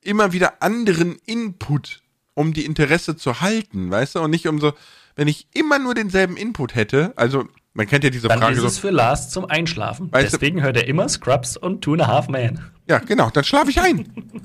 immer 0.00 0.32
wieder 0.32 0.62
anderen 0.62 1.16
Input, 1.26 2.02
um 2.34 2.52
die 2.52 2.64
Interesse 2.64 3.16
zu 3.16 3.40
halten, 3.40 3.90
weißt 3.90 4.16
du? 4.16 4.20
Und 4.20 4.30
nicht 4.30 4.48
um 4.48 4.60
so, 4.60 4.72
wenn 5.16 5.28
ich 5.28 5.46
immer 5.54 5.78
nur 5.78 5.94
denselben 5.94 6.36
Input 6.36 6.74
hätte, 6.74 7.12
also 7.16 7.46
man 7.74 7.86
kennt 7.86 8.04
ja 8.04 8.10
diese 8.10 8.28
dann 8.28 8.38
Frage. 8.38 8.56
Dann 8.56 8.64
ist 8.64 8.72
es 8.72 8.78
für 8.78 8.90
Lars 8.90 9.30
zum 9.30 9.46
Einschlafen. 9.46 10.12
Weißt 10.12 10.34
Deswegen 10.34 10.58
du, 10.58 10.62
hört 10.64 10.76
er 10.76 10.86
immer 10.86 11.08
Scrubs 11.08 11.56
und 11.56 11.82
Two 11.82 11.94
and 11.94 12.02
a 12.02 12.06
Half 12.06 12.28
Man. 12.28 12.70
Ja, 12.88 12.98
genau, 12.98 13.30
dann 13.30 13.44
schlafe 13.44 13.70
ich 13.70 13.80
ein. 13.80 14.12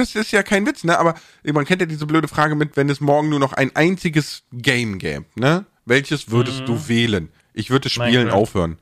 das 0.00 0.14
ist 0.14 0.32
ja 0.32 0.42
kein 0.42 0.66
Witz, 0.66 0.84
ne? 0.84 0.98
Aber 0.98 1.14
man 1.44 1.64
kennt 1.64 1.80
ja 1.80 1.86
diese 1.86 2.06
blöde 2.06 2.28
Frage 2.28 2.54
mit, 2.54 2.76
wenn 2.76 2.88
es 2.88 3.00
morgen 3.00 3.28
nur 3.28 3.38
noch 3.38 3.52
ein 3.52 3.74
einziges 3.74 4.42
Game 4.52 4.98
gäbe, 4.98 5.26
ne? 5.34 5.66
Welches 5.84 6.30
würdest 6.30 6.62
mhm. 6.62 6.66
du 6.66 6.88
wählen? 6.88 7.28
Ich 7.54 7.70
würde 7.70 7.84
das 7.84 7.92
Spielen 7.92 8.12
Minecraft. 8.12 8.36
aufhören. 8.36 8.78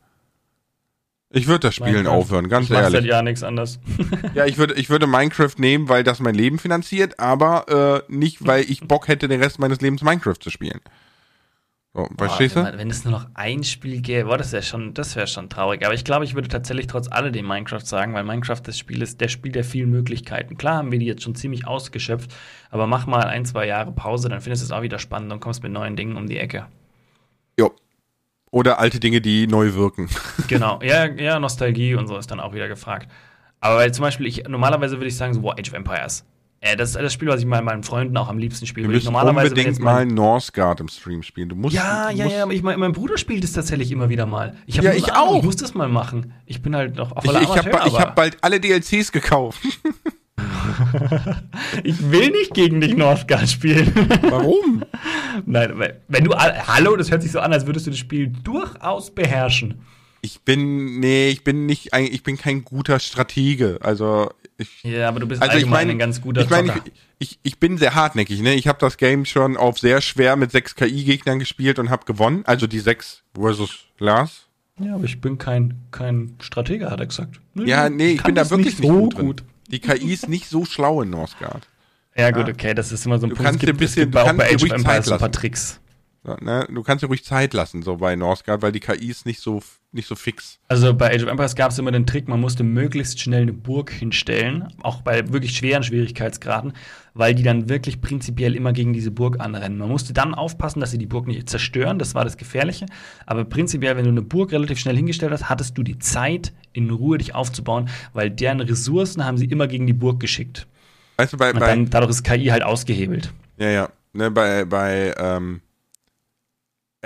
Ich 1.31 1.47
würde 1.47 1.61
das 1.61 1.75
Spielen 1.75 1.93
Minecraft. 1.93 2.15
aufhören, 2.15 2.49
ganz 2.49 2.67
ich 2.67 2.73
ehrlich. 2.73 2.93
seit 2.93 3.05
Jahren 3.05 3.25
nichts 3.27 3.43
anderes. 3.43 3.79
ja, 4.35 4.47
ich 4.47 4.57
würde, 4.57 4.75
ich 4.75 4.89
würde 4.89 5.07
Minecraft 5.07 5.55
nehmen, 5.59 5.89
weil 5.89 6.05
das 6.05 6.21
mein 6.21 6.35
Leben 6.35 6.59
finanziert, 6.59 7.19
aber 7.21 8.05
äh, 8.09 8.13
nicht, 8.13 8.47
weil 8.47 8.65
ich 8.71 8.81
Bock 8.87 9.09
hätte, 9.09 9.29
den 9.29 9.43
Rest 9.43 9.59
meines 9.59 9.81
Lebens 9.81 10.03
Minecraft 10.03 10.39
zu 10.41 10.51
spielen. 10.51 10.81
So, 11.95 12.07
verstehst 12.17 12.55
du? 12.55 12.63
Wenn 12.63 12.91
es 12.91 13.05
nur 13.05 13.13
noch 13.13 13.27
ein 13.35 13.65
Spiel 13.65 14.01
gäbe, 14.03 14.29
boah, 14.29 14.39
das 14.39 14.53
wäre 14.53 14.63
schon, 14.63 14.95
das 14.95 15.17
wäre 15.17 15.27
schon 15.27 15.49
traurig. 15.49 15.85
Aber 15.85 15.95
ich 15.95 16.05
glaube, 16.05 16.25
ich 16.25 16.35
würde 16.35 16.49
tatsächlich 16.49 16.87
trotz 16.87 17.09
alledem 17.11 17.47
Minecraft 17.47 17.81
sagen, 17.81 18.15
weil 18.15 18.25
Minecraft 18.25 18.61
das 18.63 18.79
Spiel 18.79 19.03
ist, 19.03 19.21
der 19.21 19.29
Spiel 19.29 19.53
der 19.53 19.65
vielen 19.65 19.91
Möglichkeiten. 19.91 20.57
Klar 20.57 20.77
haben 20.77 20.93
wir 20.93 20.99
die 20.99 21.07
jetzt 21.07 21.23
schon 21.23 21.35
ziemlich 21.35 21.67
ausgeschöpft, 21.67 22.35
aber 22.71 22.87
mach 22.87 23.07
mal 23.07 23.25
ein, 23.25 23.45
zwei 23.47 23.67
Jahre 23.67 23.93
Pause, 23.93 24.29
dann 24.29 24.41
findest 24.41 24.63
du 24.63 24.67
es 24.67 24.73
auch 24.73 24.83
wieder 24.83 24.99
spannend 24.99 25.33
und 25.33 25.41
kommst 25.41 25.63
mit 25.63 25.73
neuen 25.73 25.97
Dingen 25.97 26.17
um 26.17 26.27
die 26.29 26.39
Ecke. 26.39 26.67
Jo, 27.59 27.73
oder 28.51 28.79
alte 28.79 29.01
Dinge, 29.01 29.21
die 29.21 29.47
neu 29.47 29.75
wirken. 29.75 30.09
Genau, 30.49 30.81
ja, 30.83 31.07
ja, 31.07 31.39
Nostalgie 31.39 31.95
und 31.95 32.07
so 32.07 32.17
ist 32.17 32.31
dann 32.31 32.41
auch 32.41 32.55
wieder 32.55 32.69
gefragt. 32.69 33.11
Aber 33.61 33.77
weil 33.77 33.93
zum 33.93 34.03
Beispiel, 34.03 34.27
ich, 34.27 34.45
normalerweise 34.49 34.97
würde 34.97 35.09
ich 35.09 35.17
sagen, 35.17 35.35
so, 35.35 35.43
wow, 35.43 35.53
Age 35.59 35.69
of 35.69 35.75
Empires. 35.75 36.25
Äh, 36.61 36.77
das 36.77 36.91
ist 36.91 37.01
das 37.01 37.13
Spiel, 37.13 37.29
was 37.29 37.41
ich 37.41 37.47
mal 37.47 37.63
meinen 37.63 37.85
Freunden 37.85 38.17
auch 38.17 38.29
am 38.29 38.39
liebsten 38.39 38.67
spiele. 38.67 38.89
Wir 38.89 38.95
müssen 38.95 39.07
normalerweise 39.07 39.51
unbedingt 39.51 39.79
mal 39.79 40.05
Northgard 40.05 40.81
im 40.81 40.89
Stream 40.89 41.23
spielen. 41.23 41.49
Du 41.49 41.55
musst, 41.55 41.77
ja, 41.77 42.11
ja, 42.11 42.27
ja, 42.27 42.51
ich, 42.51 42.63
mein, 42.63 42.81
mein 42.81 42.93
Bruder 42.93 43.17
spielt 43.17 43.45
es 43.45 43.53
tatsächlich 43.53 43.93
immer 43.93 44.09
wieder 44.09 44.27
mal. 44.27 44.57
Ich 44.67 44.77
ja, 44.77 44.93
ich 44.93 45.13
auch. 45.13 45.39
Ich 45.39 45.45
muss 45.45 45.57
das 45.57 45.75
mal 45.75 45.89
machen. 45.89 46.35
Ich 46.47 46.61
bin 46.61 46.75
halt 46.75 46.97
noch 46.97 47.13
auf 47.13 47.25
Ich, 47.25 47.31
ich 47.31 47.49
habe 47.49 47.71
hab 47.73 48.17
bald 48.17 48.39
alle 48.41 48.59
DLCs 48.59 49.13
gekauft. 49.13 49.61
ich 51.85 52.11
will 52.11 52.31
nicht 52.31 52.55
gegen 52.55 52.81
dich 52.81 52.97
Northgard 52.97 53.49
spielen. 53.49 53.93
Warum? 54.23 54.85
Nein, 55.47 55.75
wenn 56.09 56.25
du. 56.25 56.35
Hallo, 56.35 56.97
das 56.97 57.11
hört 57.13 57.23
sich 57.23 57.31
so 57.31 57.39
an, 57.39 57.53
als 57.53 57.67
würdest 57.67 57.87
du 57.87 57.91
das 57.91 57.99
Spiel 57.99 58.33
durchaus 58.43 59.15
beherrschen. 59.15 59.83
Ich 60.23 60.41
bin. 60.41 60.99
Nee, 60.99 61.29
ich 61.29 61.45
bin 61.45 61.67
nicht. 61.67 61.91
Ich 61.97 62.25
bin 62.25 62.37
kein 62.37 62.65
guter 62.65 62.99
Stratege. 62.99 63.79
Also. 63.81 64.31
Ich, 64.61 64.83
ja, 64.83 65.09
aber 65.09 65.21
du 65.21 65.29
bist 65.29 65.41
also 65.41 65.57
ich 65.57 65.67
mein, 65.67 65.89
ein 65.89 65.99
ganz 65.99 66.21
guter 66.21 66.41
ich 66.41 66.51
mein, 66.51 66.67
ich, 66.67 67.31
ich, 67.31 67.39
ich 67.45 67.59
bin 67.59 67.79
sehr 67.79 67.95
hartnäckig, 67.95 68.41
ne? 68.43 68.55
Ich 68.55 68.67
habe 68.67 68.79
das 68.81 68.97
Game 68.97 69.25
schon 69.25 69.57
auf 69.57 69.79
sehr 69.79 70.01
schwer 70.01 70.35
mit 70.35 70.51
sechs 70.51 70.75
KI-Gegnern 70.75 71.39
gespielt 71.39 71.79
und 71.79 71.91
habe 71.91 72.05
gewonnen. 72.05 72.43
Also 72.45 72.67
die 72.67 72.81
sechs 72.81 73.23
versus 73.35 73.87
Lars. 73.99 74.49
Ja, 74.81 74.97
aber 74.97 75.05
ich 75.05 75.21
bin 75.21 75.39
kein, 75.39 75.75
kein 75.93 76.37
Stratege, 76.41 76.91
hat 76.91 76.99
er 76.99 77.07
gesagt. 77.07 77.41
Nee, 77.55 77.69
ja, 77.69 77.89
nee, 77.89 78.09
ich, 78.09 78.15
ich 78.17 78.23
bin 78.25 78.35
da 78.35 78.51
wirklich 78.51 78.79
nicht 78.79 78.89
so 78.89 79.09
gut. 79.09 79.15
gut. 79.15 79.45
Die 79.69 79.79
KI 79.79 80.13
ist 80.13 80.29
nicht 80.29 80.49
so 80.49 80.65
schlau 80.65 81.03
in 81.03 81.11
Northgard. 81.11 81.69
Ja, 82.17 82.33
gut, 82.33 82.49
okay, 82.49 82.75
das 82.75 82.91
ist 82.91 83.07
immer 83.07 83.19
so 83.21 83.27
ein 83.27 83.31
du 83.31 83.37
Punkt. 83.37 83.47
Kannst 83.47 83.63
es 83.63 83.67
gibt, 83.67 83.71
dir 83.71 83.75
ein 83.75 83.79
bisschen, 83.79 84.03
es 84.03 84.07
gibt 84.07 84.17
auch 84.17 84.33
bei 84.33 84.53
Age 84.53 84.65
of 84.65 84.71
Empires 84.73 85.13
ein 85.13 85.19
paar 85.19 85.31
Tricks. 85.31 85.81
Ne? 86.25 86.67
Du 86.71 86.83
kannst 86.83 87.03
dir 87.03 87.07
ruhig 87.07 87.25
Zeit 87.25 87.55
lassen, 87.55 87.83
so 87.83 87.97
bei 87.97 88.17
Northgard, 88.17 88.61
weil 88.61 88.73
die 88.73 88.81
KI 88.81 89.09
ist 89.09 89.25
nicht 89.25 89.41
so, 89.41 89.63
nicht 89.93 90.07
so 90.07 90.15
fix. 90.15 90.59
Also 90.69 90.93
bei 90.93 91.15
Age 91.15 91.23
of 91.23 91.29
Empires 91.31 91.55
gab 91.55 91.71
es 91.71 91.79
immer 91.79 91.91
den 91.91 92.07
Trick, 92.07 92.29
man 92.29 92.41
musste 92.41 92.65
möglichst 92.65 93.21
schnell 93.21 93.43
eine 93.43 93.53
Burg 93.53 93.91
hinstellen, 93.91 94.69
auch 94.83 95.03
bei 95.03 95.33
wirklich 95.33 95.57
schweren 95.57 95.83
Schwierigkeitsgraden, 95.83 96.73
weil 97.15 97.35
die 97.35 97.43
dann 97.43 97.69
wirklich 97.69 98.01
prinzipiell 98.01 98.55
immer 98.55 98.73
gegen 98.73 98.93
diese 98.93 99.11
Burg 99.11 99.41
anrennen. 99.41 99.79
Man 99.79 99.89
musste 99.89 100.13
dann 100.13 100.35
aufpassen, 100.35 100.81
dass 100.81 100.91
sie 100.91 100.99
die 100.99 101.07
Burg 101.07 101.27
nicht 101.27 101.49
zerstören, 101.49 101.99
das 101.99 102.15
war 102.15 102.25
das 102.25 102.37
Gefährliche. 102.37 102.87
Aber 103.25 103.45
prinzipiell, 103.45 103.97
wenn 103.97 104.05
du 104.05 104.11
eine 104.11 104.23
Burg 104.23 104.53
relativ 104.53 104.79
schnell 104.79 104.97
hingestellt 104.97 105.33
hast, 105.33 105.49
hattest 105.49 105.79
du 105.79 105.83
die 105.83 105.99
Zeit, 105.99 106.53
in 106.73 106.91
Ruhe 106.91 107.19
dich 107.19 107.35
aufzubauen, 107.35 107.89
weil 108.13 108.31
deren 108.31 108.61
Ressourcen 108.61 109.25
haben 109.25 109.39
sie 109.39 109.47
immer 109.47 109.67
gegen 109.67 109.87
die 109.87 109.93
Burg 109.93 110.21
geschickt. 110.21 110.67
Weißt 111.17 111.33
du, 111.33 111.37
bei, 111.37 111.53
Und 111.53 111.61
dann, 111.61 111.91
dadurch 111.91 112.11
ist 112.11 112.23
KI 112.23 112.47
halt 112.47 112.63
ausgehebelt. 112.63 113.33
Ja, 113.57 113.71
ja. 113.71 113.89
Ne, 114.13 114.31
bei, 114.31 114.65
bei 114.65 115.15
ähm, 115.19 115.61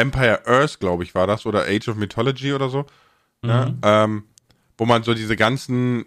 Empire 0.02 0.46
Earth, 0.46 0.80
glaube 0.80 1.04
ich, 1.04 1.14
war 1.14 1.26
das, 1.26 1.46
oder 1.46 1.66
Age 1.66 1.88
of 1.88 1.96
Mythology 1.96 2.52
oder 2.52 2.68
so. 2.68 2.86
Ne? 3.42 3.66
Mhm. 3.66 3.70
Ne? 3.70 3.78
Ähm, 3.82 4.24
wo 4.76 4.84
man 4.84 5.02
so 5.02 5.14
diese 5.14 5.36
ganzen 5.36 6.06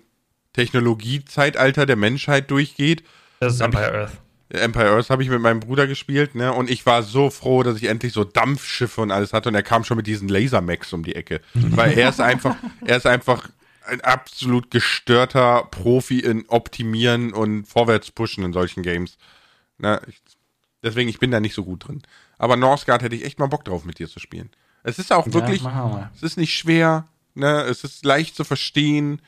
Technologie-Zeitalter 0.54 1.86
der 1.86 1.96
Menschheit 1.96 2.52
durchgeht. 2.52 3.04
Das 3.40 3.56
ist 3.56 3.62
Empire 3.62 3.94
Earth. 3.94 4.12
Empire 4.50 4.90
Earth 4.90 5.10
habe 5.10 5.24
ich 5.24 5.30
mit 5.30 5.42
meinem 5.42 5.60
Bruder 5.60 5.88
gespielt, 5.88 6.36
ne? 6.36 6.54
Und 6.54 6.70
ich 6.70 6.86
war 6.86 7.04
so 7.04 7.30
froh, 7.30 7.64
dass 7.64 7.78
ich 7.78 7.86
endlich 7.86 8.14
so 8.14 8.24
Dampfschiffe 8.24 9.02
und 9.02 9.12
alles 9.12 9.34
hatte 9.34 9.50
und 9.50 9.56
er 9.56 9.64
kam 9.64 9.84
schon 9.84 9.98
mit 9.98 10.08
diesen 10.08 10.30
Lasermax 10.30 10.94
um 10.94 11.04
die 11.04 11.16
Ecke. 11.16 11.42
Weil 11.54 11.98
er 11.98 12.10
ist 12.10 12.22
einfach, 12.22 12.56
er 12.86 12.98
ist 12.98 13.08
einfach 13.08 13.50
ein 13.88 14.02
absolut 14.02 14.72
gestörter 14.72 15.68
Profi 15.72 16.20
in 16.20 16.46
Optimieren 16.48 17.34
und 17.34 17.66
Vorwärtspushen 17.66 18.44
in 18.44 18.54
solchen 18.54 18.84
Games. 18.84 19.18
Na, 19.78 20.02
ich, 20.08 20.22
deswegen, 20.84 21.10
ich 21.10 21.20
bin 21.20 21.32
da 21.32 21.40
nicht 21.40 21.56
so 21.56 21.64
gut 21.64 21.88
drin. 21.88 22.02
Aber 22.38 22.56
Northgard 22.56 23.02
hätte 23.02 23.16
ich 23.16 23.26
echt 23.26 23.40
mal 23.40 23.48
Bock 23.48 23.66
drauf, 23.66 23.86
mit 23.86 24.00
dir 24.00 24.08
zu 24.08 24.20
spielen. 24.20 24.50
Es 24.84 25.00
ist 25.00 25.12
auch 25.12 25.26
wirklich, 25.28 25.64
ja, 25.64 26.12
es 26.16 26.22
ist 26.22 26.38
nicht 26.38 26.54
schwer, 26.54 27.06
ne? 27.34 27.62
Es 27.62 27.84
ist 27.84 28.06
leicht 28.06 28.36
zu 28.36 28.44
verstehen. 28.44 29.22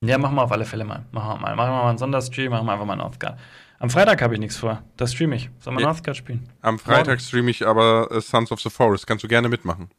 Ja, 0.00 0.16
machen 0.16 0.36
wir 0.36 0.42
auf 0.42 0.52
alle 0.52 0.64
Fälle 0.64 0.84
mal. 0.84 1.04
Machen 1.10 1.28
wir 1.28 1.38
mal. 1.38 1.56
Machen 1.56 1.70
wir 1.70 1.82
mal 1.82 1.88
einen 1.88 1.98
Sonderstream, 1.98 2.52
machen 2.52 2.66
wir 2.66 2.72
einfach 2.72 2.86
mal 2.86 2.96
Northgard. 2.96 3.38
Am 3.80 3.90
Freitag 3.90 4.22
habe 4.22 4.34
ich 4.34 4.40
nichts 4.40 4.56
vor. 4.56 4.82
Das 4.96 5.12
streame 5.12 5.36
ich. 5.36 5.50
Soll 5.60 5.72
man 5.72 5.82
ja. 5.82 5.88
Northgard 5.88 6.16
spielen? 6.16 6.48
Am 6.62 6.78
Freitag 6.78 7.20
streame 7.20 7.50
ich 7.50 7.66
aber 7.66 8.10
uh, 8.10 8.20
Sons 8.20 8.52
of 8.52 8.60
the 8.60 8.70
Forest. 8.70 9.06
Kannst 9.06 9.24
du 9.24 9.28
gerne 9.28 9.48
mitmachen. 9.48 9.90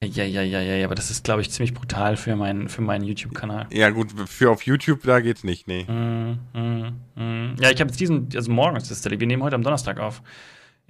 Ja, 0.00 0.24
ja, 0.24 0.42
ja, 0.42 0.60
ja, 0.60 0.76
ja, 0.76 0.84
aber 0.84 0.94
das 0.94 1.10
ist, 1.10 1.24
glaube 1.24 1.40
ich, 1.40 1.50
ziemlich 1.50 1.74
brutal 1.74 2.16
für 2.16 2.36
meinen, 2.36 2.68
für 2.68 2.82
meinen 2.82 3.02
YouTube-Kanal. 3.02 3.66
Ja, 3.72 3.90
gut, 3.90 4.12
für 4.26 4.50
auf 4.50 4.62
YouTube, 4.62 5.02
da 5.02 5.18
geht's 5.18 5.42
nicht, 5.42 5.66
nee. 5.66 5.84
Mm, 5.84 6.38
mm, 6.52 7.00
mm. 7.16 7.56
Ja, 7.60 7.70
ich 7.70 7.80
habe 7.80 7.90
jetzt 7.90 7.98
diesen, 7.98 8.28
also 8.32 8.52
morgen 8.52 8.76
ist 8.76 8.92
das, 8.92 9.04
wir 9.04 9.26
nehmen 9.26 9.42
heute 9.42 9.56
am 9.56 9.64
Donnerstag 9.64 9.98
auf. 9.98 10.22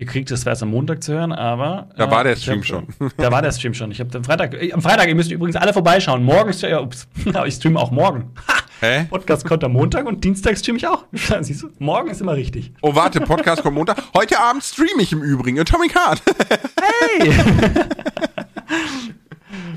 Ihr 0.01 0.07
kriegt 0.07 0.31
das 0.31 0.47
erst 0.47 0.63
am 0.63 0.71
Montag 0.71 1.03
zu 1.03 1.13
hören, 1.13 1.33
aber. 1.33 1.89
Da 1.97 2.07
äh, 2.07 2.11
war 2.13 2.23
der 2.23 2.37
Stream 2.37 2.61
hab, 2.61 2.67
schon. 2.67 2.87
Da 3.17 3.33
war 3.33 3.43
der 3.43 3.51
Stream 3.51 3.75
schon. 3.75 3.91
Ich 3.91 3.99
habe 3.99 4.17
am 4.17 4.23
Freitag, 4.23 4.55
äh, 4.55 4.73
am 4.73 4.81
Freitag, 4.81 5.09
ihr 5.09 5.17
müsst 5.17 5.33
übrigens 5.33 5.57
alle 5.57 5.73
vorbeischauen. 5.73 6.23
Morgen 6.23 6.51
ist 6.51 6.63
ja, 6.63 6.81
ups, 6.81 7.09
ich 7.47 7.55
streame 7.55 7.81
auch 7.81 7.91
morgen. 7.91 8.31
Ha! 8.47 8.55
Hä? 8.81 9.07
Podcast 9.11 9.45
kommt 9.45 9.65
am 9.65 9.73
Montag 9.73 10.07
und 10.07 10.23
Dienstag 10.23 10.57
streame 10.57 10.79
ich 10.79 10.87
auch. 10.87 11.05
Siehst 11.41 11.65
du, 11.65 11.71
morgen 11.81 12.11
ist 12.11 12.21
immer 12.21 12.37
richtig. 12.37 12.73
Oh, 12.81 12.95
warte, 12.95 13.21
Podcast 13.21 13.65
kommt 13.65 13.75
Montag. 13.75 14.01
Heute 14.15 14.39
Abend 14.39 14.63
streame 14.63 15.03
ich 15.03 15.11
im 15.11 15.25
Übrigen. 15.25 15.59
Atomic 15.59 15.93
Heart. 15.97 16.23
hey! 16.81 17.33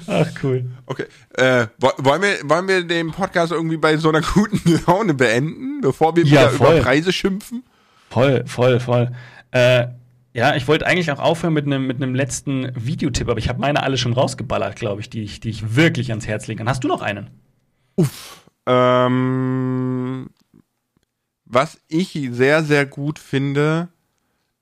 Ach, 0.05 0.27
cool. 0.43 0.65
Okay. 0.85 1.05
Äh, 1.33 1.65
wollen, 1.79 2.21
wir, 2.21 2.37
wollen 2.43 2.67
wir 2.67 2.83
den 2.83 3.09
Podcast 3.11 3.51
irgendwie 3.51 3.77
bei 3.77 3.97
so 3.97 4.09
einer 4.09 4.21
guten 4.21 4.81
Laune 4.85 5.15
beenden, 5.15 5.81
bevor 5.81 6.15
wir 6.15 6.25
ja, 6.25 6.31
wieder 6.31 6.49
voll. 6.51 6.75
über 6.75 6.83
Preise 6.83 7.11
schimpfen? 7.11 7.63
Voll, 8.11 8.43
voll, 8.45 8.79
voll. 8.79 9.11
Äh, 9.49 9.87
ja, 10.33 10.55
ich 10.55 10.67
wollte 10.67 10.85
eigentlich 10.85 11.11
auch 11.11 11.19
aufhören 11.19 11.53
mit 11.53 11.65
einem 11.65 11.87
mit 11.87 11.99
letzten 11.99 12.71
Videotipp, 12.75 13.27
aber 13.27 13.39
ich 13.39 13.49
habe 13.49 13.59
meine 13.59 13.83
alle 13.83 13.97
schon 13.97 14.13
rausgeballert, 14.13 14.77
glaube 14.77 15.01
ich, 15.01 15.09
die 15.09 15.23
ich, 15.23 15.39
die 15.41 15.49
ich 15.49 15.75
wirklich 15.75 16.09
ans 16.11 16.27
Herz 16.27 16.47
legen 16.47 16.59
kann. 16.59 16.69
Hast 16.69 16.83
du 16.83 16.87
noch 16.87 17.01
einen? 17.01 17.29
Uff. 17.97 18.49
Ähm, 18.65 20.29
was 21.45 21.81
ich 21.89 22.17
sehr, 22.31 22.63
sehr 22.63 22.85
gut 22.85 23.19
finde, 23.19 23.89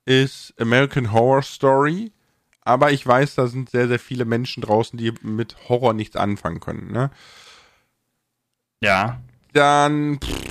ist 0.05 0.53
American 0.59 1.11
Horror 1.11 1.43
Story. 1.43 2.11
Aber 2.61 2.91
ich 2.91 3.05
weiß, 3.05 3.35
da 3.35 3.47
sind 3.47 3.69
sehr, 3.69 3.87
sehr 3.87 3.99
viele 3.99 4.25
Menschen 4.25 4.61
draußen, 4.61 4.97
die 4.97 5.13
mit 5.21 5.55
Horror 5.69 5.93
nichts 5.93 6.15
anfangen 6.15 6.59
können. 6.59 6.91
Ne? 6.91 7.11
Ja. 8.83 9.21
Dann. 9.53 10.19
Pff, 10.19 10.49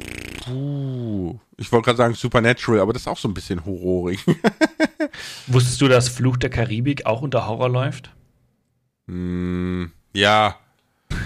ich 1.56 1.72
wollte 1.72 1.86
gerade 1.86 1.96
sagen 1.96 2.14
Supernatural, 2.14 2.80
aber 2.80 2.92
das 2.92 3.02
ist 3.02 3.08
auch 3.08 3.18
so 3.18 3.28
ein 3.28 3.34
bisschen 3.34 3.64
horrorig. 3.64 4.24
Wusstest 5.46 5.80
du, 5.80 5.88
dass 5.88 6.08
Fluch 6.08 6.36
der 6.36 6.50
Karibik 6.50 7.06
auch 7.06 7.22
unter 7.22 7.46
Horror 7.46 7.68
läuft? 7.68 8.10
Mm, 9.06 9.86
ja. 10.12 10.56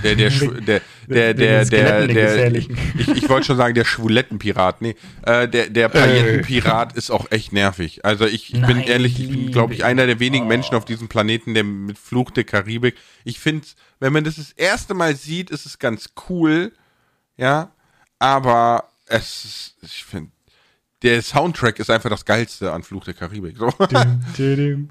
Der, 0.03 0.15
der, 0.15 0.31
der, 0.67 0.81
der, 1.09 1.35
der, 1.35 1.65
der, 1.65 2.07
der, 2.07 2.55
ich, 2.55 2.69
ich 2.99 3.29
wollte 3.29 3.47
schon 3.47 3.57
sagen, 3.57 3.75
der 3.75 3.85
Schwulettenpirat. 3.85 4.81
Nee, 4.81 4.95
äh, 5.23 5.49
der, 5.49 5.69
der 5.71 5.89
Paillettenpirat 5.89 6.95
ist 6.95 7.11
auch 7.11 7.31
echt 7.31 7.53
nervig. 7.53 8.05
Also 8.05 8.27
ich, 8.27 8.55
ich 8.55 8.61
bin 8.63 8.81
ehrlich, 8.81 9.19
ich 9.21 9.29
bin, 9.29 9.51
glaube 9.51 9.75
ich, 9.75 9.85
einer 9.85 10.07
der 10.07 10.21
wenigen 10.21 10.47
oh. 10.47 10.49
Menschen 10.49 10.77
auf 10.77 10.85
diesem 10.85 11.09
Planeten, 11.09 11.55
der 11.55 11.65
mit 11.65 11.99
Fluch 11.99 12.31
der 12.31 12.45
Karibik. 12.45 12.95
Ich 13.25 13.41
finde, 13.41 13.67
wenn 13.99 14.13
man 14.13 14.25
das 14.25 14.37
das 14.37 14.53
erste 14.53 14.95
Mal 14.95 15.17
sieht, 15.17 15.51
ist 15.51 15.67
es 15.67 15.79
ganz 15.79 16.11
cool, 16.29 16.73
ja, 17.37 17.73
aber 18.19 18.85
es, 19.07 19.75
ich 19.83 20.05
finde, 20.05 20.31
der 21.03 21.23
Soundtrack 21.23 21.79
ist 21.79 21.91
einfach 21.91 22.11
das 22.11 22.25
Geilste 22.25 22.73
an 22.73 22.83
Fluch 22.83 23.05
der 23.05 23.15
Karibik. 23.15 23.57
So. 23.57 23.73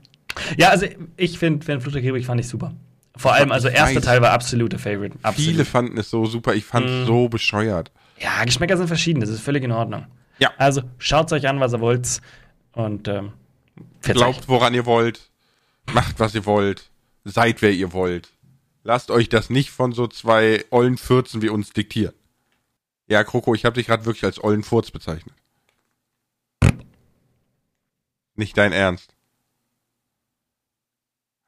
Ja, 0.58 0.70
also 0.70 0.86
ich 1.18 1.38
finde, 1.38 1.82
Fluch 1.82 1.92
der 1.92 2.02
Karibik 2.02 2.26
fand 2.26 2.40
ich 2.40 2.48
super. 2.48 2.74
Vor 3.18 3.34
allem, 3.34 3.52
also 3.52 3.68
erster 3.68 3.98
weiß. 3.98 4.06
Teil 4.06 4.22
war 4.22 4.32
absoluter 4.32 4.80
Favorite. 4.80 5.18
Absolut. 5.22 5.52
Viele 5.52 5.66
fanden 5.66 5.98
es 5.98 6.10
so 6.10 6.26
super, 6.26 6.56
ich 6.56 6.64
fand 6.64 6.86
es 6.86 7.04
mm. 7.04 7.06
so 7.06 7.28
bescheuert. 7.28 7.92
Ja, 8.18 8.44
Geschmäcker 8.46 8.78
sind 8.78 8.88
verschieden, 8.88 9.20
das 9.20 9.30
ist 9.30 9.42
völlig 9.42 9.64
in 9.64 9.72
Ordnung. 9.72 10.06
Ja. 10.40 10.52
Also 10.58 10.84
schaut 10.98 11.32
euch 11.34 11.48
an, 11.48 11.60
was 11.60 11.74
ihr 11.74 11.82
wollt 11.82 12.22
und 12.72 13.08
ähm, 13.10 13.34
glaubt, 14.02 14.48
woran 14.48 14.74
ihr 14.74 14.86
wollt, 14.86 15.30
macht, 15.94 16.20
was 16.20 16.34
ihr 16.34 16.46
wollt, 16.46 16.90
seid, 17.26 17.62
wer 17.62 17.72
ihr 17.72 17.92
wollt. 17.94 18.30
Lasst 18.84 19.12
euch 19.12 19.30
das 19.30 19.50
nicht 19.50 19.70
von 19.70 19.92
so 19.92 20.08
zwei 20.08 20.64
ollen 20.72 20.98
Fürzen 20.98 21.42
wie 21.42 21.50
uns 21.50 21.74
diktieren. 21.74 22.16
Ja, 23.08 23.24
Kroko, 23.24 23.54
ich 23.54 23.66
habe 23.66 23.76
dich 23.76 23.88
gerade 23.88 24.06
wirklich 24.06 24.24
als 24.24 24.42
ollen 24.42 24.64
Furz 24.64 24.90
bezeichnet. 24.90 25.36
Nicht 28.36 28.58
dein 28.58 28.72
Ernst. 28.72 29.16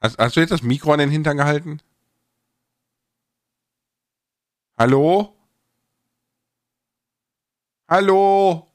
Hast, 0.00 0.18
hast 0.18 0.36
du 0.36 0.40
jetzt 0.40 0.50
das 0.50 0.62
Mikro 0.62 0.92
an 0.92 0.98
den 0.98 1.10
Hintern 1.10 1.36
gehalten? 1.36 1.80
Hallo? 4.76 5.36
Hallo? 7.88 8.70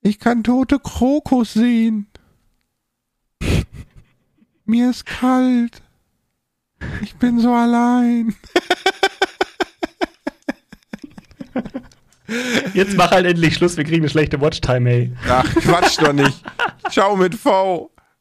Ich 0.00 0.18
kann 0.18 0.42
tote 0.42 0.80
Krokus 0.80 1.52
sehen. 1.52 2.08
Mir 4.64 4.90
ist 4.90 5.06
kalt. 5.06 5.82
Ich 7.00 7.14
bin 7.16 7.38
so 7.38 7.54
allein. 7.54 8.34
Jetzt 12.74 12.96
mach 12.96 13.10
halt 13.10 13.26
endlich 13.26 13.54
Schluss, 13.54 13.76
wir 13.76 13.84
kriegen 13.84 14.02
eine 14.02 14.08
schlechte 14.08 14.40
Watchtime, 14.40 14.90
ey. 14.90 15.12
Ach, 15.28 15.44
Quatsch 15.44 15.98
doch 16.00 16.12
nicht. 16.12 16.42
Ciao 16.90 17.16
mit 17.16 17.34
V. 17.34 17.91